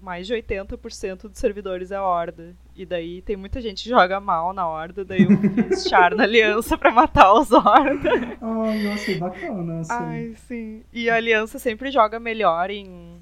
[0.00, 2.54] mais de 80% dos servidores é Horda.
[2.76, 5.30] E daí tem muita gente que joga mal na Horda, daí eu
[5.68, 8.12] fiz char na Aliança pra matar os Horda.
[8.40, 9.92] Ai, eu achei bacana, assim.
[9.92, 10.84] Ai, sim.
[10.92, 13.20] E a Aliança sempre joga melhor em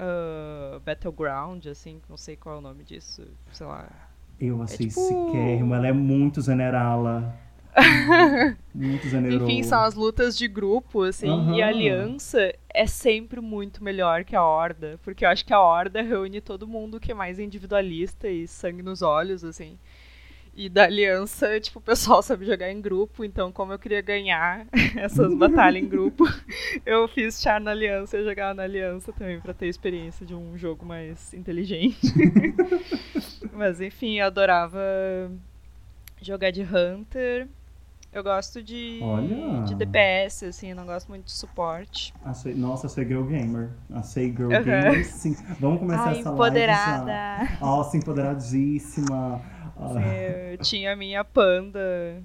[0.00, 3.22] uh, Battleground, assim, não sei qual é o nome disso,
[3.52, 3.88] sei lá.
[4.40, 5.00] Eu achei é, tipo...
[5.00, 7.32] sequérrimo, ela é muito generala.
[8.74, 9.06] muito.
[9.06, 11.54] Enfim, são as lutas de grupo, assim, uhum.
[11.54, 15.60] e a aliança é sempre muito melhor que a horda, porque eu acho que a
[15.60, 19.78] horda reúne todo mundo que é mais individualista e sangue nos olhos, assim.
[20.54, 24.66] E da aliança, tipo, o pessoal sabe jogar em grupo, então como eu queria ganhar
[24.96, 26.24] essas batalhas em grupo,
[26.84, 30.58] eu fiz char na aliança e jogar na aliança também para ter experiência de um
[30.58, 32.12] jogo mais inteligente.
[33.52, 34.80] Mas enfim, eu adorava
[36.20, 37.48] jogar de Hunter.
[38.12, 39.62] Eu gosto de, Olha.
[39.64, 42.12] de DPS, assim, não gosto muito de suporte.
[42.24, 43.70] Achei, nossa, achei Girl Gamer.
[43.92, 44.64] Achei Girl uhum.
[44.64, 45.36] Gamer, sim.
[45.60, 47.04] Vamos começar Ai, essa empoderada.
[47.04, 47.60] live já.
[47.60, 49.40] Nossa, empoderadíssima.
[50.50, 52.20] Eu tinha a minha Panda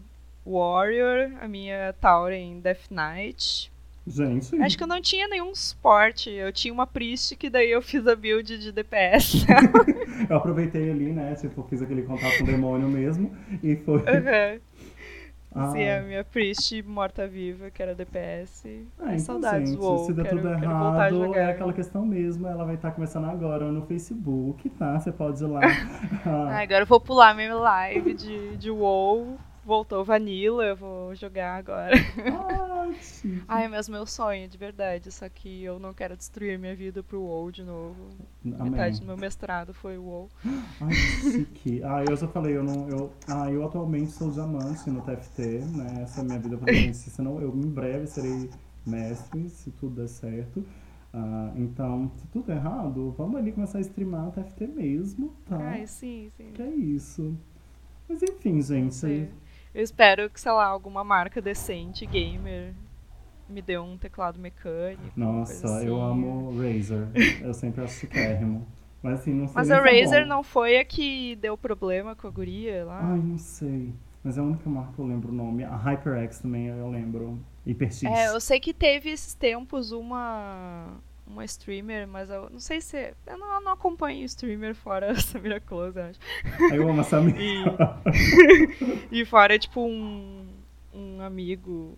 [0.45, 3.71] Warrior, a minha Tauren Death Knight.
[4.07, 4.61] Gente.
[4.61, 6.29] Acho que eu não tinha nenhum suporte.
[6.29, 9.45] Eu tinha uma Priest que daí eu fiz a build de DPS.
[10.29, 11.33] eu aproveitei ali, né?
[11.33, 13.35] Tipo, fiz aquele contato com o demônio mesmo.
[13.63, 13.97] E foi.
[13.97, 14.59] Uhum.
[15.56, 15.72] Ah.
[15.72, 18.65] Sim, a minha Priest morta-viva, que era DPS.
[18.99, 22.45] Ah, então, Saudades gente, WoW, Se der quero, tudo errado, é aquela questão mesmo.
[22.45, 24.99] Ela vai estar tá começando agora no Facebook, tá?
[24.99, 25.61] Você pode ir lá.
[26.26, 31.57] ah, agora eu vou pular minha live de, de WoW voltou Vanilla, eu vou jogar
[31.57, 31.95] agora.
[31.95, 32.65] Ai,
[33.47, 35.11] Ai, mas meu sonho, de verdade.
[35.11, 38.09] Só que eu não quero destruir minha vida pro WoW de novo.
[38.59, 38.71] Amém.
[38.71, 40.29] Metade do meu mestrado foi WoW.
[40.81, 42.87] Ai, que Ah, eu já falei, eu não.
[42.89, 45.41] Eu, ah, eu atualmente sou diamante no TFT,
[45.75, 46.03] né?
[46.03, 47.09] Essa é a minha vida protagonista.
[47.11, 48.49] Senão eu em breve serei
[48.85, 50.63] mestre, se tudo der certo.
[51.13, 55.57] Ah, então, se tudo der errado, vamos ali começar a streamar TFT mesmo, tá?
[55.57, 56.51] Ai, sim, sim.
[56.53, 57.35] Que é isso.
[58.07, 59.29] Mas enfim, gente.
[59.76, 62.73] Eu espero que, sei lá, alguma marca decente, gamer,
[63.49, 65.03] me dê um teclado mecânico.
[65.18, 65.88] Nossa, assim.
[65.88, 67.10] eu amo Razer.
[67.43, 68.65] eu sempre acho chiquérrimo.
[69.03, 72.26] Mas assim, não sei Mas a tá Razer não foi a que deu problema com
[72.26, 73.02] a guria lá?
[73.03, 73.93] Ai, não sei.
[74.23, 75.65] Mas é a única marca que eu lembro o nome.
[75.65, 77.38] A HyperX também eu lembro.
[77.68, 78.03] HyperX.
[78.06, 83.14] É, eu sei que teve esses tempos uma uma streamer, mas eu não sei se.
[83.26, 86.19] Eu não, eu não acompanho streamer fora a Samira Close, acho.
[86.73, 87.99] Eu amo a Samira.
[89.11, 90.45] E, e fora, tipo, um,
[90.93, 91.97] um amigo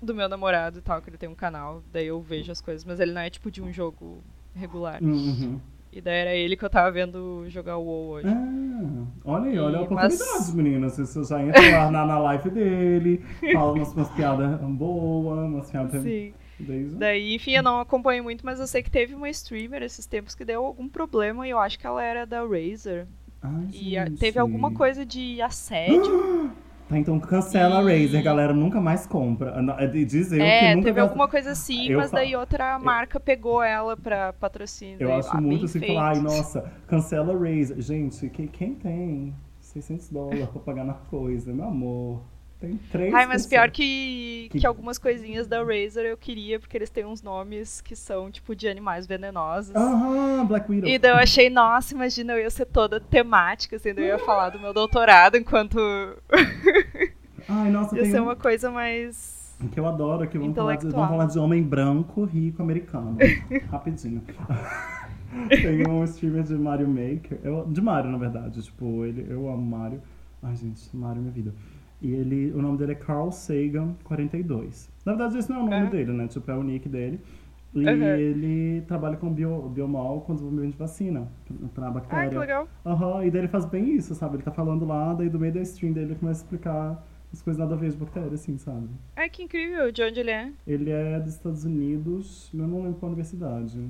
[0.00, 2.84] do meu namorado e tal, que ele tem um canal, daí eu vejo as coisas,
[2.84, 4.18] mas ele não é tipo de um jogo
[4.54, 5.00] regular.
[5.02, 5.60] Uhum.
[5.92, 8.28] E daí era ele que eu tava vendo jogar o WoW hoje.
[8.28, 10.54] Ah, olha aí, olha a oportunidade, mas...
[10.54, 10.96] meninas.
[10.96, 16.02] Você já entra lá na, na live dele, fala umas, umas piadas boas, umas piadas.
[16.02, 16.32] Sim.
[16.98, 20.34] Daí, enfim, eu não acompanho muito, mas eu sei que teve uma streamer esses tempos
[20.34, 23.06] que deu algum problema e eu acho que ela era da Razer.
[23.42, 26.52] Ai, e a, teve alguma coisa de assédio.
[26.88, 27.78] Tá, então cancela e...
[27.78, 29.54] a Razer, galera, nunca mais compra.
[29.78, 30.88] É, diz eu é, que nunca...
[30.88, 34.98] teve alguma coisa assim, eu mas daí outra marca pegou ela pra patrocínio.
[35.00, 37.80] Eu acho ah, muito assim, falar, ai, nossa, cancela a Razer.
[37.80, 42.24] Gente, quem, quem tem 600 dólares pra pagar na coisa, meu amor?
[42.62, 43.12] Tem três.
[43.12, 47.04] Ai, mas pior que, que, que algumas coisinhas da Razer eu queria, porque eles têm
[47.04, 49.74] uns nomes que são, tipo, de animais venenosos.
[49.74, 50.88] Aham, Black Widow.
[50.88, 54.50] E daí eu achei, nossa, imagina, eu ia ser toda temática, assim, eu ia falar
[54.50, 55.76] do meu doutorado enquanto.
[57.48, 58.26] Ai, nossa, ia ser um...
[58.26, 59.58] uma coisa mais.
[59.72, 63.18] Que eu adoro, que vamos falar, de, vamos falar de homem branco, rico, americano.
[63.72, 64.22] Rapidinho.
[65.48, 67.40] tem um streamer de Mario Maker.
[67.42, 68.62] Eu, de Mario, na verdade.
[68.62, 70.00] Tipo, ele, eu amo Mario.
[70.40, 71.52] Ai, gente, Mario é minha vida.
[72.02, 74.90] E ele, o nome dele é Carl Sagan 42.
[75.06, 75.90] Na verdade, esse não é o nome é.
[75.90, 76.26] dele, né?
[76.26, 77.20] Tipo, é o nick dele.
[77.74, 78.02] E uhum.
[78.02, 81.28] ele trabalha com bio, biomal com desenvolvimento de vacina
[81.72, 82.26] pra bactéria.
[82.26, 82.68] Ah, que legal.
[82.84, 84.36] Uhum, e daí ele faz bem isso, sabe?
[84.36, 87.40] Ele tá falando lá, daí do meio da stream dele ele começa a explicar As
[87.40, 88.88] coisas nada a ver de bactéria, assim, sabe?
[89.16, 89.90] Ai, que incrível.
[89.90, 90.52] De onde ele é?
[90.66, 93.80] Ele é dos Estados Unidos, eu não lembro qual universidade.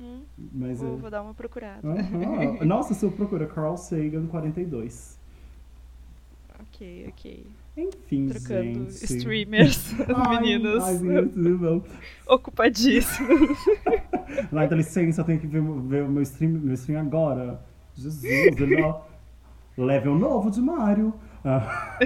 [0.00, 0.22] Hum,
[0.52, 0.96] Mas vou, é.
[0.96, 1.86] vou dar uma procurada.
[1.88, 2.64] Aham.
[2.66, 5.18] Nossa, se eu procura Carl Sagan 42.
[6.76, 7.46] Ok, ok.
[7.76, 9.04] Enfim, Trocando gente.
[9.04, 10.84] streamers, Ai, meninos.
[10.84, 11.82] Ai, meninos, tudo bom.
[12.34, 13.58] Ocupadíssimos.
[14.52, 17.60] Ai, dá licença, eu tenho que ver, ver o meu stream, meu stream agora.
[17.94, 19.00] Jesus, ele ó,
[19.76, 21.14] level novo de Mario.
[21.44, 21.98] Ah.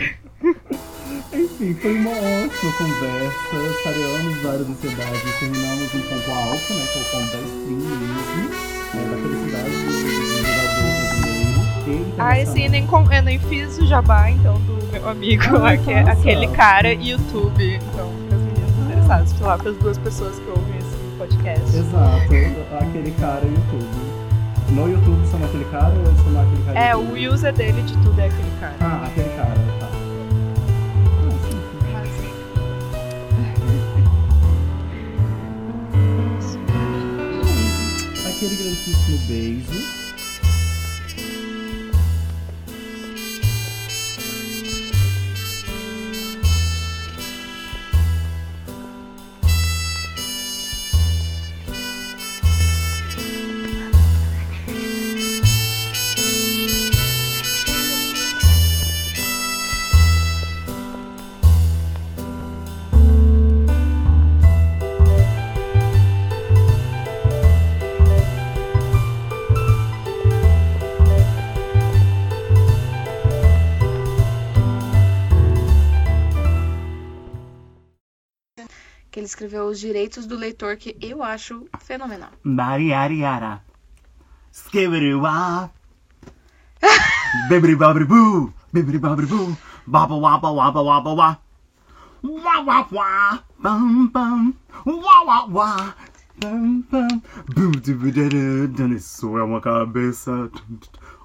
[1.32, 3.82] Enfim, foi uma ótima conversa.
[3.82, 5.40] Sareamos várias ansiedades.
[5.40, 6.86] Terminamos um ponto alto, né?
[6.92, 8.70] Que é o ponto da stream mesmo.
[8.92, 10.29] É, da felicidade do, jogador
[11.92, 15.58] e Ai, sim, nem com- eu nem fiz o jabá, então, do meu amigo Ah,
[15.58, 16.12] lá, que faça.
[16.12, 17.74] aquele cara YouTube.
[17.76, 21.76] Então, para os meninos interessados, sei lá, para as duas pessoas que ouvem esse podcast.
[21.76, 24.10] Exato, aquele cara YouTube.
[24.70, 26.78] No YouTube chama aquele cara ou chama aquele cara?
[26.78, 27.26] É, YouTube?
[27.26, 28.74] o user dele de tudo é aquele cara.
[28.80, 29.88] Ah, aquele cara, tá.
[31.96, 32.04] Ah,
[36.40, 36.60] sim.
[38.28, 39.99] Aquele grandíssimo beijo.
[79.50, 82.30] Escreveu Os Direitos do Leitor, que eu acho fenomenal.
[82.44, 83.60] Mariariara.
[84.52, 85.70] Skibidi-wah.
[87.48, 88.52] Bibbidi-bobbidi-boo.
[88.72, 89.56] Bibbidi-bobbidi-boo.
[89.86, 91.38] Baba-waba-waba-waba-wah.
[92.22, 93.42] Wah-wah-wah.
[93.58, 94.54] Bum-bum.
[94.86, 95.94] Wah-wah-wah.
[96.38, 97.20] Bum-bum.
[97.52, 98.94] Bum-du-bu-du-du.
[98.94, 100.48] Isso é uma cabeça.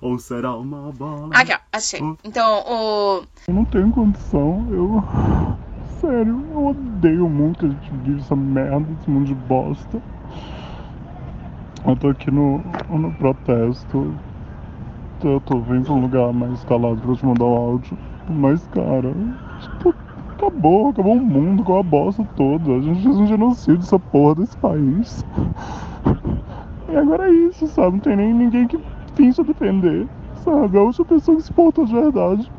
[0.02, 1.30] Ou será uma bola?
[1.36, 2.02] Aqui, ó, achei.
[2.24, 3.24] Então, o.
[3.48, 5.04] Eu não tenho condição, eu.
[6.06, 10.00] Sério, eu odeio o mundo que a gente vive, essa merda, esse mundo de bosta.
[11.84, 14.14] Eu tô aqui no, no protesto.
[15.24, 17.98] Eu tô vindo pra um lugar mais calado pra te mandar o áudio.
[18.30, 19.16] Mas, cara,
[19.60, 19.96] tipo,
[20.34, 22.74] acabou, acabou o mundo com a bosta toda.
[22.74, 25.26] A gente fez um genocídio dessa porra desse país.
[26.88, 27.94] E agora é isso, sabe?
[27.94, 28.80] Não tem nem ninguém que
[29.16, 30.08] finja defender,
[30.44, 30.78] sabe?
[30.78, 32.52] A última pessoa que se portou de verdade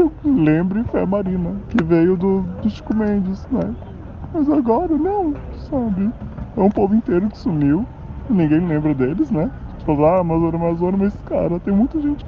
[0.00, 3.74] que eu lembre foi a Marina, que veio do, do Chico Mendes, né?
[4.32, 5.34] Mas agora não,
[5.68, 6.10] sabe?
[6.56, 7.84] É um povo inteiro que sumiu,
[8.28, 9.50] ninguém lembra deles, né?
[9.78, 12.24] Tipo, ah, Amazônia, Amazônia, mas cara, tem muita gente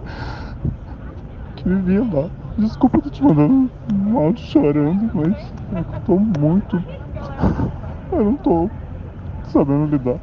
[1.56, 2.28] que vivia lá.
[2.58, 6.82] Desculpa eu tô te mandando um áudio chorando, mas eu tô muito.
[8.12, 8.68] Eu não tô
[9.44, 10.18] sabendo lidar.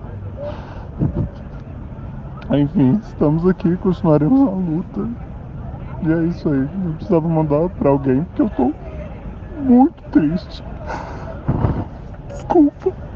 [2.52, 5.29] Enfim, estamos aqui, continuaremos na luta.
[6.02, 6.60] E é isso aí.
[6.86, 8.74] Eu precisava mandar pra alguém porque eu tô
[9.58, 10.64] muito triste.
[12.28, 13.09] Desculpa.